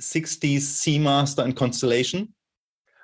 60s 0.00 0.62
seamaster 0.62 1.44
and 1.44 1.56
constellation. 1.56 2.32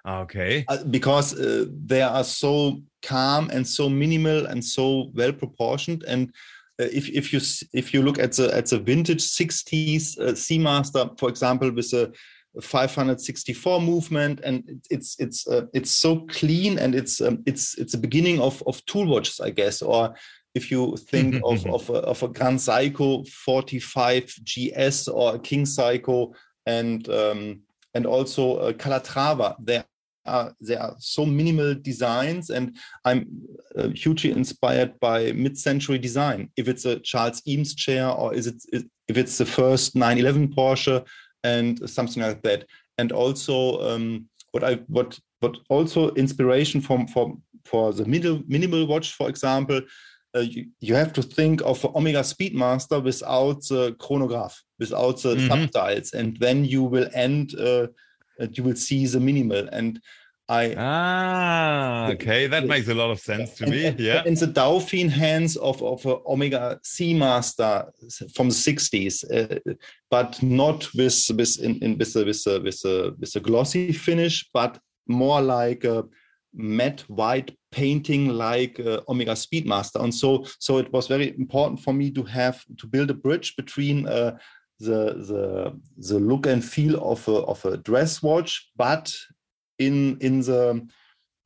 Okay. 0.07 0.64
Uh, 0.68 0.83
because 0.85 1.39
uh, 1.39 1.66
they 1.85 2.03
are 2.03 2.25
so 2.25 2.83
calm 3.03 3.51
and 3.51 3.66
so 3.66 3.89
minimal 3.89 4.47
and 4.47 4.64
so 4.64 5.11
well 5.14 5.33
proportioned 5.33 6.03
and 6.05 6.33
if 6.79 7.09
if 7.11 7.33
you 7.33 7.41
if 7.73 7.93
you 7.95 8.03
look 8.03 8.18
at 8.18 8.33
the 8.33 8.55
at 8.55 8.66
the 8.66 8.79
vintage 8.79 9.23
60s 9.23 10.18
uh, 10.18 10.33
Seamaster, 10.33 11.18
for 11.18 11.29
example, 11.29 11.70
with 11.70 11.93
a 11.93 12.12
564 12.61 13.81
movement, 13.81 14.41
and 14.45 14.83
it's 14.91 15.16
it's 15.18 15.47
uh, 15.47 15.66
it's 15.73 15.91
so 15.91 16.20
clean 16.27 16.79
and 16.79 16.95
it's 16.95 17.20
um, 17.20 17.43
it's 17.47 17.79
it's 17.79 17.95
a 17.95 17.99
beginning 17.99 18.41
of 18.41 18.62
of 18.66 18.85
tool 18.87 19.07
watches, 19.07 19.41
I 19.41 19.51
guess, 19.51 19.83
or 19.83 20.14
if 20.55 20.70
you 20.70 20.97
think 20.97 21.41
of 21.45 21.66
of 21.66 21.89
a, 21.91 21.95
of 21.95 22.23
a 22.23 22.29
Grand 22.29 22.59
Seiko 22.59 23.27
45 23.29 24.25
GS 24.45 25.09
or 25.09 25.37
a 25.37 25.39
King 25.39 25.64
Seiko 25.64 26.35
and 26.66 27.09
um, 27.09 27.61
and 27.95 28.07
also 28.07 28.59
a 28.59 28.75
Calatrava, 28.75 29.57
they 29.62 29.83
are 30.27 30.55
there 30.61 30.81
are 30.81 30.95
so 30.99 31.27
minimal 31.27 31.75
designs 31.75 32.51
and 32.51 32.77
i'm 33.05 33.27
uh, 33.77 33.89
hugely 33.89 34.31
inspired 34.31 34.99
by 35.01 35.33
mid-century 35.33 35.99
design. 35.99 36.51
If 36.57 36.68
it's 36.68 36.85
a 36.85 37.01
charles 37.01 37.43
eames 37.47 37.75
chair 37.75 38.09
or 38.09 38.35
is 38.35 38.47
it 38.47 38.62
if 39.09 39.16
it's 39.16 39.39
the 39.39 39.47
first 39.47 39.97
911 39.97 40.55
porsche 40.55 41.05
and 41.45 41.91
something 41.91 42.23
like 42.23 42.43
that. 42.43 42.64
And 42.99 43.11
also 43.11 43.81
um, 43.83 44.29
what 44.53 44.64
i 44.64 44.75
what 44.87 45.18
what 45.41 45.57
also 45.68 46.11
inspiration 46.11 46.81
from 46.81 47.07
for 47.07 47.37
for 47.64 47.93
the 47.93 48.05
middle 48.05 48.43
minimal 48.47 48.87
watch 48.87 49.14
for 49.14 49.29
example 49.29 49.81
uh, 50.35 50.41
you, 50.41 50.66
you 50.81 50.95
have 50.95 51.12
to 51.12 51.23
think 51.23 51.61
of 51.62 51.85
Omega 51.95 52.20
Speedmaster 52.20 53.03
without 53.03 53.62
the 53.68 53.95
chronograph, 53.99 54.62
without 54.79 55.20
the 55.20 55.35
mm-hmm. 55.35 55.53
subdials, 55.53 56.14
and 56.14 56.39
then 56.39 56.64
you 56.64 56.83
will 56.83 57.09
end 57.12 57.55
uh, 57.59 57.87
you 58.53 58.64
will 58.64 58.76
see 58.76 59.07
the 59.07 59.20
minimal. 59.20 59.68
And 59.72 60.01
I 60.49 60.74
ah 60.76 62.11
okay, 62.11 62.49
that 62.49 62.66
makes 62.66 62.88
a 62.88 62.95
lot 62.95 63.11
of 63.11 63.20
sense 63.20 63.55
to 63.55 63.64
and, 63.64 63.72
me. 63.72 63.95
Yeah, 63.99 64.24
in 64.24 64.34
the 64.34 64.49
Dauphin 64.49 65.09
hands 65.09 65.57
of 65.57 65.82
of 65.82 66.05
a 66.05 66.18
Omega 66.26 66.80
Seamaster 66.84 67.88
from 68.34 68.49
the 68.49 68.55
sixties, 68.55 69.24
uh, 69.24 69.59
but 70.11 70.43
not 70.43 70.93
with 70.95 71.30
with 71.36 71.61
in, 71.61 71.78
in 71.78 71.97
with 71.97 72.16
a, 72.16 72.24
with 72.24 72.47
a, 72.47 72.61
with 72.61 72.84
a 72.84 73.14
with 73.18 73.36
a 73.36 73.40
glossy 73.40 73.93
finish, 73.93 74.49
but 74.53 74.78
more 75.07 75.40
like 75.40 75.84
a 75.84 76.05
matte 76.55 77.01
white 77.09 77.57
painting 77.70 78.28
like 78.28 78.78
uh, 78.80 79.01
Omega 79.09 79.32
Speedmaster. 79.32 80.03
And 80.03 80.12
so 80.12 80.45
so 80.59 80.78
it 80.78 80.93
was 80.93 81.07
very 81.07 81.34
important 81.38 81.80
for 81.80 81.95
me 81.95 82.11
to 82.11 82.22
have 82.24 82.62
to 82.78 82.86
build 82.86 83.11
a 83.11 83.14
bridge 83.14 83.55
between. 83.57 84.09
Uh, 84.09 84.36
the 84.83 85.14
the 85.30 85.80
the 86.09 86.18
look 86.18 86.47
and 86.47 86.64
feel 86.64 86.97
of 87.03 87.26
a 87.28 87.33
of 87.33 87.64
a 87.64 87.76
dress 87.76 88.22
watch, 88.22 88.70
but 88.76 89.12
in 89.78 90.18
in 90.20 90.41
the 90.41 90.87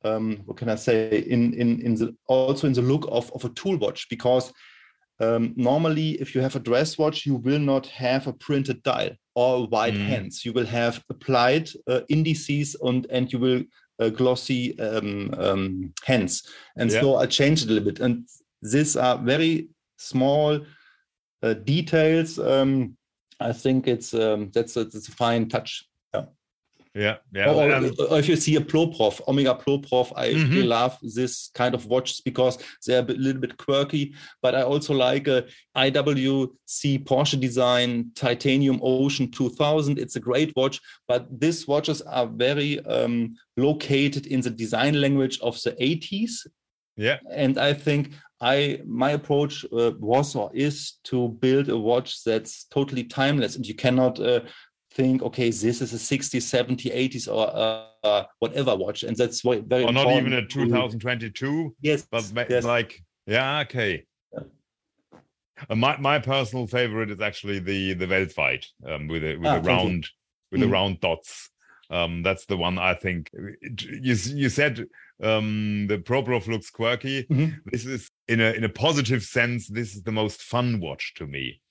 um, 0.03 0.41
what 0.45 0.57
can 0.57 0.69
I 0.69 0.75
say 0.75 1.19
in 1.19 1.53
in 1.53 1.81
in 1.81 1.95
the 1.95 2.15
also 2.27 2.67
in 2.67 2.73
the 2.73 2.81
look 2.81 3.07
of 3.11 3.31
of 3.33 3.45
a 3.45 3.49
tool 3.49 3.77
watch 3.77 4.07
because 4.09 4.53
um, 5.19 5.53
normally 5.55 6.11
if 6.21 6.35
you 6.35 6.41
have 6.41 6.55
a 6.55 6.59
dress 6.59 6.97
watch 6.97 7.25
you 7.25 7.35
will 7.35 7.59
not 7.59 7.87
have 7.87 8.27
a 8.27 8.33
printed 8.33 8.83
dial 8.83 9.11
or 9.35 9.67
white 9.67 9.95
mm. 9.95 10.05
hands 10.05 10.45
you 10.45 10.53
will 10.53 10.65
have 10.65 11.03
applied 11.09 11.69
uh, 11.87 12.01
indices 12.09 12.75
and 12.81 13.07
and 13.09 13.33
you 13.33 13.39
will 13.39 13.63
uh, 13.99 14.09
glossy 14.09 14.79
um, 14.79 15.33
um, 15.39 15.93
hands 16.05 16.43
and 16.77 16.91
yeah. 16.91 17.01
so 17.01 17.15
I 17.15 17.25
changed 17.25 17.63
it 17.63 17.71
a 17.71 17.73
little 17.73 17.91
bit 17.91 17.99
and 17.99 18.27
these 18.61 18.95
are 18.95 19.17
very 19.17 19.69
small 19.97 20.59
uh, 21.41 21.53
details 21.53 22.37
um, 22.37 22.95
I 23.39 23.53
think 23.53 23.87
it's 23.87 24.13
um, 24.13 24.49
that's 24.53 24.75
a, 24.77 24.83
that's 24.83 25.07
a 25.07 25.11
fine 25.11 25.47
touch 25.47 25.87
Yeah, 26.97 27.17
yeah. 27.31 27.53
Or, 27.53 27.71
um, 27.71 27.91
or, 28.09 28.17
if 28.17 28.27
you 28.27 28.35
see 28.35 28.55
a 28.55 28.61
Prof, 28.61 29.21
Omega 29.27 29.53
Prof, 29.53 30.11
I 30.15 30.29
mm-hmm. 30.29 30.49
really 30.49 30.67
love 30.67 30.97
this 31.03 31.51
kind 31.53 31.75
of 31.75 31.85
watches 31.85 32.21
because 32.21 32.57
they're 32.85 33.01
a 33.01 33.03
bit, 33.03 33.19
little 33.19 33.39
bit 33.39 33.55
quirky. 33.57 34.15
But 34.41 34.55
I 34.55 34.63
also 34.63 34.95
like 34.95 35.27
a 35.27 35.45
IWC 35.77 37.05
Porsche 37.05 37.39
design 37.39 38.11
Titanium 38.15 38.79
Ocean 38.81 39.29
2000. 39.29 39.99
It's 39.99 40.15
a 40.15 40.19
great 40.19 40.53
watch, 40.55 40.81
but 41.07 41.27
these 41.39 41.67
watches 41.67 42.01
are 42.01 42.25
very 42.25 42.83
um, 42.85 43.35
located 43.57 44.25
in 44.25 44.41
the 44.41 44.49
design 44.49 44.99
language 44.99 45.39
of 45.41 45.61
the 45.61 45.73
80s. 45.73 46.47
Yeah, 46.95 47.19
and 47.31 47.59
I 47.59 47.73
think 47.73 48.13
I 48.39 48.81
my 48.85 49.11
approach 49.11 49.65
uh, 49.65 49.91
was 49.99 50.35
or 50.35 50.51
is 50.53 50.93
to 51.05 51.29
build 51.29 51.69
a 51.69 51.77
watch 51.77 52.23
that's 52.23 52.65
totally 52.65 53.03
timeless, 53.03 53.55
and 53.55 53.65
you 53.65 53.73
cannot 53.73 54.19
uh, 54.19 54.41
think, 54.91 55.23
okay, 55.23 55.49
this 55.49 55.81
is 55.81 55.93
a 55.93 55.97
60s, 55.97 56.41
70s, 56.41 56.93
80s, 56.93 57.27
or 57.31 57.85
uh, 58.03 58.23
whatever 58.39 58.75
watch, 58.75 59.03
and 59.03 59.15
that's 59.15 59.41
very, 59.41 59.61
very 59.61 59.83
or 59.83 59.91
not 59.91 60.07
even 60.07 60.33
a 60.33 60.45
2022. 60.45 61.75
Yes, 61.81 62.07
but 62.09 62.31
yes. 62.49 62.63
like, 62.63 63.01
yeah, 63.25 63.59
okay. 63.61 64.05
Yeah. 64.33 64.39
Uh, 65.69 65.75
my 65.75 65.97
my 65.97 66.19
personal 66.19 66.67
favorite 66.67 67.11
is 67.11 67.21
actually 67.21 67.59
the 67.59 67.93
the 67.93 68.05
Weltweit 68.05 68.65
um, 68.87 69.07
with 69.07 69.23
a 69.23 69.37
with 69.37 69.47
ah, 69.47 69.55
a 69.55 69.61
round 69.61 70.07
with 70.51 70.61
mm. 70.61 70.65
the 70.65 70.69
round 70.69 70.99
dots. 70.99 71.49
Um, 71.89 72.21
that's 72.21 72.45
the 72.45 72.57
one 72.57 72.77
I 72.77 72.93
think. 72.93 73.31
You 73.33 74.15
you 74.15 74.49
said 74.49 74.85
um, 75.21 75.87
the 75.87 75.97
Ploprof 75.97 76.47
looks 76.47 76.69
quirky. 76.69 77.23
Mm-hmm. 77.23 77.57
This 77.65 77.85
is 77.85 78.09
in 78.27 78.39
a 78.41 78.51
in 78.51 78.63
a 78.63 78.69
positive 78.69 79.23
sense. 79.23 79.67
This 79.67 79.95
is 79.95 80.03
the 80.03 80.11
most 80.11 80.41
fun 80.41 80.79
watch 80.79 81.13
to 81.15 81.25
me 81.25 81.61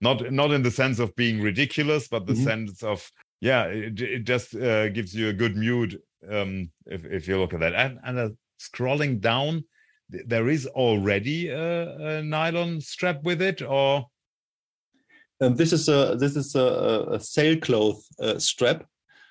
not 0.00 0.32
not 0.32 0.52
in 0.52 0.62
the 0.62 0.70
sense 0.70 0.98
of 0.98 1.14
being 1.16 1.40
ridiculous 1.40 2.08
but 2.08 2.26
the 2.26 2.32
mm-hmm. 2.32 2.44
sense 2.44 2.82
of 2.82 3.10
yeah 3.40 3.64
it, 3.64 4.00
it 4.00 4.24
just 4.24 4.54
uh, 4.54 4.88
gives 4.90 5.14
you 5.14 5.28
a 5.28 5.32
good 5.32 5.56
mood 5.56 6.00
um, 6.30 6.70
if, 6.86 7.04
if 7.04 7.28
you 7.28 7.38
look 7.38 7.54
at 7.54 7.60
that 7.60 7.74
and, 7.74 7.98
and 8.04 8.18
uh, 8.18 8.28
scrolling 8.60 9.20
down 9.20 9.64
there 10.08 10.48
is 10.48 10.66
already 10.66 11.48
a, 11.48 12.18
a 12.18 12.22
nylon 12.22 12.80
strap 12.80 13.22
with 13.22 13.40
it 13.42 13.62
or 13.62 14.06
um, 15.40 15.56
this 15.56 15.72
is 15.72 15.88
a 15.88 16.16
this 16.18 16.36
is 16.36 16.54
a, 16.54 17.06
a 17.12 17.20
sailcloth 17.20 18.04
uh, 18.20 18.38
strap 18.38 18.84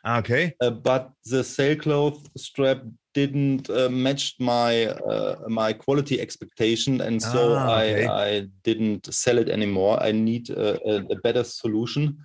okay 0.08 0.54
uh, 0.62 0.70
but 0.70 1.12
the 1.26 1.44
sailcloth 1.44 2.30
strap 2.36 2.82
didn't 3.14 3.70
uh, 3.70 3.90
match 3.90 4.36
my 4.40 4.88
uh, 4.88 5.36
my 5.48 5.74
quality 5.74 6.20
expectation, 6.20 7.02
and 7.02 7.22
so 7.22 7.56
ah, 7.56 7.82
okay. 7.82 8.06
I 8.06 8.26
I 8.26 8.48
didn't 8.64 9.14
sell 9.14 9.38
it 9.38 9.50
anymore. 9.50 10.02
I 10.02 10.12
need 10.12 10.50
a, 10.50 10.80
a, 10.90 10.96
a 11.12 11.16
better 11.24 11.44
solution. 11.44 12.18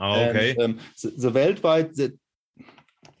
Oh, 0.00 0.24
okay. 0.24 0.50
And, 0.50 0.62
um, 0.62 0.78
the, 1.02 1.10
the 1.10 1.30
Weltweit 1.30 1.94
that 1.96 2.18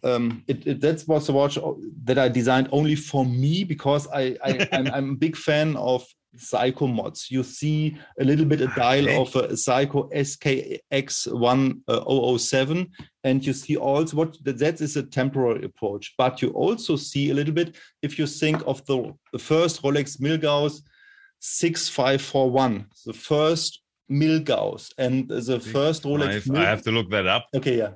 um, 0.04 0.44
it, 0.46 0.66
it, 0.66 0.80
that 0.80 1.04
was 1.06 1.28
a 1.28 1.32
watch 1.32 1.58
that 2.04 2.18
I 2.18 2.28
designed 2.28 2.68
only 2.72 2.94
for 2.94 3.24
me 3.24 3.64
because 3.64 4.06
I, 4.08 4.36
I 4.44 4.68
I'm, 4.72 4.86
I'm, 4.88 5.10
a 5.10 5.16
big 5.16 5.36
fan 5.36 5.76
of 5.76 6.06
Seiko 6.36 6.92
mods. 6.92 7.30
You 7.30 7.42
see 7.42 7.96
a 8.20 8.24
little 8.24 8.44
bit 8.44 8.60
a 8.60 8.68
ah, 8.68 8.74
dial 8.74 9.08
okay. 9.08 9.16
of 9.16 9.34
a 9.36 9.48
Seiko 9.54 10.12
SKX1007, 10.12 12.80
uh, 12.80 12.84
and 13.24 13.46
you 13.46 13.52
see 13.52 13.76
also 13.76 14.16
what 14.16 14.36
that 14.44 14.80
is 14.80 14.96
a 14.96 15.02
temporary 15.02 15.64
approach. 15.64 16.14
But 16.16 16.40
you 16.42 16.50
also 16.50 16.94
see 16.96 17.30
a 17.30 17.34
little 17.34 17.54
bit 17.54 17.76
if 18.02 18.18
you 18.18 18.26
think 18.26 18.62
of 18.66 18.84
the, 18.86 19.14
the 19.32 19.38
first 19.38 19.82
Rolex 19.82 20.20
Milgauss 20.20 20.82
6541, 21.40 22.86
the 23.06 23.12
first 23.12 23.82
Milgauss, 24.10 24.90
and 24.98 25.28
the 25.28 25.60
first 25.60 26.02
Rolex. 26.04 26.48
Mil- 26.48 26.60
I 26.60 26.64
have 26.64 26.82
to 26.82 26.90
look 26.90 27.10
that 27.10 27.26
up. 27.26 27.46
Okay, 27.54 27.78
yeah. 27.78 27.90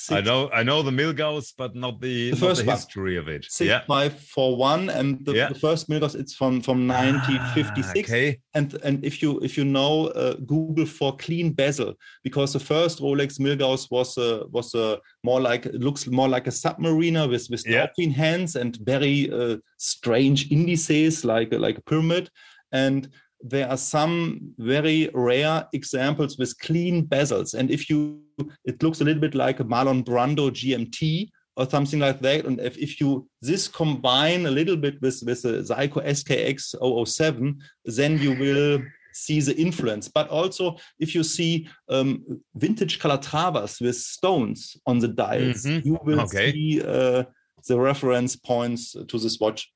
Six, 0.00 0.16
I 0.16 0.20
know 0.20 0.48
I 0.50 0.62
know 0.62 0.80
the 0.82 0.92
Milgauss, 0.92 1.52
but 1.56 1.74
not 1.74 2.00
the, 2.00 2.30
the 2.30 2.36
first 2.36 2.64
the 2.64 2.70
history 2.70 3.16
of 3.16 3.26
it. 3.26 3.44
Six 3.48 3.66
yeah. 3.66 3.80
five 3.84 4.16
four 4.16 4.56
one, 4.56 4.90
and 4.90 5.26
the, 5.26 5.32
yeah. 5.32 5.48
the 5.48 5.56
first 5.56 5.90
Milgauss 5.90 6.14
it's 6.14 6.36
from 6.36 6.60
from 6.62 6.86
1956. 6.86 8.08
Ah, 8.08 8.14
okay. 8.14 8.38
And 8.54 8.74
and 8.84 9.04
if 9.04 9.20
you 9.20 9.40
if 9.40 9.58
you 9.58 9.64
know 9.64 10.06
uh, 10.08 10.34
Google 10.46 10.86
for 10.86 11.16
clean 11.16 11.52
bezel, 11.52 11.94
because 12.22 12.52
the 12.52 12.60
first 12.60 13.00
Rolex 13.00 13.40
Milgauss 13.40 13.90
was 13.90 14.16
a 14.18 14.46
was 14.52 14.72
a 14.76 15.00
more 15.24 15.40
like 15.40 15.64
looks 15.72 16.06
more 16.06 16.28
like 16.28 16.46
a 16.46 16.50
submariner 16.50 17.28
with 17.28 17.48
with 17.50 17.66
yeah. 17.66 17.86
dolphin 17.86 18.12
hands 18.12 18.54
and 18.54 18.78
very 18.82 19.28
uh, 19.32 19.56
strange 19.78 20.52
indices 20.52 21.24
like 21.24 21.52
like 21.52 21.76
a 21.76 21.82
pyramid 21.82 22.30
and 22.70 23.08
there 23.40 23.68
are 23.68 23.76
some 23.76 24.54
very 24.58 25.10
rare 25.14 25.66
examples 25.72 26.38
with 26.38 26.58
clean 26.58 27.06
bezels. 27.06 27.54
And 27.54 27.70
if 27.70 27.88
you, 27.88 28.20
it 28.64 28.82
looks 28.82 29.00
a 29.00 29.04
little 29.04 29.20
bit 29.20 29.34
like 29.34 29.60
a 29.60 29.64
Marlon 29.64 30.04
Brando 30.04 30.50
GMT 30.50 31.30
or 31.56 31.68
something 31.68 32.00
like 32.00 32.20
that. 32.20 32.46
And 32.46 32.60
if, 32.60 32.76
if 32.78 33.00
you 33.00 33.28
this 33.42 33.68
combine 33.68 34.46
a 34.46 34.50
little 34.50 34.76
bit 34.76 35.00
with, 35.00 35.22
with 35.24 35.42
the 35.42 35.62
Seiko 35.62 36.04
SKX 36.04 37.06
007, 37.08 37.58
then 37.84 38.18
you 38.18 38.36
will 38.38 38.82
see 39.12 39.40
the 39.40 39.56
influence. 39.56 40.08
But 40.08 40.28
also, 40.28 40.76
if 40.98 41.14
you 41.14 41.22
see 41.22 41.68
um, 41.88 42.24
vintage 42.54 42.98
Calatravas 42.98 43.80
with 43.80 43.96
stones 43.96 44.76
on 44.86 44.98
the 44.98 45.08
dials, 45.08 45.64
mm-hmm. 45.64 45.86
you 45.86 45.98
will 46.04 46.20
okay. 46.22 46.52
see 46.52 46.82
uh, 46.82 47.24
the 47.66 47.78
reference 47.78 48.36
points 48.36 48.92
to 48.92 49.18
this 49.18 49.38
watch. 49.40 49.70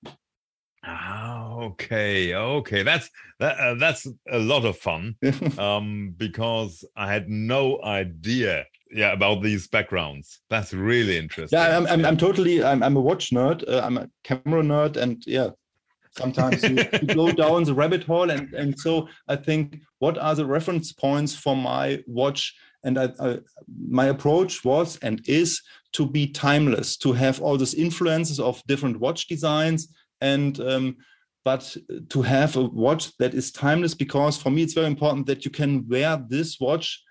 Ah, 0.84 1.54
okay, 1.58 2.34
okay. 2.34 2.82
That's 2.82 3.08
that, 3.38 3.58
uh, 3.58 3.74
that's 3.74 4.06
a 4.30 4.38
lot 4.38 4.64
of 4.64 4.76
fun. 4.76 5.16
um, 5.58 6.14
because 6.16 6.84
I 6.96 7.12
had 7.12 7.28
no 7.28 7.80
idea, 7.82 8.66
yeah, 8.90 9.12
about 9.12 9.42
these 9.42 9.68
backgrounds. 9.68 10.40
That's 10.50 10.72
really 10.72 11.16
interesting. 11.18 11.58
Yeah, 11.58 11.76
I'm, 11.76 11.86
I'm, 11.86 12.00
yeah. 12.00 12.08
I'm 12.08 12.16
totally. 12.16 12.64
I'm, 12.64 12.82
I'm 12.82 12.96
a 12.96 13.00
watch 13.00 13.30
nerd. 13.30 13.68
Uh, 13.68 13.80
I'm 13.84 13.96
a 13.96 14.08
camera 14.24 14.62
nerd, 14.62 14.96
and 14.96 15.22
yeah, 15.24 15.50
sometimes 16.16 16.64
you, 16.64 16.76
you 17.00 17.14
go 17.14 17.30
down 17.44 17.62
the 17.62 17.74
rabbit 17.74 18.02
hole, 18.02 18.30
and 18.30 18.52
and 18.52 18.78
so 18.78 19.08
I 19.28 19.36
think, 19.36 19.78
what 20.00 20.18
are 20.18 20.34
the 20.34 20.46
reference 20.46 20.92
points 20.92 21.34
for 21.34 21.56
my 21.56 22.02
watch? 22.08 22.54
And 22.84 22.98
I, 22.98 23.12
I, 23.20 23.38
my 23.88 24.06
approach 24.06 24.64
was 24.64 24.98
and 25.02 25.22
is 25.28 25.62
to 25.92 26.04
be 26.04 26.26
timeless, 26.26 26.96
to 26.96 27.12
have 27.12 27.40
all 27.40 27.56
these 27.56 27.74
influences 27.74 28.40
of 28.40 28.60
different 28.66 28.98
watch 28.98 29.28
designs 29.28 29.86
and 30.22 30.58
um, 30.60 30.96
but 31.44 31.76
to 32.08 32.22
have 32.22 32.56
a 32.56 32.62
watch 32.62 33.16
that 33.18 33.34
is 33.34 33.50
timeless 33.50 33.94
because 33.94 34.40
for 34.40 34.50
me 34.50 34.62
it's 34.62 34.74
very 34.74 34.86
important 34.86 35.26
that 35.26 35.44
you 35.44 35.50
can 35.50 35.86
wear 35.88 36.24
this 36.28 36.58
watch 36.60 37.02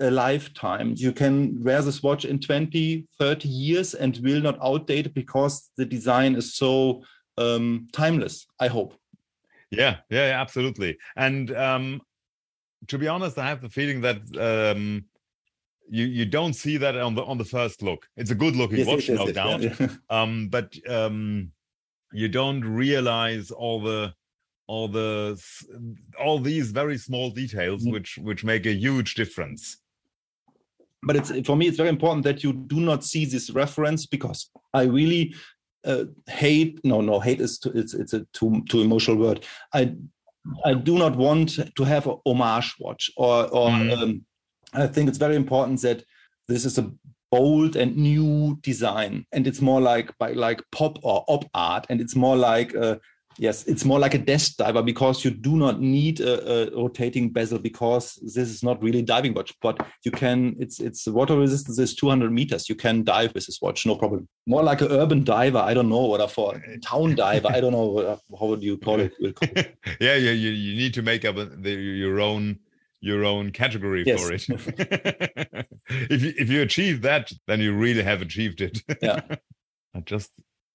a 0.00 0.10
lifetime. 0.10 0.94
You 0.96 1.12
can 1.12 1.60
wear 1.64 1.82
this 1.82 2.04
watch 2.04 2.24
in 2.24 2.38
20 2.38 3.06
30 3.18 3.48
years 3.48 3.94
and 3.94 4.16
will 4.22 4.40
not 4.40 4.58
outdate 4.60 5.12
because 5.12 5.70
the 5.76 5.84
design 5.84 6.36
is 6.36 6.54
so 6.54 7.02
um, 7.36 7.88
timeless 7.92 8.46
i 8.60 8.68
hope. 8.68 8.94
Yeah 9.70 9.96
yeah, 10.08 10.28
yeah 10.28 10.40
absolutely. 10.40 10.96
And 11.16 11.54
um, 11.56 12.00
to 12.86 12.98
be 12.98 13.08
honest 13.08 13.38
i 13.38 13.48
have 13.48 13.60
the 13.60 13.68
feeling 13.68 14.00
that 14.02 14.18
um, 14.38 15.04
you 15.90 16.04
you 16.04 16.26
don't 16.26 16.54
see 16.54 16.76
that 16.76 16.96
on 16.96 17.14
the 17.16 17.24
on 17.24 17.38
the 17.38 17.44
first 17.44 17.82
look. 17.82 18.06
It's 18.16 18.30
a 18.30 18.36
good 18.36 18.54
looking 18.54 18.78
yes, 18.78 18.86
watch 18.86 19.08
no 19.08 19.32
doubt. 19.32 19.62
yeah. 19.62 19.88
um, 20.10 20.48
but 20.48 20.76
um, 20.88 21.50
you 22.12 22.28
don't 22.28 22.62
realize 22.62 23.50
all 23.50 23.80
the 23.80 24.12
all 24.66 24.86
the 24.86 25.42
all 26.20 26.38
these 26.38 26.70
very 26.70 26.98
small 26.98 27.30
details 27.30 27.84
mm. 27.84 27.92
which 27.92 28.18
which 28.22 28.44
make 28.44 28.66
a 28.66 28.72
huge 28.72 29.14
difference 29.14 29.78
but 31.02 31.16
it's 31.16 31.30
for 31.46 31.56
me 31.56 31.66
it's 31.66 31.76
very 31.76 31.88
important 31.88 32.24
that 32.24 32.42
you 32.42 32.52
do 32.52 32.80
not 32.80 33.04
see 33.04 33.24
this 33.24 33.50
reference 33.50 34.06
because 34.06 34.50
i 34.74 34.82
really 34.82 35.34
uh, 35.84 36.04
hate 36.26 36.78
no 36.84 37.00
no 37.00 37.18
hate 37.18 37.40
is 37.40 37.58
too, 37.58 37.72
it's 37.74 37.94
it's 37.94 38.12
a 38.12 38.20
too 38.32 38.62
too 38.68 38.80
emotional 38.80 39.16
word 39.16 39.44
i 39.72 39.94
i 40.64 40.74
do 40.74 40.98
not 40.98 41.16
want 41.16 41.58
to 41.76 41.84
have 41.84 42.06
a 42.06 42.16
homage 42.26 42.74
watch 42.78 43.10
or 43.16 43.46
or 43.54 43.70
mm. 43.70 43.92
um, 43.96 44.24
i 44.74 44.86
think 44.86 45.08
it's 45.08 45.18
very 45.18 45.36
important 45.36 45.80
that 45.80 46.04
this 46.46 46.64
is 46.64 46.78
a 46.78 46.90
bold 47.30 47.76
and 47.76 47.96
new 47.96 48.58
design. 48.62 49.26
And 49.32 49.46
it's 49.46 49.60
more 49.60 49.80
like 49.80 50.16
by 50.18 50.32
like 50.32 50.60
pop 50.72 50.98
or 51.02 51.24
op 51.28 51.44
art. 51.54 51.86
And 51.88 52.00
it's 52.00 52.16
more 52.16 52.36
like 52.36 52.74
a, 52.74 53.00
yes 53.40 53.64
it's 53.66 53.84
more 53.84 54.00
like 54.00 54.14
a 54.14 54.18
desk 54.18 54.56
diver 54.56 54.82
because 54.82 55.24
you 55.24 55.30
do 55.30 55.56
not 55.56 55.80
need 55.80 56.18
a, 56.20 56.32
a, 56.52 56.76
rotating 56.76 57.30
bezel 57.30 57.58
because 57.58 58.18
this 58.34 58.48
is 58.48 58.62
not 58.62 58.82
really 58.82 59.02
diving 59.02 59.32
watch. 59.32 59.54
But 59.62 59.78
you 60.04 60.10
can 60.10 60.56
it's 60.58 60.80
it's 60.80 61.06
water 61.06 61.38
resistance 61.38 61.78
is 61.78 61.94
200 61.94 62.32
meters. 62.32 62.68
You 62.68 62.74
can 62.74 63.04
dive 63.04 63.32
with 63.34 63.46
this 63.46 63.60
watch 63.62 63.86
no 63.86 63.96
problem. 63.96 64.28
More 64.46 64.62
like 64.62 64.80
an 64.80 64.90
urban 64.90 65.24
diver 65.24 65.58
i 65.58 65.74
don't 65.74 65.88
know 65.88 66.06
what 66.06 66.30
for 66.30 66.60
town 66.82 67.14
diver 67.14 67.48
i 67.48 67.60
don't 67.60 67.72
know 67.72 67.98
uh, 67.98 68.16
how 68.38 68.46
would 68.46 68.62
you 68.62 68.76
call 68.78 68.98
it 68.98 69.12
yeah 70.00 70.14
yeah 70.16 70.30
you, 70.30 70.50
you 70.50 70.74
need 70.74 70.94
to 70.94 71.02
make 71.02 71.24
up 71.24 71.36
your 71.64 72.20
own 72.20 72.58
your 73.00 73.24
own 73.24 73.52
category 73.52 74.04
yes. 74.06 74.22
for 74.22 74.32
it. 74.32 74.46
if 75.88 76.22
you 76.22 76.32
if 76.36 76.48
you 76.50 76.62
achieve 76.62 77.02
that, 77.02 77.30
then 77.46 77.60
you 77.60 77.74
really 77.74 78.02
have 78.02 78.22
achieved 78.22 78.60
it. 78.60 78.82
Yeah. 79.02 79.20
I 79.94 80.00
just 80.00 80.30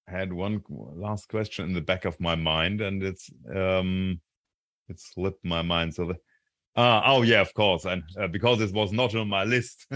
had 0.06 0.32
one 0.32 0.62
last 0.68 1.28
question 1.28 1.66
in 1.66 1.74
the 1.74 1.80
back 1.80 2.04
of 2.04 2.20
my 2.20 2.34
mind, 2.34 2.80
and 2.80 3.02
it's 3.02 3.30
um, 3.54 4.20
it 4.88 5.00
slipped 5.00 5.44
my 5.44 5.62
mind. 5.62 5.94
So 5.94 6.06
the 6.06 6.16
Uh, 6.76 7.00
oh 7.06 7.22
yeah, 7.22 7.40
of 7.40 7.54
course, 7.54 7.84
and 7.84 8.02
uh, 8.18 8.26
because 8.26 8.60
it 8.60 8.74
was 8.74 8.92
not 8.92 9.14
on 9.14 9.28
my 9.28 9.44
list, 9.44 9.86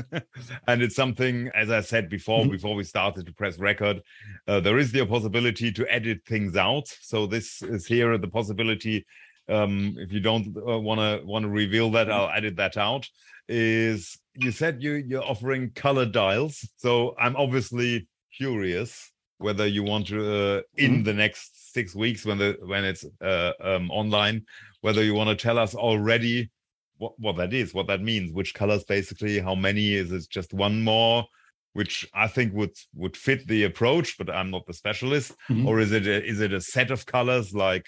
and 0.69 0.81
it's 0.81 0.95
something, 0.95 1.51
as 1.53 1.71
I 1.71 1.81
said 1.81 2.09
before, 2.09 2.43
mm-hmm. 2.43 2.53
before 2.53 2.77
we 2.77 2.85
started 2.85 3.27
to 3.27 3.33
press 3.33 3.59
record, 3.59 4.01
uh, 4.47 4.61
there 4.61 4.79
is 4.79 4.93
the 4.93 5.05
possibility 5.05 5.73
to 5.73 5.93
edit 5.93 6.21
things 6.25 6.57
out. 6.57 6.87
So 7.01 7.27
this 7.27 7.63
is 7.63 7.87
here 7.87 8.17
the 8.17 8.29
possibility. 8.29 9.05
Um, 9.49 9.97
if 9.99 10.13
you 10.13 10.21
don't 10.21 10.55
want 10.55 11.01
to 11.01 11.27
want 11.27 11.45
to 11.45 11.49
reveal 11.49 11.91
that, 11.93 12.11
I'll 12.11 12.31
edit 12.31 12.57
that 12.57 12.77
out. 12.77 13.09
Is 13.49 14.19
you 14.35 14.51
said 14.51 14.83
you 14.83 14.93
you're 14.95 15.25
offering 15.25 15.71
color 15.71 16.05
dials, 16.05 16.69
so 16.77 17.15
I'm 17.19 17.37
obviously 17.37 18.07
curious 18.37 19.11
whether 19.39 19.67
you 19.67 19.83
want 19.83 20.09
to 20.09 20.19
uh, 20.21 20.61
in 20.77 20.93
mm-hmm. 20.93 21.03
the 21.05 21.15
next 21.15 21.73
six 21.73 21.95
weeks 21.95 22.27
when 22.27 22.39
the 22.39 22.57
when 22.65 22.85
it's 22.85 23.05
uh, 23.23 23.53
um, 23.61 23.91
online, 23.91 24.45
whether 24.81 25.03
you 25.03 25.15
want 25.15 25.31
to 25.31 25.43
tell 25.43 25.59
us 25.59 25.75
already 25.75 26.51
what, 26.99 27.13
what 27.19 27.37
that 27.37 27.55
is, 27.55 27.73
what 27.73 27.87
that 27.87 28.03
means, 28.03 28.33
which 28.33 28.55
colors 28.55 28.85
basically, 28.85 29.39
how 29.39 29.55
many 29.55 29.95
is 29.95 30.13
it 30.13 30.29
just 30.29 30.53
one 30.53 30.83
more, 30.83 31.25
which 31.73 32.07
I 32.13 32.27
think 32.27 32.53
would 32.55 32.77
would 32.95 33.17
fit 33.17 33.47
the 33.47 33.65
approach, 33.65 34.19
but 34.19 34.29
I'm 34.29 34.51
not 34.51 34.67
the 34.67 34.75
specialist, 34.75 35.33
mm-hmm. 35.49 35.67
or 35.67 35.81
is 35.81 35.93
it 35.93 36.07
a, 36.07 36.25
is 36.25 36.41
it 36.41 36.53
a 36.53 36.61
set 36.61 36.91
of 36.91 37.07
colors 37.07 37.55
like? 37.55 37.87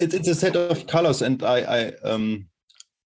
It's 0.00 0.14
it's 0.14 0.28
a 0.28 0.34
set 0.34 0.56
of 0.56 0.86
colors, 0.86 1.22
and 1.22 1.42
I 1.42 1.58
I 1.60 1.92
um 2.04 2.48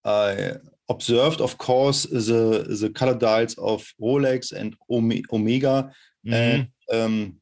I 0.05 0.53
observed, 0.88 1.40
of 1.40 1.59
course, 1.59 2.05
the 2.05 2.66
the 2.80 2.90
color 2.90 3.14
dials 3.14 3.55
of 3.59 3.86
Rolex 4.01 4.53
and 4.53 4.76
Omega, 4.90 5.90
mm-hmm. 6.26 6.32
and 6.32 6.68
um, 6.93 7.34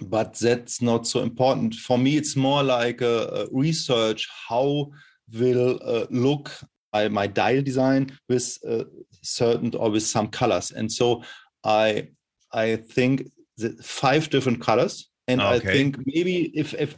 but 0.00 0.34
that's 0.38 0.80
not 0.82 1.06
so 1.06 1.20
important 1.20 1.74
for 1.74 1.98
me. 1.98 2.16
It's 2.16 2.36
more 2.36 2.62
like 2.62 3.00
a, 3.00 3.26
a 3.28 3.46
research 3.52 4.28
how 4.48 4.90
will 5.32 5.78
uh, 5.84 6.06
look 6.10 6.50
my, 6.92 7.08
my 7.08 7.26
dial 7.26 7.62
design 7.62 8.10
with 8.28 8.58
uh, 8.68 8.84
certain 9.22 9.74
or 9.74 9.90
with 9.90 10.02
some 10.02 10.28
colors. 10.28 10.70
And 10.72 10.90
so 10.90 11.22
I 11.64 12.08
I 12.52 12.76
think 12.76 13.30
that 13.58 13.84
five 13.84 14.30
different 14.30 14.60
colors. 14.60 15.10
And 15.28 15.40
okay. 15.40 15.56
I 15.56 15.58
think 15.58 15.98
maybe 16.06 16.52
if 16.54 16.74
if 16.74 16.96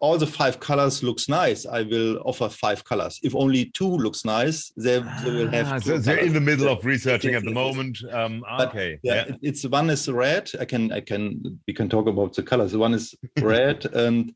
all 0.00 0.18
the 0.18 0.26
five 0.26 0.60
colors 0.60 1.02
looks 1.02 1.28
nice, 1.28 1.66
I 1.66 1.82
will 1.82 2.18
offer 2.24 2.48
five 2.48 2.84
colors. 2.84 3.18
If 3.22 3.34
only 3.34 3.66
two 3.66 3.88
looks 3.88 4.24
nice, 4.24 4.72
they, 4.76 5.00
they 5.22 5.30
will 5.30 5.50
have. 5.50 5.72
Ah, 5.72 5.78
so 5.78 5.98
they're 5.98 6.18
in 6.18 6.32
the 6.32 6.40
middle 6.40 6.68
of 6.68 6.84
researching 6.84 7.34
at 7.34 7.44
the 7.44 7.52
moment. 7.52 7.98
Um, 8.12 8.44
okay, 8.60 8.98
yeah, 9.02 9.26
yeah, 9.28 9.36
it's 9.42 9.64
one 9.66 9.90
is 9.90 10.08
red. 10.08 10.50
I 10.60 10.64
can 10.64 10.92
I 10.92 11.00
can 11.00 11.60
we 11.66 11.74
can 11.74 11.88
talk 11.88 12.06
about 12.06 12.34
the 12.34 12.42
colors. 12.42 12.76
One 12.76 12.94
is 12.94 13.14
red 13.40 13.84
and 13.94 14.32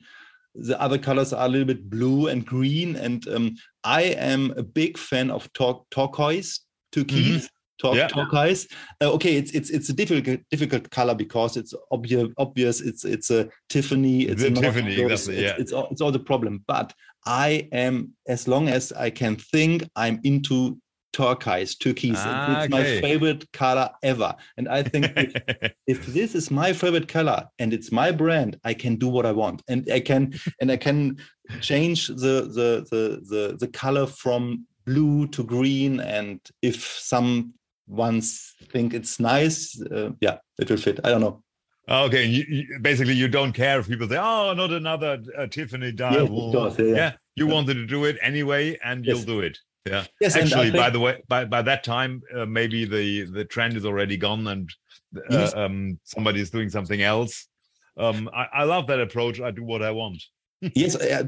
the 0.54 0.80
other 0.80 0.98
colors 0.98 1.32
are 1.32 1.46
a 1.46 1.48
little 1.48 1.66
bit 1.66 1.88
blue 1.88 2.28
and 2.28 2.44
green. 2.44 2.96
And 2.96 3.26
um, 3.28 3.56
I 3.84 4.02
am 4.02 4.52
a 4.56 4.62
big 4.62 4.98
fan 4.98 5.30
of 5.30 5.50
tor- 5.52 5.84
turquoise, 5.90 6.61
turquoise. 6.92 7.46
Mm-hmm. 7.46 7.57
Tor- 7.79 7.97
yeah. 7.97 8.09
Turquoise. 8.09 8.66
Uh, 9.01 9.12
okay, 9.12 9.37
it's 9.37 9.53
it's 9.53 9.70
it's 9.70 9.89
a 9.89 9.93
difficult 9.93 10.41
difficult 10.51 10.91
color 10.91 11.14
because 11.14 11.57
it's 11.57 11.74
obvious. 11.91 12.29
Obvious. 12.39 12.81
It's 12.81 13.05
it's 13.05 13.31
a 13.31 13.49
Tiffany. 13.68 14.22
It's 14.22 14.43
a 14.43 14.51
Tiffany. 14.51 15.01
Exactly. 15.01 15.43
Yeah. 15.43 15.51
It's, 15.51 15.61
it's 15.61 15.72
all, 15.72 15.89
it's 15.91 16.01
all 16.01 16.12
the 16.12 16.18
problem. 16.18 16.64
But 16.66 16.93
I 17.26 17.68
am 17.72 18.14
as 18.26 18.49
long 18.49 18.68
as 18.68 18.93
I 18.93 19.11
can 19.11 19.37
think, 19.37 19.89
I'm 19.97 20.20
into 20.24 20.79
turquoise, 21.12 21.74
turquoise. 21.76 22.16
Ah, 22.16 22.62
it's 22.64 22.74
okay. 22.74 22.97
my 22.97 23.01
favorite 23.01 23.51
color 23.53 23.91
ever. 24.03 24.35
And 24.57 24.68
I 24.68 24.83
think 24.83 25.12
if, 25.16 25.72
if, 25.87 26.07
this 26.07 26.35
is 26.35 26.51
my 26.51 26.72
favorite 26.72 27.09
color 27.09 27.45
and 27.59 27.72
it's 27.72 27.91
my 27.91 28.11
brand, 28.11 28.59
I 28.64 28.74
can 28.74 28.97
do 28.97 29.09
what 29.09 29.26
I 29.26 29.33
want. 29.33 29.62
And 29.68 29.89
I 29.91 30.01
can 30.01 30.35
and 30.61 30.70
I 30.70 30.76
can 30.76 31.18
change 31.61 32.09
the 32.09 32.14
the 32.57 32.87
the 32.91 33.20
the, 33.29 33.57
the 33.59 33.68
color 33.68 34.07
from 34.07 34.66
blue 34.87 35.26
to 35.29 35.43
green. 35.45 36.01
And 36.01 36.41
if 36.62 36.83
some 36.83 37.55
ones 37.89 38.55
think 38.70 38.95
it's 38.95 39.18
nice, 39.18 39.80
uh, 39.82 40.11
yeah, 40.20 40.39
it 40.59 40.70
will 40.70 40.76
fit. 40.76 41.01
I 41.05 41.11
don't 41.11 41.20
know. 41.20 41.43
Okay, 41.89 42.26
you, 42.26 42.45
you, 42.49 42.78
basically 42.80 43.14
you 43.14 43.28
don't 43.28 43.53
care 43.53 43.80
if 43.80 43.89
people 43.89 44.09
say, 44.09 44.18
"Oh, 44.18 44.53
not 44.53 44.70
another 44.70 45.22
uh, 45.36 45.47
Tiffany 45.47 45.91
dial." 45.93 46.53
Yeah, 46.53 46.84
yeah, 46.84 46.95
yeah, 46.95 47.12
you 47.34 47.47
wanted 47.47 47.74
to 47.74 47.86
do 47.86 48.05
it 48.05 48.18
anyway, 48.20 48.78
and 48.84 49.05
yes. 49.05 49.16
you'll 49.16 49.26
do 49.26 49.41
it. 49.41 49.59
Yeah. 49.86 50.05
Yes. 50.20 50.36
Actually, 50.36 50.70
by 50.70 50.91
the 50.91 51.01
way, 51.01 51.22
by, 51.28 51.47
by 51.47 51.62
that 51.62 51.82
time, 51.82 52.22
uh, 52.34 52.45
maybe 52.45 52.84
the 52.84 53.24
the 53.24 53.45
trend 53.45 53.74
is 53.76 53.86
already 53.86 54.18
gone, 54.18 54.47
and 54.47 54.70
uh, 55.16 55.20
yes. 55.30 55.55
um, 55.55 55.99
somebody 56.05 56.41
is 56.41 56.51
doing 56.51 56.68
something 56.68 57.01
else. 57.01 57.49
Um, 57.97 58.28
I, 58.34 58.47
I 58.53 58.64
love 58.64 58.86
that 58.89 59.01
approach. 59.01 59.41
I 59.41 59.51
do 59.51 59.64
what 59.64 59.82
I 59.82 59.91
want. 59.91 60.22
Yes, 60.61 60.96
uh, 60.96 61.24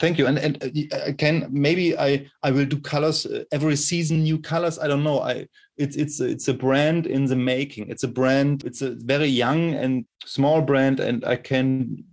thank 0.00 0.18
you. 0.18 0.26
And 0.26 0.38
and 0.38 0.62
uh, 0.62 0.98
again, 1.04 1.46
maybe 1.50 1.96
I 1.96 2.26
I 2.42 2.50
will 2.50 2.66
do 2.66 2.80
colors 2.80 3.26
uh, 3.26 3.44
every 3.52 3.76
season, 3.76 4.22
new 4.22 4.38
colors. 4.38 4.78
I 4.78 4.88
don't 4.88 5.04
know. 5.04 5.20
I 5.20 5.46
it's 5.76 5.96
it's 5.96 6.20
it's 6.20 6.48
a 6.48 6.54
brand 6.54 7.06
in 7.06 7.26
the 7.26 7.36
making. 7.36 7.90
It's 7.90 8.02
a 8.02 8.08
brand. 8.08 8.64
It's 8.64 8.82
a 8.82 8.90
very 8.90 9.28
young 9.28 9.74
and 9.74 10.04
small 10.24 10.62
brand, 10.62 11.00
and 11.00 11.24
I 11.24 11.36
can 11.36 12.04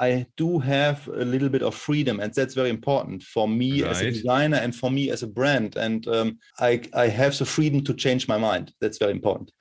I 0.00 0.26
do 0.36 0.58
have 0.58 1.06
a 1.08 1.24
little 1.24 1.50
bit 1.50 1.62
of 1.62 1.74
freedom, 1.74 2.20
and 2.20 2.32
that's 2.32 2.54
very 2.54 2.70
important 2.70 3.22
for 3.22 3.46
me 3.46 3.82
right. 3.82 3.90
as 3.90 4.00
a 4.00 4.10
designer 4.10 4.56
and 4.56 4.74
for 4.74 4.90
me 4.90 5.10
as 5.10 5.22
a 5.22 5.26
brand. 5.28 5.76
And 5.76 6.08
um, 6.08 6.38
I 6.58 6.82
I 6.94 7.08
have 7.08 7.36
the 7.38 7.44
freedom 7.44 7.84
to 7.84 7.94
change 7.94 8.26
my 8.26 8.38
mind. 8.38 8.72
That's 8.80 8.98
very 8.98 9.12
important. 9.12 9.52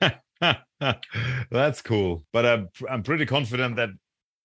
that's 1.50 1.82
cool, 1.82 2.24
but 2.32 2.44
I'm 2.44 2.68
I'm 2.88 3.02
pretty 3.02 3.26
confident 3.26 3.76
that 3.76 3.88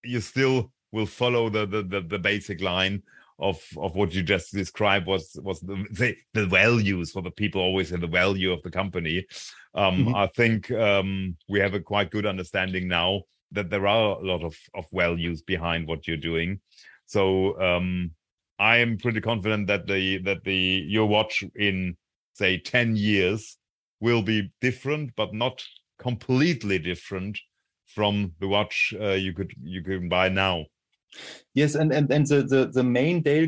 you 0.04 0.22
still 0.22 0.72
will 0.92 1.06
follow 1.06 1.50
the 1.50 1.66
the 1.66 1.84
the, 1.84 2.02
the 2.02 2.20
basic 2.20 2.62
line 2.62 3.02
of 3.40 3.62
of 3.78 3.96
what 3.96 4.14
you 4.14 4.22
just 4.22 4.54
described 4.54 5.08
was 5.08 5.38
was 5.42 5.60
the 5.62 5.86
the, 5.92 6.16
the 6.34 6.46
values 6.46 7.12
for 7.12 7.22
the 7.22 7.32
people 7.32 7.62
always 7.62 7.90
say 7.90 7.96
the 7.96 8.08
value 8.08 8.52
of 8.52 8.62
the 8.62 8.70
company 8.70 9.26
um 9.74 10.06
mm-hmm. 10.06 10.16
i 10.16 10.28
think 10.28 10.70
um 10.72 11.36
we 11.50 11.60
have 11.60 11.74
a 11.74 11.80
quite 11.80 12.12
good 12.12 12.26
understanding 12.26 12.88
now 12.88 13.22
that 13.52 13.70
there 13.70 13.88
are 13.88 14.20
a 14.20 14.26
lot 14.26 14.44
of, 14.44 14.58
of 14.74 14.86
values 14.92 15.42
behind 15.42 15.88
what 15.88 16.08
you're 16.08 16.18
doing. 16.18 16.60
So 17.06 17.60
um, 17.62 18.12
I 18.60 18.78
am 18.78 18.98
pretty 18.98 19.22
confident 19.22 19.68
that 19.68 19.88
the 19.88 20.20
that 20.20 20.44
the 20.44 20.86
your 20.88 21.08
watch 21.08 21.44
in 21.56 21.98
say 22.34 22.58
10 22.58 22.96
years 22.96 23.58
will 24.00 24.22
be 24.22 24.52
different, 24.62 25.12
but 25.16 25.34
not 25.34 25.64
completely 26.00 26.80
different 26.80 27.38
from 27.86 28.32
the 28.40 28.48
watch 28.48 28.94
uh, 29.00 29.12
you 29.12 29.34
could 29.34 29.52
you 29.62 29.84
can 29.84 30.08
buy 30.08 30.30
now. 30.30 30.66
Yes, 31.54 31.76
and 31.76 31.92
and, 31.92 32.12
and 32.12 32.26
the, 32.26 32.44
the, 32.44 32.72
the 32.74 32.84
main 32.84 33.22
dial, 33.22 33.48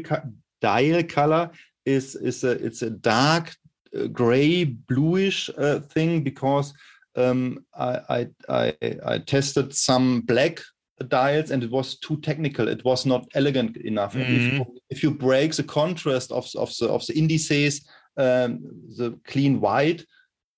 dial 0.61 1.03
color 1.03 1.49
is 1.85 2.15
is 2.15 2.43
a 2.43 2.51
it's 2.51 2.81
a 2.81 2.89
dark 2.89 3.55
uh, 3.97 4.07
gray 4.07 4.63
bluish 4.63 5.49
uh, 5.57 5.79
thing 5.79 6.23
because 6.23 6.73
um, 7.15 7.65
I, 7.77 8.27
I, 8.49 8.73
I, 9.05 9.19
tested 9.19 9.75
some 9.75 10.21
black 10.21 10.61
dials 11.09 11.51
and 11.51 11.63
it 11.63 11.69
was 11.69 11.99
too 11.99 12.19
technical. 12.21 12.67
It 12.67 12.83
was 12.83 13.05
not 13.05 13.27
elegant 13.35 13.77
enough. 13.77 14.13
Mm-hmm. 14.13 14.33
If, 14.33 14.41
you, 14.41 14.59
mm-hmm. 14.59 14.71
if, 14.89 15.03
you, 15.03 15.11
break 15.11 15.53
the 15.53 15.63
contrast 15.63 16.31
of, 16.31 16.47
of, 16.55 16.73
the, 16.79 16.87
of 16.89 17.05
the 17.05 17.17
indices, 17.17 17.85
um, 18.17 18.59
the 18.97 19.19
clean 19.27 19.59
white, 19.59 20.05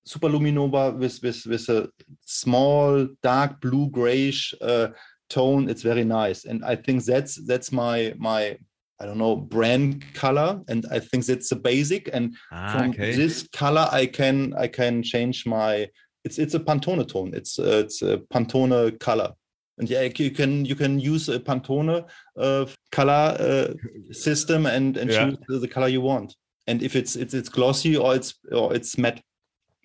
superluminova 0.07 0.97
with, 0.97 1.19
with, 1.23 1.45
with 1.45 1.67
a 1.69 1.89
small 2.25 3.07
dark 3.23 3.59
blue 3.59 3.89
grayish 3.89 4.53
uh, 4.61 4.87
tone, 5.29 5.69
it's 5.69 5.81
very 5.81 6.03
nice. 6.03 6.45
And 6.45 6.63
I 6.63 6.75
think 6.75 7.05
that's 7.05 7.35
that's 7.45 7.71
my 7.71 8.13
my 8.17 8.57
I 8.99 9.05
don't 9.05 9.17
know 9.17 9.35
brand 9.35 10.03
color, 10.13 10.61
and 10.67 10.85
I 10.91 10.99
think 10.99 11.25
that's 11.25 11.49
the 11.49 11.57
basic. 11.57 12.09
And 12.13 12.35
ah, 12.51 12.71
from 12.71 12.89
okay. 12.91 13.15
this 13.15 13.47
color, 13.53 13.87
I 13.91 14.05
can 14.05 14.53
I 14.57 14.67
can 14.67 15.03
change 15.03 15.45
my 15.45 15.89
it's 16.25 16.39
it's 16.39 16.55
a 16.55 16.59
Pantone 16.59 17.07
tone. 17.07 17.33
It's 17.33 17.59
uh, 17.59 17.83
it's 17.85 18.01
a 18.01 18.17
Pantone 18.33 18.99
color, 18.99 19.31
and 19.77 19.89
yeah, 19.89 20.09
you 20.15 20.31
can 20.31 20.65
you 20.65 20.75
can 20.75 20.99
use 20.99 21.29
a 21.29 21.39
Pantone 21.39 22.05
uh, 22.37 22.65
color 22.91 23.37
uh, 23.39 23.73
system 24.11 24.65
and 24.65 24.97
and 24.97 25.11
yeah. 25.11 25.31
choose 25.47 25.61
the 25.61 25.67
color 25.67 25.87
you 25.87 26.01
want. 26.01 26.35
And 26.67 26.81
if 26.81 26.95
it's 26.95 27.15
it's 27.15 27.33
it's 27.33 27.47
glossy 27.47 27.95
or 27.95 28.15
it's 28.15 28.33
or 28.51 28.73
it's 28.73 28.97
matte, 28.97 29.21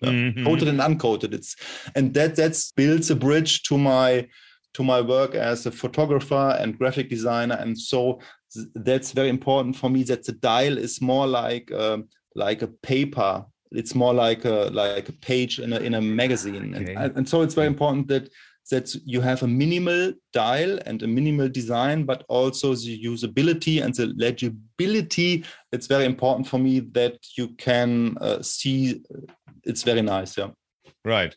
mm-hmm. 0.01 0.43
coated 0.43 0.67
and 0.67 0.79
uncoated, 0.79 1.33
it's 1.33 1.55
and 1.95 2.13
that 2.15 2.35
that's 2.35 2.71
builds 2.71 3.11
a 3.11 3.15
bridge 3.15 3.61
to 3.63 3.77
my 3.77 4.27
to 4.73 4.83
my 4.83 5.01
work 5.01 5.35
as 5.35 5.65
a 5.65 5.71
photographer 5.71 6.57
and 6.59 6.77
graphic 6.77 7.09
designer, 7.09 7.55
and 7.55 7.77
so 7.77 8.19
that's 8.75 9.11
very 9.11 9.29
important 9.29 9.75
for 9.75 9.89
me. 9.89 10.03
That 10.03 10.25
the 10.25 10.33
dial 10.33 10.77
is 10.77 11.01
more 11.01 11.27
like 11.27 11.71
um, 11.71 12.07
like 12.35 12.61
a 12.61 12.67
paper. 12.67 13.45
It's 13.71 13.95
more 13.95 14.13
like 14.13 14.45
a 14.45 14.69
like 14.71 15.09
a 15.09 15.13
page 15.13 15.59
in 15.59 15.73
a 15.73 15.79
in 15.79 15.95
a 15.95 16.01
magazine. 16.01 16.75
Okay. 16.75 16.95
and, 16.95 17.17
and 17.17 17.29
so 17.29 17.41
it's 17.41 17.53
very 17.53 17.67
important 17.67 18.07
that 18.07 18.29
that 18.69 18.95
you 19.05 19.19
have 19.19 19.43
a 19.43 19.47
minimal 19.47 20.13
dial 20.31 20.79
and 20.85 21.03
a 21.03 21.07
minimal 21.07 21.49
design 21.49 22.05
but 22.05 22.23
also 22.29 22.73
the 22.73 23.03
usability 23.03 23.83
and 23.83 23.93
the 23.95 24.07
legibility. 24.17 25.43
It's 25.73 25.87
very 25.87 26.05
important 26.05 26.47
for 26.47 26.57
me 26.57 26.79
that 26.91 27.17
you 27.37 27.49
can 27.55 28.17
uh, 28.21 28.41
see 28.41 29.01
it's 29.63 29.83
very 29.83 30.01
nice 30.01 30.37
yeah. 30.37 30.49
Right. 31.03 31.35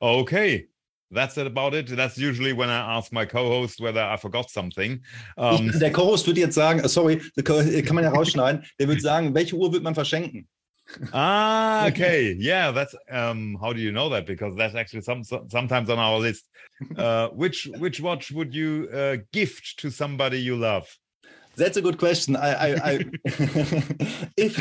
Okay 0.00 0.69
that's 1.10 1.36
it 1.36 1.46
about 1.46 1.74
it. 1.74 1.88
That's 1.88 2.16
usually 2.16 2.52
when 2.52 2.68
I 2.68 2.96
ask 2.96 3.12
my 3.12 3.24
co-host 3.24 3.80
whether 3.80 4.02
I 4.02 4.16
forgot 4.16 4.50
something. 4.50 5.00
Um, 5.36 5.70
der 5.78 5.90
Co-Host 5.90 6.26
würde 6.26 6.40
jetzt 6.40 6.54
sagen, 6.54 6.86
sorry, 6.88 7.20
kann 7.44 7.94
man 7.94 8.04
ja 8.04 8.10
rausschneiden. 8.14 8.64
Der 8.78 8.88
würde 8.88 9.00
sagen, 9.00 9.34
welche 9.34 9.56
Uhr 9.56 9.72
wird 9.72 9.82
man 9.82 9.94
verschenken? 9.94 10.46
ah, 11.12 11.86
okay. 11.86 12.36
Yeah, 12.38 12.72
that's 12.72 12.96
um 13.10 13.56
how 13.60 13.72
do 13.72 13.80
you 13.80 13.92
know 13.92 14.08
that? 14.10 14.26
Because 14.26 14.56
that's 14.56 14.74
actually 14.74 15.02
some, 15.02 15.24
some 15.24 15.48
sometimes 15.48 15.88
on 15.88 15.98
our 15.98 16.18
list. 16.18 16.48
Uh, 16.96 17.28
which 17.28 17.68
which 17.78 18.00
watch 18.00 18.32
would 18.32 18.54
you 18.54 18.88
uh, 18.92 19.16
gift 19.32 19.78
to 19.78 19.90
somebody 19.90 20.40
you 20.40 20.56
love? 20.56 20.88
That's 21.56 21.76
a 21.76 21.82
good 21.82 21.98
question. 21.98 22.36
I, 22.36 22.52
I, 22.52 22.92
I 22.92 23.04
if 24.36 24.58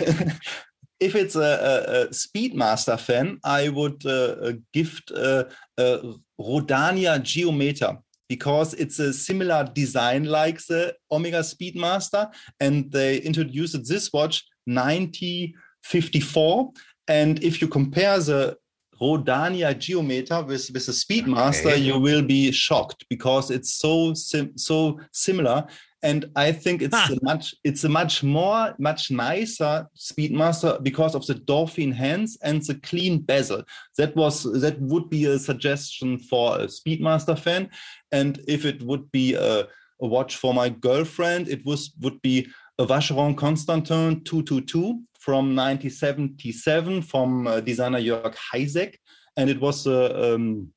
if 0.99 1.15
it's 1.15 1.35
a, 1.35 1.39
a, 1.39 2.01
a, 2.01 2.07
Speedmaster 2.09 2.99
fan, 2.99 3.39
I 3.43 3.69
would 3.69 4.05
uh, 4.05 4.35
uh 4.43 4.51
gift 4.73 5.11
uh, 5.11 5.45
uh, 5.77 5.99
Rodania 6.39 7.21
Geometer 7.21 7.97
because 8.27 8.73
it's 8.75 8.99
a 8.99 9.13
similar 9.13 9.67
design 9.73 10.25
like 10.25 10.59
the 10.67 10.95
Omega 11.11 11.39
Speedmaster, 11.39 12.31
and 12.59 12.91
they 12.91 13.17
introduced 13.17 13.87
this 13.87 14.13
watch 14.13 14.45
9054. 14.67 16.71
And 17.07 17.43
if 17.43 17.59
you 17.61 17.67
compare 17.67 18.19
the 18.19 18.55
Rodania 19.01 19.77
Geometer 19.77 20.43
with, 20.43 20.69
with 20.73 20.87
a 20.87 20.91
Speedmaster, 20.91 21.71
okay. 21.71 21.77
you 21.77 21.99
will 21.99 22.21
be 22.21 22.51
shocked 22.51 23.05
because 23.09 23.49
it's 23.49 23.73
so 23.73 24.13
sim 24.13 24.55
so 24.57 24.99
similar 25.11 25.65
and 26.01 26.25
I 26.35 26.51
think 26.51 26.81
it's 26.81 26.95
a 26.95 27.17
much 27.21 27.53
it's 27.63 27.83
a 27.83 27.89
much 27.89 28.23
more 28.23 28.73
much 28.77 29.11
nicer 29.11 29.87
Speedmaster 29.97 30.81
because 30.81 31.13
of 31.15 31.25
the 31.25 31.35
dolphin 31.35 31.91
hands 31.91 32.37
and 32.41 32.61
the 32.61 32.75
clean 32.75 33.19
bezel. 33.19 33.63
That 33.97 34.15
was 34.15 34.43
that 34.61 34.79
would 34.81 35.09
be 35.09 35.25
a 35.25 35.37
suggestion 35.37 36.17
for 36.17 36.55
a 36.55 36.65
Speedmaster 36.67 37.37
fan, 37.37 37.69
and 38.11 38.39
if 38.47 38.65
it 38.65 38.81
would 38.83 39.11
be 39.11 39.33
a, 39.33 39.61
a 40.01 40.07
watch 40.07 40.37
for 40.37 40.53
my 40.53 40.69
girlfriend, 40.69 41.49
it 41.49 41.65
was 41.65 41.91
would 41.99 42.21
be 42.21 42.47
a 42.77 42.85
Vacheron 42.85 43.35
Constantin 43.35 44.23
222 44.23 45.01
from 45.19 45.53
1977 45.53 47.01
from 47.01 47.45
uh, 47.45 47.59
designer 47.59 47.99
Jörg 47.99 48.35
Hysek, 48.53 48.95
and 49.35 49.49
it 49.49 49.59
was 49.59 49.85
a 49.85 50.35
um, 50.35 50.71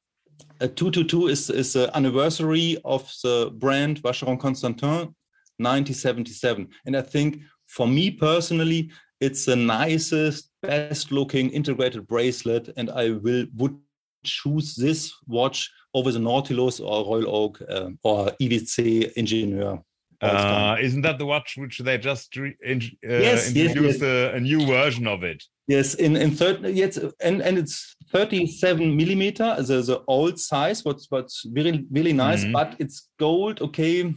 222 0.69 1.29
is, 1.29 1.51
is 1.51 1.73
the 1.73 1.91
anniversary 1.97 2.79
of 2.85 3.11
the 3.23 3.53
brand 3.55 4.03
Vacheron 4.03 4.39
Constantin 4.39 5.15
1977. 5.59 6.69
And 6.87 6.97
I 6.97 7.03
think 7.03 7.41
for 7.67 7.87
me 7.87 8.11
personally, 8.11 8.91
it's 9.21 9.47
the 9.47 9.57
nicest, 9.57 10.51
best 10.63 11.13
looking 11.13 11.51
integrated 11.51 12.07
bracelet. 12.07 12.69
And 12.77 12.91
I 12.91 13.11
will 13.11 13.47
would 13.57 13.77
choose 14.25 14.75
this 14.75 15.13
watch 15.27 15.71
over 15.95 16.11
the 16.11 16.19
Nautilus 16.19 16.81
or 16.81 17.05
Royal 17.05 17.35
Oak 17.35 17.63
uh, 17.69 17.91
or 18.03 18.31
IWC 18.41 19.15
Ingenieur. 19.15 19.79
Uh, 20.21 20.77
isn't 20.81 21.03
that 21.03 21.19
the 21.19 21.27
watch 21.27 21.57
which 21.57 21.79
they 21.79 21.99
just 21.99 22.37
re- 22.37 22.57
in, 22.65 22.81
uh, 23.05 23.19
yes, 23.19 23.49
introduced 23.57 24.01
yes, 24.01 24.03
yes. 24.03 24.33
A, 24.33 24.37
a, 24.37 24.41
new 24.41 24.65
version 24.67 25.09
of 25.09 25.25
it? 25.25 25.43
Yes, 25.67 25.95
in 25.95 26.15
in 26.15 26.31
third 26.31 26.65
yes, 26.65 26.97
and 27.21 27.41
and 27.41 27.59
it's 27.59 27.97
37 28.13 28.95
millimeter, 28.95 29.57
the 29.59 29.81
the 29.81 30.03
old 30.07 30.39
size, 30.39 30.85
what's 30.85 31.07
what's 31.11 31.45
really 31.53 31.87
really 31.91 32.13
nice, 32.13 32.43
mm-hmm. 32.43 32.53
but 32.53 32.77
it's 32.79 33.09
gold. 33.19 33.61
Okay, 33.61 34.15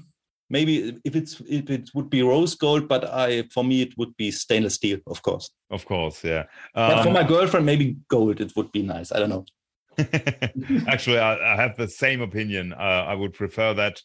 maybe 0.50 1.00
if 1.06 1.16
it's 1.16 1.42
if 1.48 1.70
it 1.70 1.90
would 1.96 2.10
be 2.10 2.22
rose 2.22 2.56
gold, 2.56 2.88
but 2.88 3.06
I 3.06 3.44
for 3.54 3.64
me 3.64 3.82
it 3.82 3.98
would 3.98 4.16
be 4.18 4.32
stainless 4.32 4.76
steel, 4.76 5.00
of 5.08 5.22
course. 5.22 5.50
Of 5.72 5.86
course, 5.86 6.24
yeah. 6.24 6.44
Um, 6.76 6.90
but 6.90 7.04
for 7.04 7.12
my 7.12 7.22
um, 7.22 7.28
girlfriend, 7.28 7.66
maybe 7.66 7.98
gold. 8.10 8.42
It 8.42 8.54
would 8.56 8.72
be 8.72 8.84
nice. 8.84 9.12
I 9.12 9.20
don't 9.20 9.30
know. 9.30 9.46
Actually, 10.88 11.20
I, 11.20 11.54
I, 11.54 11.56
have 11.56 11.78
the 11.78 11.88
same 11.88 12.20
opinion. 12.20 12.74
Uh, 12.74 13.06
I 13.08 13.14
would 13.14 13.32
prefer 13.32 13.74
that 13.76 14.02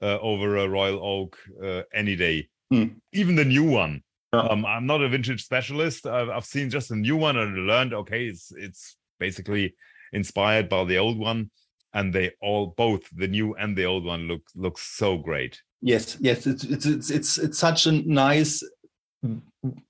uh, 0.00 0.18
over 0.20 0.56
a 0.56 0.66
Royal 0.66 0.98
Oak 1.04 1.36
uh, 1.62 1.82
any 1.92 2.16
day, 2.16 2.48
hmm. 2.70 2.86
even 3.12 3.34
the 3.34 3.44
new 3.44 3.64
one. 3.64 4.02
Um, 4.32 4.66
I'm 4.66 4.86
not 4.86 5.02
a 5.02 5.08
vintage 5.08 5.44
specialist. 5.44 6.06
I've, 6.06 6.28
I've, 6.28 6.44
seen 6.44 6.68
just 6.68 6.90
a 6.90 6.96
new 6.96 7.16
one 7.16 7.36
and 7.36 7.66
learned. 7.66 7.94
Okay, 7.94 8.26
it's 8.26 8.52
it's 8.56 8.96
basically 9.18 9.74
inspired 10.12 10.68
by 10.68 10.84
the 10.84 10.98
old 10.98 11.18
one, 11.18 11.50
and 11.94 12.12
they 12.12 12.32
all 12.40 12.74
both 12.76 13.08
the 13.14 13.28
new 13.28 13.54
and 13.54 13.76
the 13.76 13.86
old 13.86 14.04
one 14.04 14.28
look 14.28 14.42
look 14.54 14.78
so 14.78 15.16
great. 15.16 15.60
Yes, 15.82 16.16
yes, 16.20 16.46
it's 16.46 16.64
it's 16.64 16.86
it's 16.86 17.10
it's, 17.10 17.38
it's 17.38 17.58
such 17.58 17.86
a 17.86 17.92
nice 17.92 18.62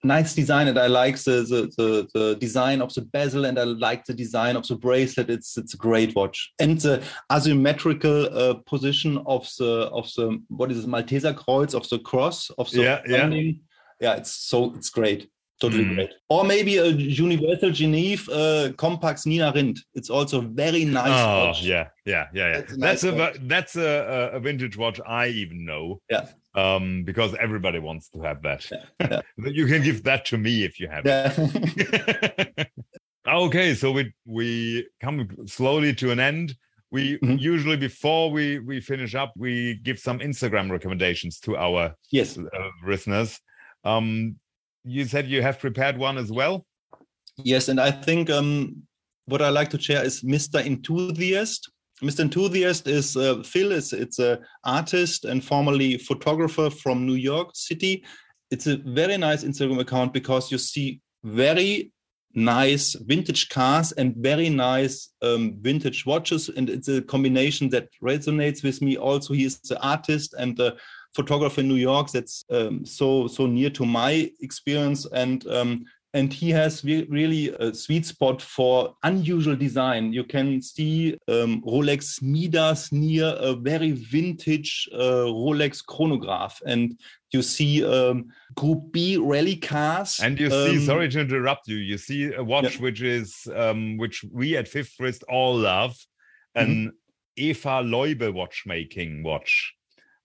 nice 0.02 0.34
design 0.34 0.68
and 0.68 0.78
i 0.78 0.86
like 0.86 1.16
the, 1.18 1.42
the, 1.50 1.70
the 1.76 2.08
the 2.14 2.36
design 2.36 2.80
of 2.80 2.92
the 2.94 3.02
bezel 3.02 3.44
and 3.44 3.58
i 3.58 3.64
like 3.64 4.04
the 4.04 4.14
design 4.14 4.56
of 4.56 4.66
the 4.68 4.76
bracelet 4.76 5.28
it's 5.28 5.56
it's 5.58 5.74
a 5.74 5.76
great 5.76 6.14
watch 6.14 6.52
and 6.60 6.80
the 6.80 7.02
asymmetrical 7.32 8.26
uh, 8.36 8.54
position 8.66 9.18
of 9.26 9.48
the 9.58 9.90
of 9.92 10.06
the 10.16 10.40
what 10.48 10.70
is 10.70 10.84
it 10.84 10.88
malteser 10.88 11.34
kreuz 11.34 11.74
of 11.74 11.88
the 11.88 11.98
cross 11.98 12.50
of 12.58 12.70
the 12.70 12.82
yeah, 12.82 13.00
yeah. 13.06 13.28
yeah 14.00 14.14
it's 14.14 14.30
so 14.30 14.72
it's 14.74 14.90
great 14.90 15.28
totally 15.60 15.84
mm. 15.84 15.94
great 15.94 16.10
or 16.28 16.44
maybe 16.44 16.76
a 16.76 16.86
universal 16.86 17.70
geneve 17.70 18.28
uh, 18.28 18.70
compax 18.76 19.24
nina 19.26 19.52
rindt 19.52 19.78
it's 19.94 20.10
also 20.10 20.40
very 20.40 20.84
nice 20.84 21.08
oh 21.08 21.46
watch. 21.46 21.62
yeah 21.62 21.88
yeah 22.04 22.26
yeah 22.34 22.48
yeah 22.48 22.60
that's 22.60 22.72
a, 22.72 22.76
nice 22.78 23.00
that's, 23.02 23.38
a, 23.38 23.40
that's 23.42 23.76
a, 23.76 24.30
a 24.34 24.40
vintage 24.40 24.76
watch 24.76 25.00
i 25.06 25.28
even 25.28 25.64
know 25.64 26.00
yeah 26.10 26.26
um, 26.56 27.04
because 27.04 27.34
everybody 27.34 27.78
wants 27.78 28.08
to 28.08 28.20
have 28.22 28.42
that. 28.42 28.68
Yeah, 28.70 28.80
yeah. 29.00 29.20
you 29.50 29.66
can 29.66 29.82
give 29.82 30.02
that 30.04 30.24
to 30.26 30.38
me 30.38 30.64
if 30.64 30.80
you 30.80 30.88
have 30.88 31.04
yeah. 31.06 31.32
it. 31.36 32.68
okay, 33.28 33.74
so 33.74 33.92
we 33.92 34.12
we 34.24 34.88
come 35.00 35.28
slowly 35.46 35.94
to 35.94 36.10
an 36.10 36.18
end. 36.18 36.56
We 36.90 37.18
mm-hmm. 37.18 37.36
usually 37.36 37.76
before 37.76 38.30
we 38.30 38.58
we 38.58 38.80
finish 38.80 39.14
up, 39.14 39.32
we 39.36 39.74
give 39.82 39.98
some 39.98 40.18
Instagram 40.20 40.70
recommendations 40.70 41.38
to 41.40 41.56
our 41.56 41.94
yes 42.10 42.38
uh, 42.38 42.70
listeners. 42.86 43.38
Um, 43.84 44.36
you 44.86 45.04
said 45.04 45.26
you 45.26 45.42
have 45.42 45.58
prepared 45.58 45.98
one 45.98 46.16
as 46.16 46.30
well. 46.30 46.64
Yes, 47.38 47.68
and 47.68 47.80
I 47.80 47.90
think 47.90 48.30
um, 48.30 48.82
what 49.26 49.42
I 49.42 49.50
like 49.50 49.68
to 49.70 49.80
share 49.80 50.04
is 50.04 50.22
Mr. 50.22 50.64
Enthusiast. 50.64 51.70
Mr. 52.02 52.20
Enthusiast 52.20 52.86
is 52.86 53.16
uh, 53.16 53.42
Phil. 53.42 53.72
Is 53.72 53.92
it's 53.92 54.18
a 54.18 54.38
artist 54.64 55.24
and 55.24 55.44
formerly 55.44 55.98
photographer 55.98 56.70
from 56.70 57.04
New 57.04 57.14
York 57.14 57.50
City. 57.54 58.04
It's 58.50 58.66
a 58.66 58.76
very 58.76 59.16
nice 59.16 59.44
Instagram 59.44 59.80
account 59.80 60.12
because 60.12 60.52
you 60.52 60.58
see 60.58 61.00
very 61.24 61.92
nice 62.34 62.94
vintage 63.06 63.48
cars 63.48 63.92
and 63.92 64.14
very 64.16 64.50
nice 64.50 65.10
um, 65.22 65.56
vintage 65.60 66.06
watches, 66.06 66.48
and 66.50 66.70
it's 66.70 66.88
a 66.88 67.02
combination 67.02 67.68
that 67.70 67.88
resonates 68.02 68.62
with 68.62 68.80
me. 68.82 68.96
Also, 68.96 69.34
he 69.34 69.44
is 69.44 69.58
the 69.60 69.80
artist 69.82 70.34
and 70.38 70.56
the 70.56 70.76
photographer 71.16 71.60
in 71.62 71.68
New 71.68 71.82
York. 71.90 72.10
That's 72.10 72.44
um, 72.50 72.84
so 72.84 73.26
so 73.26 73.46
near 73.46 73.70
to 73.70 73.84
my 73.84 74.30
experience 74.40 75.06
and. 75.12 75.46
Um, 75.48 75.86
and 76.14 76.32
he 76.32 76.48
has 76.50 76.82
re 76.82 77.06
really 77.10 77.54
a 77.60 77.74
sweet 77.74 78.06
spot 78.06 78.40
for 78.40 78.96
unusual 79.02 79.54
design. 79.54 80.14
You 80.14 80.24
can 80.24 80.62
see 80.62 81.18
um, 81.28 81.62
Rolex 81.62 82.22
Midas 82.22 82.90
near 82.90 83.36
a 83.38 83.54
very 83.54 83.90
vintage 83.90 84.88
uh, 84.94 85.28
Rolex 85.28 85.84
chronograph, 85.84 86.58
and 86.64 86.98
you 87.32 87.42
see 87.42 87.84
um, 87.84 88.32
Group 88.54 88.92
B 88.92 89.18
rally 89.18 89.56
cars. 89.56 90.18
And 90.22 90.40
you 90.40 90.48
see, 90.48 90.78
um, 90.78 90.86
sorry 90.86 91.10
to 91.10 91.20
interrupt 91.20 91.68
you, 91.68 91.76
you 91.76 91.98
see 91.98 92.32
a 92.32 92.42
watch 92.42 92.76
yeah. 92.76 92.82
which 92.82 93.02
is 93.02 93.46
um, 93.54 93.98
which 93.98 94.24
we 94.32 94.56
at 94.56 94.68
Fifth 94.68 94.94
Wrist 94.98 95.22
all 95.28 95.54
love, 95.54 95.94
an 96.54 96.66
mm 96.66 96.86
-hmm. 96.86 96.92
Eva 97.36 97.82
Leube 97.82 98.32
watchmaking 98.32 99.22
watch 99.22 99.75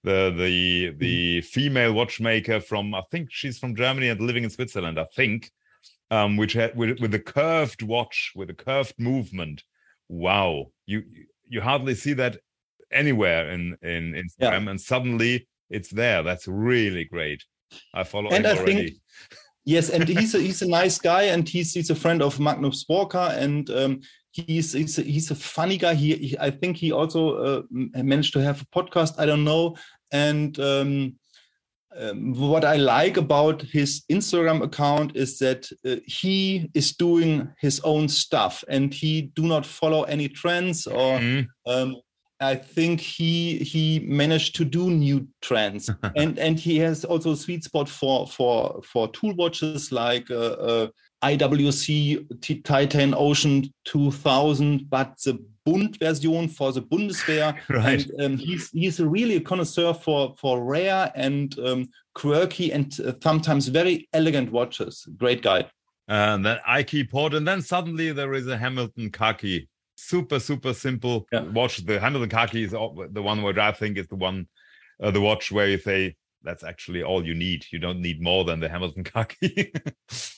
the 0.03 0.33
the 0.35 0.95
the 0.97 1.41
female 1.41 1.93
watchmaker 1.93 2.59
from 2.59 2.93
I 2.95 3.01
think 3.11 3.29
she's 3.31 3.59
from 3.59 3.75
Germany 3.75 4.09
and 4.09 4.19
living 4.19 4.43
in 4.43 4.49
Switzerland. 4.49 4.99
I 4.99 5.05
think 5.15 5.51
um, 6.11 6.37
which 6.37 6.53
had 6.53 6.75
with, 6.75 6.99
with 6.99 7.13
a 7.15 7.19
curved 7.19 7.81
watch 7.81 8.33
with 8.35 8.49
a 8.49 8.53
curved 8.53 8.95
movement. 8.99 9.63
Wow, 10.09 10.67
you 10.85 11.03
you 11.47 11.61
hardly 11.61 11.95
see 11.95 12.13
that 12.13 12.37
anywhere 12.91 13.49
in 13.51 13.77
in 13.81 14.13
Instagram, 14.13 14.65
yeah. 14.65 14.71
and 14.71 14.81
suddenly 14.81 15.47
it's 15.69 15.89
there. 15.89 16.21
That's 16.21 16.47
really 16.47 17.05
great. 17.05 17.43
I 17.93 18.03
follow 18.03 18.29
and 18.29 18.45
him 18.45 18.57
I 18.57 18.59
already. 18.59 18.75
Think, 18.75 19.01
yes, 19.63 19.89
and 19.89 20.07
he's 20.07 20.35
a, 20.35 20.39
he's 20.39 20.61
a 20.61 20.67
nice 20.67 20.99
guy, 20.99 21.23
and 21.23 21.47
he's 21.47 21.73
he's 21.73 21.89
a 21.89 21.95
friend 21.95 22.21
of 22.21 22.39
Magnus 22.39 22.85
Walker, 22.89 23.33
and 23.37 23.69
um, 23.69 24.01
he's 24.31 24.73
he's 24.73 24.97
a, 24.97 25.03
he's 25.03 25.31
a 25.31 25.35
funny 25.35 25.77
guy. 25.77 25.93
He, 25.93 26.15
he 26.15 26.37
I 26.39 26.51
think 26.51 26.77
he 26.77 26.91
also 26.91 27.35
uh, 27.35 27.61
managed 27.71 28.33
to 28.33 28.39
have 28.39 28.61
a 28.61 28.65
podcast. 28.65 29.15
I 29.17 29.25
don't 29.25 29.43
know, 29.43 29.75
and 30.11 30.59
um, 30.59 31.15
um, 31.97 32.33
what 32.33 32.63
I 32.63 32.77
like 32.77 33.17
about 33.17 33.61
his 33.61 34.03
Instagram 34.09 34.63
account 34.63 35.15
is 35.15 35.37
that 35.39 35.69
uh, 35.85 35.97
he 36.05 36.69
is 36.73 36.93
doing 36.93 37.49
his 37.59 37.81
own 37.81 38.07
stuff 38.07 38.63
and 38.69 38.93
he 38.93 39.23
do 39.35 39.43
not 39.43 39.65
follow 39.65 40.03
any 40.03 40.29
trends 40.29 40.87
or 40.87 41.19
mm. 41.19 41.47
um, 41.67 41.97
I 42.39 42.55
think 42.55 43.01
he 43.01 43.57
he 43.57 43.99
managed 43.99 44.55
to 44.55 44.65
do 44.65 44.89
new 44.89 45.27
trends 45.41 45.89
and 46.15 46.39
and 46.39 46.57
he 46.57 46.79
has 46.79 47.03
also 47.03 47.33
a 47.33 47.37
sweet 47.37 47.63
spot 47.63 47.89
for 47.89 48.25
for 48.27 48.81
for 48.83 49.09
tool 49.09 49.35
watches 49.35 49.91
like 49.91 50.31
uh, 50.31 50.55
uh, 50.59 50.87
IWC 51.23 52.63
Titan 52.63 53.13
Ocean 53.15 53.71
2000 53.85 54.89
but 54.89 55.15
the 55.23 55.37
Bund 55.63 55.95
version 55.99 56.47
for 56.47 56.71
the 56.71 56.81
Bundeswehr. 56.81 57.55
Right. 57.69 58.03
And 58.17 58.21
um, 58.21 58.37
he's 58.37 58.69
he's 58.71 58.99
really 58.99 59.35
a 59.35 59.41
connoisseur 59.41 59.93
for 59.93 60.33
for 60.39 60.63
rare 60.63 61.11
and 61.15 61.57
um, 61.59 61.89
quirky 62.15 62.71
and 62.73 62.97
uh, 63.05 63.13
sometimes 63.21 63.67
very 63.67 64.07
elegant 64.13 64.51
watches. 64.51 65.07
Great 65.17 65.41
guy. 65.43 65.65
And 66.07 66.43
then 66.45 66.57
Ikepod, 66.67 67.35
and 67.37 67.47
then 67.47 67.61
suddenly 67.61 68.11
there 68.11 68.33
is 68.33 68.47
a 68.47 68.57
Hamilton 68.57 69.11
Khaki. 69.11 69.69
Super, 69.95 70.39
super 70.39 70.73
simple 70.73 71.27
Yeah. 71.31 71.43
watch. 71.43 71.77
The 71.85 71.99
Hamilton 71.99 72.29
Khaki 72.29 72.63
is 72.63 72.71
the 72.71 73.21
one 73.21 73.43
where 73.43 73.57
I 73.59 73.71
think 73.71 73.97
is 73.97 74.07
the 74.07 74.15
one, 74.15 74.47
uh, 75.01 75.11
the 75.11 75.21
watch 75.21 75.51
where 75.51 75.67
you 75.69 75.77
say 75.77 76.15
that's 76.43 76.63
actually 76.63 77.03
all 77.03 77.25
you 77.25 77.33
need. 77.33 77.65
You 77.71 77.79
don't 77.79 78.01
need 78.01 78.21
more 78.21 78.43
than 78.45 78.59
the 78.59 78.69
Hamilton 78.69 79.03
Khaki. 79.11 79.71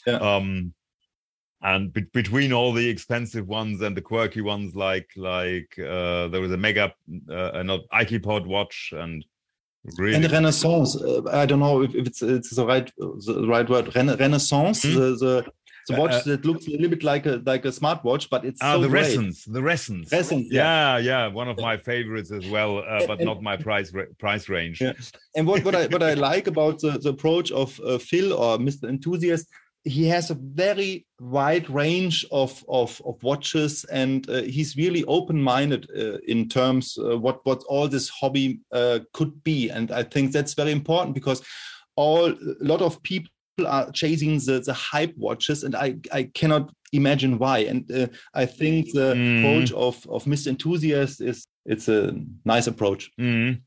Yeah. 0.05 0.15
Um, 0.17 0.73
and 1.61 1.93
be- 1.93 2.01
between 2.13 2.51
all 2.51 2.73
the 2.73 2.87
expensive 2.89 3.47
ones 3.47 3.81
and 3.81 3.95
the 3.95 4.01
quirky 4.01 4.41
ones, 4.41 4.75
like 4.75 5.09
like 5.15 5.73
uh, 5.79 6.27
there 6.27 6.41
was 6.41 6.51
a 6.51 6.57
mega, 6.57 6.93
uh, 7.29 7.63
not 7.63 7.81
Ikepod 7.93 8.45
watch, 8.45 8.93
and 8.95 9.25
really 9.97 10.15
And 10.15 10.29
Renaissance. 10.31 10.95
Uh, 11.01 11.21
I 11.31 11.45
don't 11.45 11.59
know 11.59 11.81
if, 11.81 11.95
if 11.95 12.05
it's 12.07 12.21
it's 12.21 12.55
the 12.55 12.65
right 12.65 12.91
the 12.97 13.45
right 13.47 13.69
word. 13.69 13.95
Rena- 13.95 14.17
Renaissance. 14.17 14.83
Mhm. 14.83 14.93
The, 14.95 15.25
the 15.25 15.51
the 15.87 15.95
watch 15.95 16.11
Uh, 16.13 16.21
that 16.25 16.45
looks 16.45 16.67
a 16.67 16.71
little 16.71 16.89
bit 16.89 17.03
like 17.03 17.25
a 17.25 17.41
like 17.45 17.65
a 17.65 17.71
smartwatch, 17.79 18.29
but 18.29 18.45
it's 18.45 18.61
ah 18.61 18.73
so 18.75 18.81
the 18.81 18.89
great. 18.89 19.01
Ressence, 19.03 19.45
the 19.45 19.61
Ressence. 19.61 20.11
Ressence, 20.11 20.47
yeah, 20.51 20.97
yeah, 20.97 21.27
one 21.27 21.49
of 21.49 21.57
my 21.57 21.75
favorites 21.77 22.31
as 22.31 22.45
well, 22.47 22.79
uh, 22.79 23.05
but 23.07 23.19
And- 23.19 23.25
not 23.25 23.41
my 23.41 23.57
price 23.57 23.91
price 24.17 24.45
range. 24.49 24.81
Yeah. 24.81 24.93
And 25.35 25.47
what, 25.47 25.63
what 25.65 25.75
I 25.75 25.87
what 25.87 26.03
I 26.03 26.13
like 26.31 26.47
about 26.47 26.79
the, 26.79 26.91
the 27.03 27.09
approach 27.09 27.51
of 27.51 27.79
uh, 27.79 27.97
Phil 27.97 28.33
or 28.33 28.57
Mr. 28.57 28.87
Enthusiast, 28.89 29.45
he 29.83 30.05
has 30.07 30.29
a 30.31 30.37
very 30.55 31.05
wide 31.19 31.69
range 31.69 32.25
of 32.31 32.63
of, 32.67 33.01
of 33.05 33.21
watches, 33.23 33.83
and 33.91 34.29
uh, 34.29 34.41
he's 34.43 34.77
really 34.77 35.03
open 35.05 35.41
minded 35.41 35.89
uh, 35.91 36.17
in 36.27 36.47
terms 36.47 36.97
uh, 36.97 37.17
what 37.19 37.37
what 37.45 37.63
all 37.67 37.87
this 37.89 38.07
hobby 38.09 38.59
uh, 38.71 38.99
could 39.11 39.43
be. 39.43 39.69
And 39.69 39.91
I 39.91 40.03
think 40.03 40.31
that's 40.31 40.53
very 40.55 40.71
important 40.71 41.13
because 41.13 41.41
all 41.95 42.29
a 42.31 42.65
lot 42.71 42.81
of 42.81 43.01
people 43.03 43.29
are 43.65 43.91
chasing 43.91 44.39
the, 44.39 44.61
the 44.65 44.73
hype 44.73 45.13
watches 45.17 45.63
and 45.63 45.75
I, 45.75 45.95
I 46.11 46.23
cannot 46.33 46.71
imagine 46.91 47.37
why 47.39 47.59
and 47.59 47.89
uh, 47.91 48.07
i 48.33 48.45
think 48.45 48.91
the 48.93 49.13
Mm. 49.13 49.39
approach 49.39 49.71
of, 49.73 49.95
of 50.09 50.23
mr 50.25 50.47
enthusiast 50.47 51.21
is 51.21 51.45
it's 51.65 51.87
a 51.87 52.13
nice 52.45 52.67
approach 52.67 53.11
Mhm. 53.19 53.61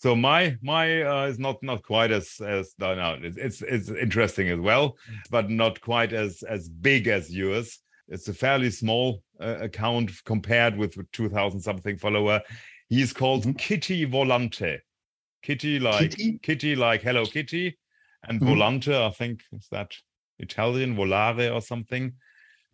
So 0.00 0.14
my 0.14 0.56
my 0.62 1.02
uh, 1.02 1.26
is 1.26 1.38
not 1.40 1.56
not 1.62 1.82
quite 1.82 2.12
as 2.12 2.40
as 2.40 2.72
no, 2.78 2.94
no 2.94 3.18
it's, 3.20 3.36
it's 3.36 3.62
it's 3.62 3.88
interesting 3.90 4.48
as 4.48 4.60
well, 4.60 4.96
but 5.30 5.50
not 5.50 5.80
quite 5.80 6.12
as 6.12 6.44
as 6.48 6.68
big 6.68 7.08
as 7.08 7.24
yours. 7.34 7.80
It's 8.06 8.28
a 8.28 8.32
fairly 8.34 8.70
small 8.70 9.22
uh, 9.40 9.56
account 9.68 10.12
compared 10.24 10.76
with 10.76 10.92
two 11.10 11.28
thousand 11.28 11.60
something 11.62 11.98
follower. 11.98 12.40
He's 12.88 13.12
called 13.12 13.44
Mhm. 13.44 13.58
Kitty 13.58 14.06
Volante. 14.06 14.78
Kitty 15.42 15.80
like 15.80 16.10
Kitty? 16.10 16.38
Kitty 16.42 16.76
like 16.76 17.02
Hello 17.02 17.24
Kitty, 17.26 17.76
and 18.26 18.40
Mhm. 18.40 18.46
Volante 18.48 18.94
I 18.94 19.10
think 19.10 19.42
is 19.52 19.68
that 19.70 19.92
Italian 20.38 20.96
Volare 20.96 21.52
or 21.54 21.60
something. 21.60 22.12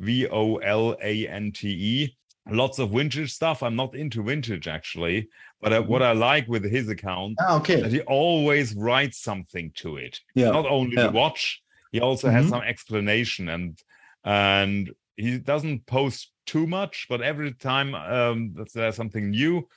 V 0.01 0.27
O 0.29 0.57
L 0.57 0.97
A 1.03 1.29
N 1.29 1.53
T 1.53 1.69
E. 1.69 2.17
Lots 2.51 2.79
of 2.79 2.91
vintage 2.91 3.33
stuff. 3.33 3.63
I'm 3.63 3.77
not 3.77 3.95
into 3.95 4.23
vintage 4.23 4.69
actually, 4.69 5.29
but 5.63 5.73
uh, 5.73 5.83
what 5.83 6.03
I 6.03 6.13
like 6.13 6.47
with 6.49 6.65
his 6.65 6.89
account 6.89 7.37
ah, 7.41 7.57
okay 7.59 7.81
that 7.81 7.93
he 7.93 8.01
always 8.03 8.75
writes 8.75 9.19
something 9.21 9.71
to 9.77 9.97
it. 9.97 10.21
yeah 10.35 10.51
Not 10.51 10.67
only 10.67 10.97
Yeah. 10.97 11.07
the 11.07 11.13
watch, 11.13 11.63
he 11.93 12.01
also 12.01 12.29
has 12.29 12.47
Mhm. 12.47 12.51
some 12.51 12.63
explanation 12.63 13.49
and 13.49 13.81
and 14.25 14.93
he 15.17 15.39
doesn't 15.39 15.87
post 15.87 16.33
too 16.45 16.67
much, 16.67 17.07
but 17.09 17.23
every 17.23 17.53
time 17.55 17.95
um, 17.95 18.53
that 18.55 18.73
there's 18.73 18.97
something 18.97 19.31
new, 19.31 19.69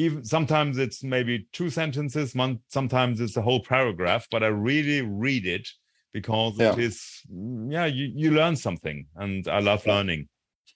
even 0.00 0.24
sometimes 0.24 0.78
it's 0.78 1.02
maybe 1.04 1.46
two 1.52 1.68
sentences, 1.70 2.34
one, 2.34 2.60
sometimes 2.68 3.20
it's 3.20 3.36
a 3.36 3.42
whole 3.42 3.62
paragraph, 3.62 4.26
but 4.30 4.42
I 4.42 4.46
really 4.48 5.02
read 5.02 5.46
it 5.46 5.68
because 6.12 6.54
it 6.58 6.62
Yeah. 6.78 6.84
is 6.86 7.22
mm, 7.32 7.70
yeah, 7.72 7.86
you, 7.86 8.06
you 8.14 8.30
learn 8.30 8.56
something 8.56 9.06
and 9.16 9.46
I 9.46 9.60
love 9.60 9.82
Yeah. 9.86 9.94
learning. 9.94 10.28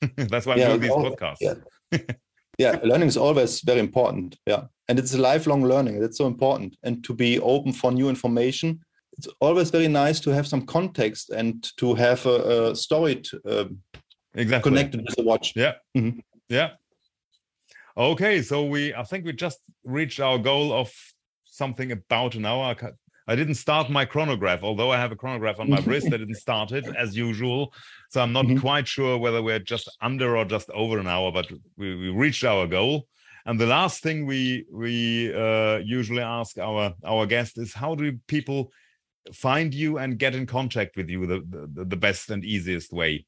That's 0.16 0.47
why 0.47 0.55
i 0.55 0.59
do 0.59 0.79
these 0.79 0.91
podcasts. 1.07 1.41
yeah. 1.41 1.99
yeah 2.64 2.75
learning 2.91 3.09
is 3.09 3.16
always 3.16 3.53
very 3.70 3.81
important 3.81 4.37
yeah 4.47 4.62
and 4.89 4.99
it's 4.99 5.14
a 5.14 5.20
lifelong 5.31 5.62
learning 5.72 6.01
that's 6.01 6.18
so 6.18 6.27
important 6.27 6.77
and 6.87 7.03
to 7.07 7.12
be 7.14 7.31
open 7.41 7.72
for 7.72 7.91
new 7.93 8.09
information 8.09 8.68
it's 9.16 9.29
always 9.41 9.70
very 9.70 9.89
nice 9.89 10.18
to 10.20 10.31
have 10.31 10.47
some 10.47 10.62
context 10.66 11.31
and 11.31 11.55
to 11.81 11.95
have 11.95 12.27
a, 12.27 12.37
a 12.70 12.77
story 12.77 13.14
to, 13.27 13.41
uh, 13.55 13.68
Exactly. 14.35 14.70
connected 14.70 15.01
with 15.05 15.14
the 15.16 15.22
watch 15.31 15.47
Yeah. 15.57 15.75
Mhm. 15.97 16.20
Yeah. 16.49 16.68
Okay, 17.97 18.42
so 18.42 18.64
we 18.64 18.92
I 18.95 19.05
think 19.05 19.24
we 19.24 19.32
just 19.32 19.61
reached 19.84 20.18
our 20.20 20.38
goal 20.38 20.72
of 20.72 20.92
something 21.45 21.92
about 21.92 22.34
an 22.34 22.45
hour. 22.45 22.74
I 23.26 23.36
didn't 23.36 23.55
start 23.55 23.88
my 23.88 24.05
chronograph, 24.05 24.62
although 24.62 24.90
I 24.90 24.99
have 24.99 25.12
a 25.12 25.16
chronograph 25.16 25.61
on 25.61 25.70
my 25.70 25.78
wrist. 25.78 26.12
I 26.12 26.16
didn't 26.18 26.34
start 26.34 26.72
it 26.72 26.84
as 26.99 27.16
usual. 27.16 27.72
So 28.11 28.20
I'm 28.20 28.32
not 28.32 28.47
Mhm. 28.47 28.61
quite 28.61 28.88
sure 28.88 29.16
whether 29.16 29.42
we're 29.42 29.61
just 29.61 29.88
under 30.03 30.36
or 30.36 30.45
just 30.45 30.68
over 30.70 30.99
an 30.99 31.07
hour, 31.07 31.30
but 31.32 31.51
we, 31.76 31.95
we 31.95 32.09
reached 32.11 32.45
our 32.45 32.66
goal. 32.66 33.07
And 33.47 33.61
the 33.61 33.66
last 33.66 34.03
thing 34.03 34.26
we 34.26 34.64
we 34.72 35.32
uh, 35.32 35.76
usually 35.78 36.22
ask 36.22 36.59
our 36.59 36.95
our 37.05 37.26
guest 37.26 37.59
is 37.59 37.72
how 37.74 37.95
do 37.95 38.18
people 38.26 38.72
find 39.32 39.72
you 39.72 39.99
and 39.99 40.18
get 40.18 40.34
in 40.34 40.47
contact 40.47 40.97
with 40.97 41.09
you 41.09 41.26
the, 41.26 41.40
the, 41.49 41.84
the 41.84 41.97
best 41.97 42.30
and 42.30 42.45
easiest 42.45 42.92
way? 42.92 43.24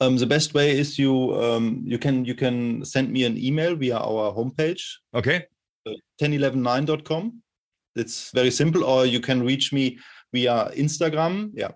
Um, 0.00 0.16
the 0.16 0.26
best 0.26 0.54
way 0.54 0.78
is 0.78 0.98
you 0.98 1.34
um, 1.42 1.82
you 1.84 1.98
can 1.98 2.24
you 2.24 2.34
can 2.34 2.84
send 2.84 3.10
me 3.10 3.24
an 3.24 3.36
email 3.38 3.76
via 3.76 3.96
our 3.96 4.32
homepage. 4.32 4.82
Okay. 5.14 5.46
1011.9.com 6.20 7.42
it's 7.96 8.30
very 8.32 8.50
simple. 8.50 8.84
Or 8.84 9.06
you 9.06 9.20
can 9.20 9.42
reach 9.42 9.72
me 9.72 9.98
via 10.32 10.70
instagram. 10.76 11.50
Yeah. 11.54 11.70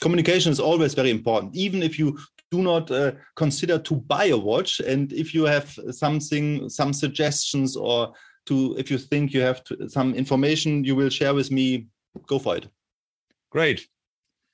Communication 0.00 0.52
is 0.52 0.60
always 0.60 0.94
very 0.94 1.10
important. 1.10 1.54
Even 1.54 1.82
if 1.82 1.98
you 1.98 2.18
do 2.50 2.62
not 2.62 2.90
uh, 2.90 3.12
consider 3.36 3.78
to 3.78 3.94
buy 3.96 4.26
a 4.26 4.36
watch 4.36 4.80
and 4.80 5.12
if 5.12 5.34
you 5.34 5.44
have 5.44 5.78
something 5.90 6.68
some 6.68 6.92
suggestions 6.92 7.76
or 7.76 8.12
to 8.46 8.74
if 8.76 8.90
you 8.90 8.98
think 8.98 9.32
you 9.32 9.40
have 9.40 9.64
to, 9.64 9.88
some 9.88 10.14
information 10.14 10.84
you 10.84 10.94
will 10.94 11.08
share 11.08 11.34
with 11.34 11.50
me 11.50 11.86
go 12.26 12.38
for 12.38 12.56
it. 12.56 12.68
Great. 13.50 13.88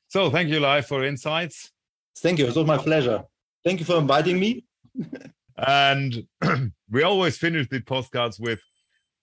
So 0.08 0.30
thank 0.30 0.50
you, 0.50 0.60
Live, 0.60 0.86
for 0.86 1.04
insights. 1.04 1.72
Thank 2.18 2.38
you 2.38 2.46
it 2.46 2.54
was 2.54 2.66
my 2.66 2.78
pleasure 2.78 3.22
thank 3.64 3.80
you 3.80 3.86
for 3.86 3.96
inviting 3.96 4.38
me 4.38 4.64
And 5.66 6.26
we 6.90 7.02
always 7.02 7.36
finish 7.36 7.68
the 7.68 7.80
postcards 7.80 8.40
with 8.40 8.61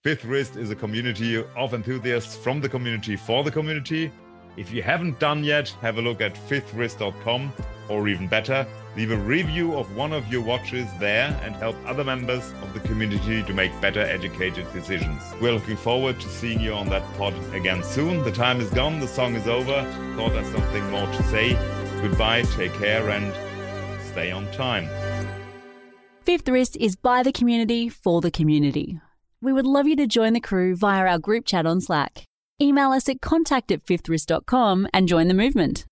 Fifth 0.04 0.24
Wrist 0.24 0.56
is 0.56 0.70
a 0.70 0.76
community 0.76 1.42
of 1.56 1.74
enthusiasts 1.74 2.36
from 2.36 2.60
the 2.60 2.68
community 2.68 3.16
for 3.16 3.42
the 3.42 3.50
community. 3.50 4.12
If 4.56 4.72
you 4.72 4.82
haven't 4.82 5.18
done 5.18 5.44
yet, 5.44 5.68
have 5.80 5.98
a 5.98 6.02
look 6.02 6.20
at 6.20 6.34
fifthwrist.com 6.34 7.52
or 7.88 8.08
even 8.08 8.28
better, 8.28 8.66
leave 8.96 9.10
a 9.10 9.16
review 9.16 9.74
of 9.74 9.96
one 9.96 10.12
of 10.12 10.30
your 10.30 10.42
watches 10.42 10.86
there 10.98 11.38
and 11.42 11.56
help 11.56 11.76
other 11.86 12.04
members 12.04 12.52
of 12.62 12.74
the 12.74 12.80
community 12.80 13.42
to 13.42 13.52
make 13.52 13.72
better 13.80 14.00
educated 14.00 14.70
decisions. 14.72 15.22
We're 15.40 15.52
looking 15.52 15.76
forward 15.76 16.20
to 16.20 16.28
seeing 16.28 16.60
you 16.60 16.72
on 16.74 16.88
that 16.90 17.02
pod 17.16 17.34
again 17.54 17.82
soon. 17.82 18.22
The 18.24 18.32
time 18.32 18.60
is 18.60 18.70
gone, 18.70 19.00
the 19.00 19.08
song 19.08 19.34
is 19.34 19.48
over. 19.48 19.82
Thought 20.16 20.32
there's 20.32 20.52
something 20.52 20.90
more 20.90 21.06
to 21.06 21.22
say. 21.24 21.54
Goodbye, 22.00 22.42
take 22.42 22.72
care, 22.74 23.10
and 23.10 23.32
stay 24.10 24.30
on 24.30 24.50
time. 24.52 24.88
Fifth 26.22 26.48
Wrist 26.48 26.76
is 26.78 26.94
by 26.94 27.22
the 27.22 27.32
community 27.32 27.88
for 27.88 28.20
the 28.20 28.30
community. 28.30 29.00
We 29.40 29.52
would 29.52 29.66
love 29.66 29.86
you 29.86 29.96
to 29.96 30.06
join 30.06 30.32
the 30.32 30.40
crew 30.40 30.76
via 30.76 31.06
our 31.06 31.18
group 31.18 31.44
chat 31.46 31.66
on 31.66 31.80
Slack. 31.80 32.24
Email 32.60 32.90
us 32.90 33.08
at 33.08 33.20
contact 33.20 33.70
at 33.70 33.84
fifthwrist.com 33.84 34.88
and 34.92 35.08
join 35.08 35.28
the 35.28 35.34
movement. 35.34 35.86